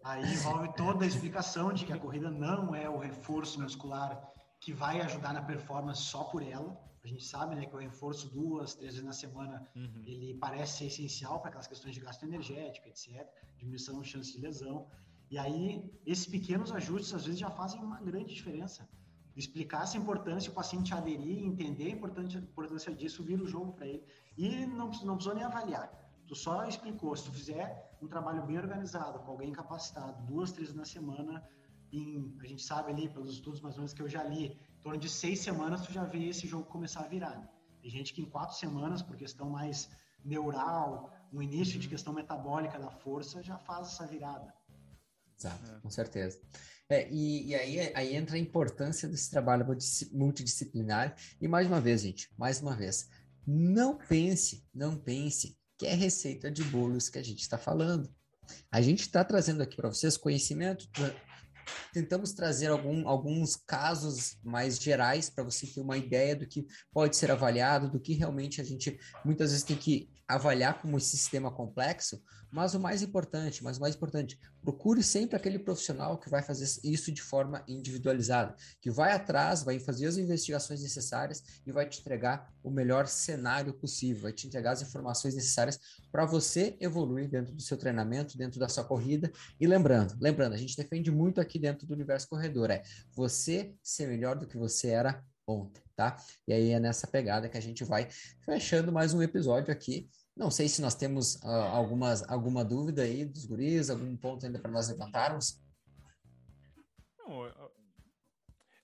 Aí 0.03 0.23
envolve 0.33 0.73
toda 0.75 1.05
a 1.05 1.09
explicação 1.09 1.73
de 1.73 1.85
que 1.85 1.93
a 1.93 1.99
corrida 1.99 2.31
não 2.31 2.75
é 2.75 2.89
o 2.89 2.99
reforço 2.99 3.61
muscular 3.61 4.23
que 4.61 4.73
vai 4.73 5.01
ajudar 5.01 5.33
na 5.33 5.43
performance 5.43 6.03
só 6.03 6.25
por 6.25 6.43
ela. 6.43 6.79
A 7.03 7.07
gente 7.07 7.25
sabe 7.25 7.55
né, 7.55 7.67
que 7.67 7.75
o 7.75 7.79
reforço 7.79 8.29
duas, 8.31 8.75
três 8.75 8.93
vezes 8.95 9.07
na 9.07 9.13
semana, 9.13 9.69
uhum. 9.77 10.03
ele 10.07 10.35
parece 10.35 10.79
ser 10.79 10.87
essencial 10.87 11.39
para 11.39 11.49
aquelas 11.49 11.67
questões 11.67 11.95
de 11.95 12.01
gasto 12.01 12.23
energético, 12.23 12.89
etc., 12.89 13.27
diminuição 13.59 14.01
de 14.01 14.09
chance 14.09 14.33
de 14.33 14.41
lesão. 14.41 14.87
E 15.31 15.37
aí, 15.37 15.85
esses 16.07 16.27
pequenos 16.27 16.73
ajustes, 16.73 17.13
às 17.13 17.27
vezes, 17.27 17.41
já 17.41 17.51
fazem 17.51 17.79
uma 17.83 18.01
grande 18.01 18.35
diferença. 18.35 18.89
Explicar 19.37 19.83
essa 19.83 19.99
importância, 19.99 20.51
o 20.51 20.55
paciente 20.55 20.95
aderir, 20.95 21.45
entender 21.45 21.87
a 21.87 21.91
importância, 21.91 22.95
disso, 22.95 23.23
vira 23.23 23.43
o 23.43 23.47
jogo 23.47 23.73
para 23.73 23.87
ele. 23.87 24.03
E 24.39 24.65
não, 24.65 24.91
não 25.03 25.17
precisou 25.17 25.35
nem 25.35 25.45
avaliar 25.45 26.04
Tu 26.27 26.35
só 26.35 26.67
explicou, 26.67 27.15
se 27.17 27.25
tu 27.25 27.33
fizer 27.33 27.97
um 28.01 28.09
trabalho 28.09 28.45
bem 28.47 28.59
organizado, 28.59 29.19
com 29.21 29.31
alguém 29.31 29.53
capacitado, 29.53 30.25
duas, 30.27 30.53
três 30.53 30.75
na 30.75 30.85
semana, 30.85 31.47
em, 31.93 32.37
a 32.41 32.47
gente 32.47 32.63
sabe 32.63 32.93
ali, 32.93 33.09
pelos 33.09 33.35
estudos 33.35 33.61
mais 33.61 33.75
ou 33.75 33.81
menos 33.81 33.93
que 33.93 34.03
eu 34.03 34.09
já 34.09 34.23
li, 34.25 34.47
em 34.47 34.83
torno 34.83 34.99
de 34.99 35.09
seis 35.09 35.41
semanas 35.41 35.83
tu 35.83 35.93
já 35.93 36.05
vê 36.05 36.29
esse 36.29 36.47
jogo 36.47 36.65
começar 36.65 37.01
a 37.01 37.09
virar. 37.09 37.39
Né? 37.39 37.49
Tem 37.83 37.91
gente 37.91 38.15
que 38.15 38.23
em 38.23 38.31
quatro 38.31 38.57
semanas, 38.57 39.03
por 39.03 39.17
questão 39.17 39.51
mais 39.51 39.89
neural, 40.25 41.13
um 41.33 41.43
início 41.43 41.79
de 41.79 41.87
uhum. 41.87 41.91
questão 41.91 42.13
metabólica 42.13 42.79
da 42.79 42.91
força, 42.91 43.43
já 43.43 43.59
faz 43.59 43.89
essa 43.89 44.07
virada. 44.07 44.55
Exato, 45.39 45.71
é. 45.71 45.81
com 45.81 45.91
certeza. 45.91 46.41
É, 46.89 47.11
e, 47.11 47.49
e 47.49 47.55
aí, 47.55 47.93
aí 47.95 48.17
entra 48.17 48.37
a 48.37 48.39
importância 48.39 49.09
desse 49.09 49.31
trabalho 49.31 49.67
multidisciplinar. 50.13 51.17
E 51.41 51.49
mais 51.49 51.67
uma 51.67 51.81
vez, 51.81 52.03
gente, 52.03 52.33
mais 52.39 52.61
uma 52.61 52.75
vez, 52.75 53.09
não 53.47 53.97
pense, 53.97 54.67
não 54.73 54.97
pense 54.97 55.59
que 55.79 55.87
é 55.87 55.95
receita 55.95 56.51
de 56.51 56.63
bolos 56.65 57.09
que 57.09 57.19
a 57.19 57.23
gente 57.23 57.41
está 57.41 57.59
falando. 57.59 58.09
A 58.71 58.81
gente 58.81 59.01
está 59.01 59.25
trazendo 59.25 59.63
aqui 59.63 59.77
para 59.77 59.89
vocês 59.89 60.17
conhecimento, 60.17 60.87
tentamos 61.93 62.33
trazer 62.33 62.67
algum, 62.67 63.09
alguns 63.09 63.57
casos 63.57 64.37
mais 64.43 64.79
gerais 64.79 65.31
para 65.31 65.45
você 65.45 65.67
ter 65.67 65.81
uma 65.81 65.97
ideia 65.97 66.37
do 66.37 66.47
que 66.47 66.67
pode 66.93 67.17
ser 67.17 67.31
avaliado, 67.31 67.91
do 67.91 68.01
que 68.01 68.15
realmente 68.15 68.61
a 68.61 68.65
gente 68.65 68.99
muitas 69.25 69.51
vezes 69.51 69.65
tem 69.65 69.77
que 69.77 70.11
avaliar 70.29 70.81
como 70.81 70.99
sistema 70.99 71.51
complexo, 71.51 72.23
mas 72.51 72.73
o 72.73 72.81
mais 72.81 73.03
importante, 73.03 73.65
mas 73.65 73.79
o 73.79 73.81
mais 73.81 73.97
importante, 73.97 74.39
procure 74.63 75.03
sempre 75.03 75.37
aquele 75.37 75.59
profissional 75.59 76.19
que 76.19 76.31
vai 76.31 76.41
fazer 76.41 76.65
isso 76.85 77.11
de 77.11 77.21
forma 77.21 77.65
individualizada, 77.67 78.55
que 78.81 78.91
vai 78.91 79.13
atrás, 79.13 79.63
vai 79.63 79.79
fazer 79.79 80.07
as 80.07 80.17
investigações 80.17 80.81
necessárias 80.81 81.43
e 81.67 81.73
vai 81.73 81.89
te 81.89 82.01
entregar 82.01 82.49
o 82.63 82.71
melhor 82.71 83.07
cenário 83.07 83.75
possível, 83.75 84.23
vai 84.23 84.33
te 84.33 84.47
entregar 84.47 84.73
as 84.73 84.83
informações 84.83 85.35
necessárias 85.35 85.79
para 86.13 86.25
você 86.25 86.77
evoluir 86.81 87.29
dentro 87.29 87.53
do 87.53 87.61
seu 87.61 87.77
treinamento, 87.77 88.39
dentro 88.39 88.61
da 88.61 88.69
sua 88.69 88.85
corrida. 88.85 89.31
E 89.61 89.67
lembrando, 89.67 90.17
lembrando, 90.21 90.55
a 90.55 90.59
gente 90.59 90.77
defende 90.77 91.11
muito 91.11 91.41
aqui 91.41 91.59
dentro 91.59 91.87
do 91.87 91.93
universo 91.93 92.29
corredor, 92.29 92.71
é 92.71 92.83
você 93.13 93.75
ser 93.83 94.07
melhor 94.07 94.37
do 94.37 94.47
que 94.47 94.57
você 94.57 94.89
era 94.89 95.23
ontem, 95.47 95.83
tá? 95.95 96.17
E 96.47 96.53
aí 96.53 96.71
é 96.71 96.81
nessa 96.81 97.07
pegada 97.07 97.49
que 97.49 97.59
a 97.59 97.63
gente 97.63 97.85
vai 97.85 98.09
fechando 98.45 98.93
mais 98.93 99.15
um 99.15 99.23
episódio 99.23 99.73
aqui 99.73 100.09
não 100.37 100.51
sei 100.51 100.69
se 100.69 100.83
nós 100.83 100.95
temos 100.97 101.37
uh, 101.37 101.49
algumas, 101.49 102.29
alguma 102.29 102.65
dúvida 102.65 103.03
aí 103.03 103.25
dos 103.25 103.47
guris, 103.47 103.89
algum 103.89 104.17
ponto 104.17 104.45
ainda 104.45 104.59
para 104.59 104.71
nós 104.71 104.89
levantarmos. 104.89 105.63
Não, 107.19 107.47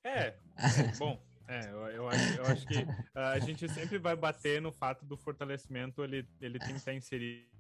é, 0.04 0.28
é 0.28 0.36
bom, 0.98 1.20
É, 1.48 1.68
eu, 1.68 1.86
eu, 1.88 2.08
acho, 2.08 2.34
eu 2.38 2.44
acho 2.46 2.66
que 2.66 2.86
a 3.14 3.38
gente 3.40 3.68
sempre 3.68 3.98
vai 3.98 4.14
bater 4.14 4.62
no 4.62 4.70
fato 4.70 5.04
do 5.04 5.16
fortalecimento, 5.16 6.04
ele, 6.04 6.26
ele 6.40 6.58
tem 6.60 6.68
que 6.68 6.76
estar 6.76 6.94
inserido. 6.94 7.50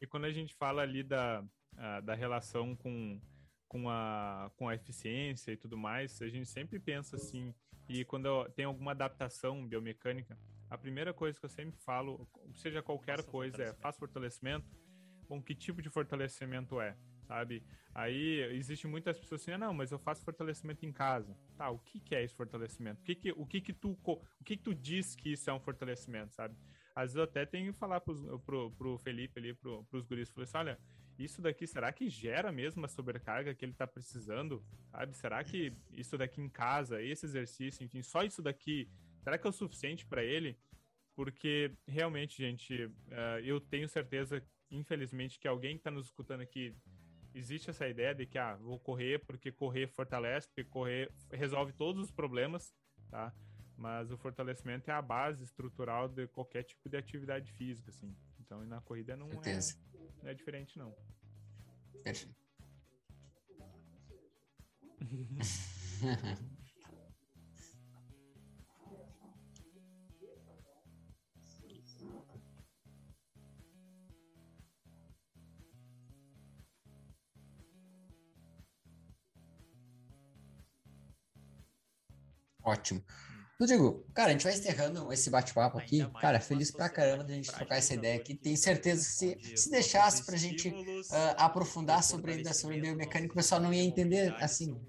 E 0.00 0.06
quando 0.06 0.24
a 0.24 0.32
gente 0.32 0.54
fala 0.54 0.80
ali 0.80 1.02
da, 1.02 1.44
da 2.04 2.14
relação 2.14 2.74
com, 2.74 3.20
com, 3.68 3.88
a, 3.88 4.50
com 4.56 4.68
a 4.68 4.74
eficiência 4.74 5.52
e 5.52 5.56
tudo 5.56 5.76
mais, 5.76 6.20
a 6.22 6.28
gente 6.28 6.48
sempre 6.48 6.80
pensa 6.80 7.16
assim, 7.16 7.54
e 7.88 8.04
quando 8.04 8.48
tem 8.50 8.64
alguma 8.64 8.92
adaptação 8.92 9.66
biomecânica, 9.66 10.38
a 10.70 10.76
primeira 10.76 11.12
coisa 11.14 11.38
que 11.38 11.44
eu 11.44 11.50
sempre 11.50 11.78
falo, 11.80 12.28
seja 12.54 12.82
qualquer 12.82 13.18
faça 13.18 13.30
coisa, 13.30 13.62
é 13.62 13.72
faz 13.74 13.96
fortalecimento, 13.96 14.66
com 15.26 15.42
que 15.42 15.54
tipo 15.54 15.80
de 15.82 15.90
fortalecimento 15.90 16.80
é, 16.80 16.96
sabe? 17.26 17.62
Aí 17.94 18.40
existe 18.54 18.86
muitas 18.86 19.18
pessoas 19.18 19.42
assim, 19.42 19.52
ah, 19.52 19.58
não, 19.58 19.74
mas 19.74 19.90
eu 19.90 19.98
faço 19.98 20.24
fortalecimento 20.24 20.84
em 20.86 20.92
casa. 20.92 21.36
Tá, 21.56 21.70
o 21.70 21.78
que, 21.78 22.00
que 22.00 22.14
é 22.14 22.22
esse 22.22 22.34
fortalecimento? 22.34 23.00
O 23.00 23.04
que 23.04 23.14
que, 23.14 23.32
o 23.32 23.46
que 23.46 23.60
que 23.60 23.72
tu 23.72 23.98
o 24.04 24.44
que 24.44 24.56
que 24.56 24.62
tu 24.62 24.74
diz 24.74 25.14
que 25.14 25.32
isso 25.32 25.48
é 25.48 25.52
um 25.52 25.60
fortalecimento, 25.60 26.34
sabe? 26.34 26.56
Às 26.94 27.12
vezes 27.12 27.16
eu 27.16 27.24
até 27.24 27.46
tenho 27.46 27.72
que 27.72 27.78
falar 27.78 28.00
pros, 28.00 28.22
pro, 28.44 28.70
pro 28.72 28.98
Felipe 28.98 29.38
ali, 29.38 29.54
pro, 29.54 29.84
pros 29.84 30.04
guris, 30.04 30.28
falei 30.30 30.44
assim, 30.44 30.58
olha, 30.58 30.78
isso 31.18 31.42
daqui, 31.42 31.66
será 31.66 31.92
que 31.92 32.08
gera 32.08 32.52
mesmo 32.52 32.84
a 32.84 32.88
sobrecarga 32.88 33.54
que 33.54 33.64
ele 33.64 33.72
tá 33.72 33.86
precisando, 33.86 34.64
sabe? 34.90 35.16
Será 35.16 35.42
que 35.42 35.72
isso 35.92 36.16
daqui 36.16 36.40
em 36.40 36.48
casa, 36.48 37.02
esse 37.02 37.26
exercício, 37.26 37.84
enfim, 37.84 38.02
só 38.02 38.22
isso 38.22 38.40
daqui, 38.40 38.88
será 39.22 39.36
que 39.36 39.46
é 39.46 39.50
o 39.50 39.52
suficiente 39.52 40.06
para 40.06 40.22
ele? 40.22 40.56
Porque 41.16 41.72
realmente, 41.86 42.40
gente, 42.40 42.84
uh, 42.84 43.40
eu 43.42 43.60
tenho 43.60 43.88
certeza, 43.88 44.40
infelizmente, 44.70 45.40
que 45.40 45.48
alguém 45.48 45.76
que 45.76 45.82
tá 45.82 45.90
nos 45.90 46.06
escutando 46.06 46.42
aqui 46.42 46.76
existe 47.34 47.70
essa 47.70 47.88
ideia 47.88 48.14
de 48.14 48.24
que 48.24 48.38
ah, 48.38 48.56
vou 48.56 48.78
correr 48.78 49.18
porque 49.26 49.50
correr 49.50 49.88
fortalece, 49.88 50.46
porque 50.48 50.64
correr 50.64 51.10
resolve 51.32 51.72
todos 51.72 52.04
os 52.04 52.10
problemas, 52.10 52.72
tá? 53.10 53.34
Mas 53.76 54.10
o 54.10 54.16
fortalecimento 54.16 54.90
é 54.90 54.94
a 54.94 55.02
base 55.02 55.44
estrutural 55.44 56.08
de 56.08 56.26
qualquer 56.28 56.64
tipo 56.64 56.88
de 56.88 56.96
atividade 56.96 57.52
física, 57.52 57.90
assim. 57.90 58.14
Então, 58.40 58.64
na 58.64 58.80
corrida 58.80 59.16
não, 59.16 59.28
é, 59.30 59.58
não 60.28 60.32
é 60.32 60.34
diferente, 60.34 60.78
não. 60.78 60.94
Perfeito. 62.04 62.36
Ótimo. 82.62 83.02
Rodrigo, 83.60 84.06
cara, 84.14 84.28
a 84.28 84.32
gente 84.32 84.44
vai 84.44 84.54
encerrando 84.54 85.12
esse 85.12 85.28
bate-papo 85.28 85.78
aqui. 85.78 86.08
Cara, 86.20 86.38
feliz 86.38 86.70
pra 86.70 86.88
caramba 86.88 87.24
de 87.24 87.32
a 87.32 87.34
gente 87.34 87.50
trocar 87.50 87.76
essa 87.76 87.92
ideia 87.92 88.14
aqui. 88.14 88.32
Tenho 88.36 88.56
certeza 88.56 89.04
que 89.04 89.12
se, 89.12 89.56
se 89.56 89.68
deixasse 89.68 90.24
pra 90.24 90.36
gente 90.36 90.68
uh, 90.68 91.34
aprofundar 91.36 92.04
sobre 92.04 92.34
ainda 92.34 92.54
sobre 92.54 92.80
biomecânica, 92.80 93.32
o 93.32 93.36
pessoal 93.36 93.60
não 93.60 93.74
ia 93.74 93.82
entender, 93.82 94.32
assim, 94.38 94.80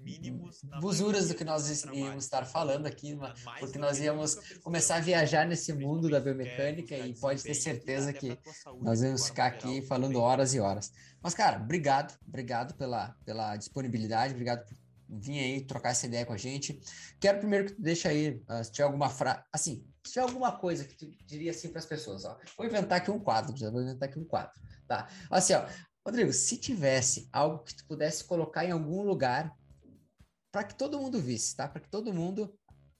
buzuras 0.80 1.26
do 1.26 1.34
que 1.34 1.42
nós 1.42 1.68
íamos 1.84 2.22
estar 2.22 2.44
falando 2.44 2.86
aqui, 2.86 3.18
porque 3.58 3.76
nós 3.76 3.98
íamos 3.98 4.36
começar 4.62 4.96
a 4.96 5.00
viajar 5.00 5.44
nesse 5.44 5.72
mundo 5.72 6.08
da 6.08 6.20
biomecânica 6.20 6.96
e 6.96 7.12
pode 7.18 7.42
ter 7.42 7.54
certeza 7.54 8.12
que 8.12 8.38
nós 8.80 9.00
vamos 9.00 9.26
ficar 9.26 9.46
aqui 9.46 9.82
falando 9.82 10.20
horas 10.20 10.54
e 10.54 10.60
horas. 10.60 10.92
Mas, 11.20 11.34
cara, 11.34 11.56
obrigado, 11.56 12.16
obrigado 12.26 12.74
pela, 12.74 13.16
pela 13.24 13.56
disponibilidade, 13.56 14.32
obrigado 14.32 14.64
por 14.64 14.76
vir 15.10 15.38
aí 15.40 15.66
trocar 15.66 15.90
essa 15.90 16.06
ideia 16.06 16.24
com 16.24 16.32
a 16.32 16.36
gente. 16.36 16.80
Quero 17.18 17.38
primeiro 17.38 17.66
que 17.66 17.72
tu 17.74 17.82
deixe 17.82 18.06
aí, 18.06 18.42
uh, 18.48 18.64
se 18.64 18.70
tiver 18.72 18.84
alguma 18.84 19.08
frase, 19.08 19.42
assim, 19.52 19.84
se 20.04 20.12
tiver 20.12 20.22
alguma 20.22 20.56
coisa 20.58 20.84
que 20.84 20.96
tu 20.96 21.10
diria 21.26 21.50
assim 21.50 21.68
para 21.68 21.80
as 21.80 21.86
pessoas, 21.86 22.24
ó. 22.24 22.38
Vou 22.56 22.66
inventar 22.66 22.98
aqui 22.98 23.10
um 23.10 23.18
quadro, 23.18 23.56
já 23.56 23.70
vou 23.70 23.82
inventar 23.82 24.08
aqui 24.08 24.18
um 24.18 24.24
quadro, 24.24 24.52
tá? 24.86 25.08
Assim, 25.30 25.54
ó, 25.54 25.66
Rodrigo, 26.06 26.32
se 26.32 26.56
tivesse 26.56 27.28
algo 27.32 27.64
que 27.64 27.74
tu 27.76 27.86
pudesse 27.86 28.24
colocar 28.24 28.64
em 28.64 28.70
algum 28.70 29.02
lugar 29.02 29.54
para 30.52 30.64
que 30.64 30.74
todo 30.74 30.98
mundo 30.98 31.20
visse, 31.20 31.56
tá? 31.56 31.68
Para 31.68 31.80
que 31.80 31.90
todo 31.90 32.14
mundo 32.14 32.52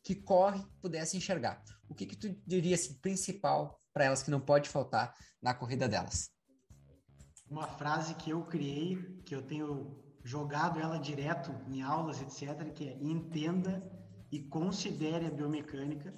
que 0.03 0.15
corre 0.15 0.65
pudesse 0.81 1.17
enxergar. 1.17 1.63
O 1.89 1.95
que 1.95 2.07
que 2.07 2.17
tu 2.17 2.35
diria 2.47 2.75
assim, 2.75 2.95
principal 2.95 3.81
para 3.93 4.05
elas 4.05 4.23
que 4.23 4.31
não 4.31 4.41
pode 4.41 4.69
faltar 4.69 5.15
na 5.43 5.55
corrida 5.55 5.89
delas? 5.89 6.31
Uma 7.49 7.67
frase 7.67 8.15
que 8.15 8.31
eu 8.31 8.45
criei, 8.45 8.97
que 9.25 9.35
eu 9.35 9.43
tenho 9.43 10.01
jogado 10.23 10.79
ela 10.79 10.99
direto 10.99 11.51
em 11.69 11.83
aulas, 11.83 12.21
etc., 12.21 12.73
que 12.73 12.89
é 12.89 12.95
entenda 13.03 13.83
e 14.31 14.41
considere 14.41 15.27
a 15.27 15.31
biomecânica 15.31 16.15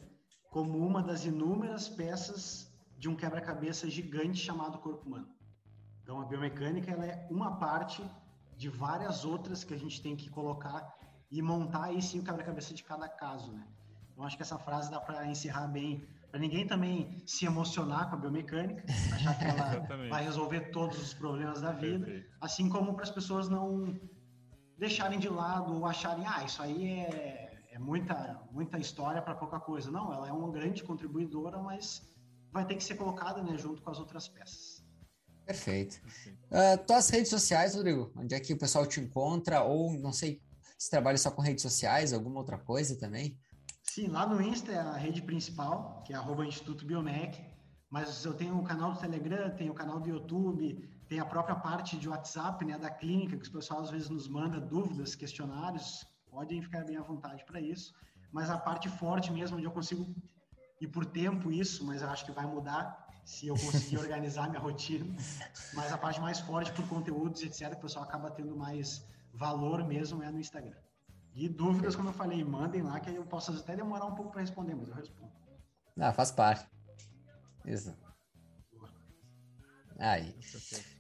como 0.51 0.79
uma 0.79 1.03
das 1.03 1.25
inúmeras 1.25 1.89
peças 1.89 2.71
de 2.99 3.09
um 3.09 3.17
quebra-cabeça 3.17 3.89
gigante 3.89 4.39
chamado 4.39 4.79
corpo 4.79 5.07
humano. 5.07 5.29
Então, 6.03 6.21
a 6.21 6.25
biomecânica 6.25 6.91
ela 6.91 7.07
é 7.07 7.27
uma 7.31 7.57
parte 7.57 8.05
de 8.57 8.69
várias 8.69 9.25
outras 9.25 9.65
que 9.65 9.73
a 9.73 9.79
gente 9.79 10.03
tem 10.03 10.15
que 10.15 10.29
colocar 10.29 10.95
e 11.31 11.41
montar 11.41 11.85
aí 11.85 12.03
sim 12.03 12.21
o 12.21 12.25
quebra-cabeça 12.25 12.75
de 12.75 12.85
cada 12.85 13.09
caso, 13.09 13.53
né? 13.53 13.67
Então, 14.13 14.25
acho 14.25 14.37
que 14.37 14.43
essa 14.43 14.59
frase 14.59 14.91
dá 14.91 15.01
para 15.01 15.27
encerrar 15.27 15.69
bem, 15.69 16.07
para 16.33 16.41
ninguém 16.41 16.67
também 16.67 17.23
se 17.27 17.45
emocionar 17.45 18.09
com 18.09 18.17
a 18.17 18.19
biomecânica, 18.19 18.83
achar 19.13 19.39
que 19.39 19.45
ela 19.45 20.09
vai 20.09 20.25
resolver 20.25 20.71
todos 20.71 20.99
os 20.99 21.13
problemas 21.13 21.61
da 21.61 21.73
vida, 21.73 22.07
Perfeito. 22.07 22.37
assim 22.41 22.71
como 22.71 22.95
para 22.95 23.03
as 23.03 23.11
pessoas 23.11 23.51
não 23.51 24.01
deixarem 24.79 25.19
de 25.19 25.29
lado 25.29 25.75
ou 25.75 25.85
acharem, 25.85 26.25
ah, 26.27 26.43
isso 26.43 26.63
aí 26.63 27.01
é, 27.01 27.67
é 27.73 27.79
muita, 27.79 28.43
muita 28.51 28.79
história 28.79 29.21
para 29.21 29.35
pouca 29.35 29.61
coisa. 29.61 29.91
Não, 29.91 30.11
ela 30.11 30.27
é 30.27 30.33
uma 30.33 30.51
grande 30.51 30.83
contribuidora, 30.83 31.59
mas 31.59 32.01
vai 32.51 32.67
ter 32.67 32.77
que 32.77 32.83
ser 32.83 32.95
colocada 32.95 33.43
né, 33.43 33.59
junto 33.59 33.83
com 33.83 33.91
as 33.91 33.99
outras 33.99 34.27
peças. 34.27 34.83
Perfeito. 35.45 36.01
Uh, 36.51 36.83
tuas 36.87 37.11
redes 37.11 37.29
sociais, 37.29 37.75
Rodrigo, 37.75 38.11
onde 38.17 38.35
é 38.35 38.41
que 38.41 38.55
o 38.55 38.59
pessoal 38.59 38.87
te 38.87 39.01
encontra? 39.01 39.63
Ou 39.63 39.93
não 39.99 40.15
sei 40.15 40.41
se 40.79 40.89
trabalha 40.89 41.19
só 41.19 41.31
com 41.31 41.43
redes 41.43 41.61
sociais, 41.61 42.15
alguma 42.15 42.39
outra 42.39 42.57
coisa 42.57 42.99
também? 42.99 43.39
Sim, 43.83 44.07
lá 44.09 44.27
no 44.27 44.41
Insta 44.41 44.73
é 44.73 44.79
a 44.79 44.93
rede 44.93 45.23
principal, 45.23 46.03
que 46.07 46.13
é 46.13 46.17
arroba 46.17 46.47
Instituto 46.47 46.87
Biomec, 46.87 47.39
mas 47.91 48.25
eu 48.25 48.33
tenho 48.33 48.59
o 48.59 48.65
canal 48.65 48.93
do 48.93 48.99
Telegram, 48.99 49.51
tenho 49.51 49.73
o 49.73 49.75
canal 49.75 50.01
do 50.01 50.09
YouTube, 50.09 50.89
tem 51.09 51.21
a 51.21 51.27
própria 51.27 51.55
parte 51.55 51.99
de 51.99 52.09
WhatsApp, 52.09 52.65
né, 52.65 52.79
da 52.79 52.89
clínica, 52.91 53.37
que 53.37 53.47
o 53.47 53.53
pessoal 53.53 53.81
às 53.81 53.91
vezes 53.91 54.09
nos 54.09 54.27
manda 54.29 54.59
dúvidas, 54.59 55.15
questionários, 55.15 56.07
podem 56.31 56.63
ficar 56.63 56.85
bem 56.85 56.97
à 56.97 57.03
vontade 57.03 57.45
para 57.45 57.61
isso, 57.61 57.93
mas 58.33 58.49
a 58.49 58.57
parte 58.57 58.89
forte 58.89 59.31
mesmo, 59.31 59.59
onde 59.59 59.67
eu 59.67 59.71
consigo, 59.71 60.07
e 60.81 60.87
por 60.87 61.05
tempo 61.05 61.53
isso, 61.53 61.85
mas 61.85 62.01
eu 62.01 62.09
acho 62.09 62.25
que 62.25 62.33
vai 62.33 62.47
mudar 62.47 63.07
se 63.27 63.47
eu 63.47 63.55
conseguir 63.55 63.99
organizar 64.01 64.49
minha 64.49 64.61
rotina, 64.61 65.05
mas 65.75 65.93
a 65.93 65.99
parte 65.99 66.19
mais 66.19 66.41
forte 66.41 66.73
por 66.73 66.89
conteúdos, 66.89 67.43
etc., 67.43 67.73
que 67.73 67.77
o 67.77 67.81
pessoal 67.81 68.07
acaba 68.07 68.31
tendo 68.31 68.57
mais 68.57 69.05
valor 69.35 69.87
mesmo 69.87 70.23
é 70.23 70.31
no 70.31 70.41
Instagram. 70.41 70.77
E 71.35 71.49
dúvidas, 71.49 71.97
como 71.97 72.11
eu 72.11 72.13
falei, 72.13 72.45
mandem 72.45 72.83
lá 72.83 73.01
que 73.01 73.11
eu 73.11 73.25
posso 73.25 73.53
até 73.53 73.75
demorar 73.75 74.07
um 74.07 74.15
pouco 74.15 74.33
para 74.33 74.43
responder, 74.43 74.75
mas 74.75 74.89
eu 74.89 74.95
respondo. 74.95 75.33
Ah, 75.99 76.13
faz 76.13 76.31
parte. 76.31 76.67
Isso. 77.65 77.95
Aí. 79.99 80.35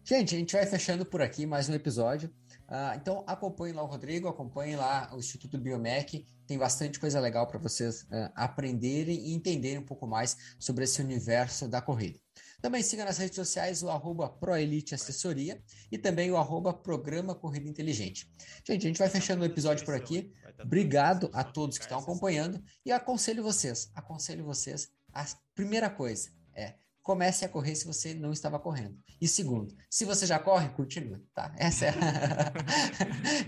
Gente, 0.04 0.34
a 0.34 0.38
gente 0.38 0.52
vai 0.52 0.64
fechando 0.64 1.04
por 1.04 1.20
aqui 1.20 1.44
mais 1.44 1.68
um 1.68 1.74
episódio. 1.74 2.32
Uh, 2.68 2.96
então, 2.96 3.24
acompanhe 3.26 3.74
lá 3.74 3.82
o 3.82 3.86
Rodrigo, 3.86 4.28
acompanhe 4.28 4.76
lá 4.76 5.10
o 5.12 5.18
Instituto 5.18 5.58
Biomec. 5.58 6.24
Tem 6.46 6.56
bastante 6.56 6.98
coisa 6.98 7.20
legal 7.20 7.46
para 7.46 7.58
vocês 7.58 8.02
uh, 8.04 8.32
aprenderem 8.34 9.28
e 9.28 9.34
entenderem 9.34 9.78
um 9.78 9.84
pouco 9.84 10.06
mais 10.06 10.56
sobre 10.58 10.84
esse 10.84 11.02
universo 11.02 11.68
da 11.68 11.82
corrida. 11.82 12.18
Também 12.62 12.80
siga 12.80 13.04
nas 13.04 13.18
redes 13.18 13.34
sociais 13.34 13.82
o 13.82 13.90
arroba 13.90 14.28
Proelite 14.28 14.94
Assessoria 14.94 15.60
e 15.90 15.98
também 15.98 16.30
o 16.30 16.36
arroba 16.36 16.72
Programa 16.72 17.34
Corrida 17.34 17.68
Inteligente. 17.68 18.30
Gente, 18.64 18.86
a 18.86 18.88
gente 18.88 18.98
vai 18.98 19.10
fechando 19.10 19.42
o 19.42 19.44
episódio 19.44 19.84
por 19.84 19.94
aqui. 19.94 20.32
Obrigado 20.62 21.28
a 21.32 21.42
todos 21.42 21.76
que 21.76 21.82
estão 21.82 21.98
acompanhando 21.98 22.62
e 22.86 22.92
aconselho 22.92 23.42
vocês, 23.42 23.90
aconselho 23.96 24.44
vocês, 24.44 24.88
a 25.12 25.26
primeira 25.56 25.90
coisa 25.90 26.30
é 26.54 26.74
comece 27.02 27.44
a 27.44 27.48
correr 27.48 27.74
se 27.74 27.84
você 27.84 28.14
não 28.14 28.30
estava 28.30 28.60
correndo. 28.60 28.96
E 29.20 29.26
segundo, 29.26 29.74
se 29.90 30.04
você 30.04 30.24
já 30.24 30.38
corre, 30.38 30.68
continue, 30.68 31.18
tá? 31.34 31.52
Essa 31.58 31.86
é. 31.86 31.94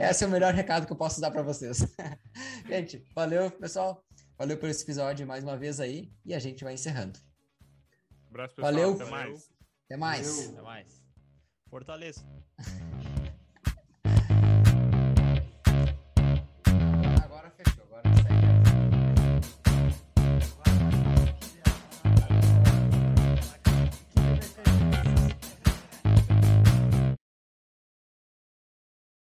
Esse 0.11 0.25
é 0.25 0.27
o 0.27 0.31
melhor 0.31 0.53
recado 0.53 0.87
que 0.87 0.93
eu 0.93 0.97
posso 0.97 1.21
dar 1.21 1.31
para 1.31 1.43
vocês. 1.43 1.87
gente, 2.69 3.05
valeu, 3.15 3.49
pessoal. 3.53 4.05
Valeu 4.37 4.59
por 4.59 4.69
esse 4.69 4.83
episódio 4.83 5.25
mais 5.25 5.45
uma 5.45 5.57
vez 5.57 5.79
aí 5.79 6.11
e 6.25 6.35
a 6.35 6.41
gente 6.41 6.65
vai 6.65 6.75
encerrando 6.75 7.17
Abraço, 8.35 8.57
pessoal. 8.57 8.73
Valeu. 8.73 8.95
Até 8.95 9.05
mais. 9.05 9.49
Até 9.85 9.97
mais. 9.97 10.27
Valeu. 10.27 10.51
Até 10.51 10.63
mais. 10.63 11.05
Fortaleça. 11.71 12.27
Agora 17.23 17.49
fechou. 17.51 17.85
Agora 17.85 18.03
segue. 18.17 18.34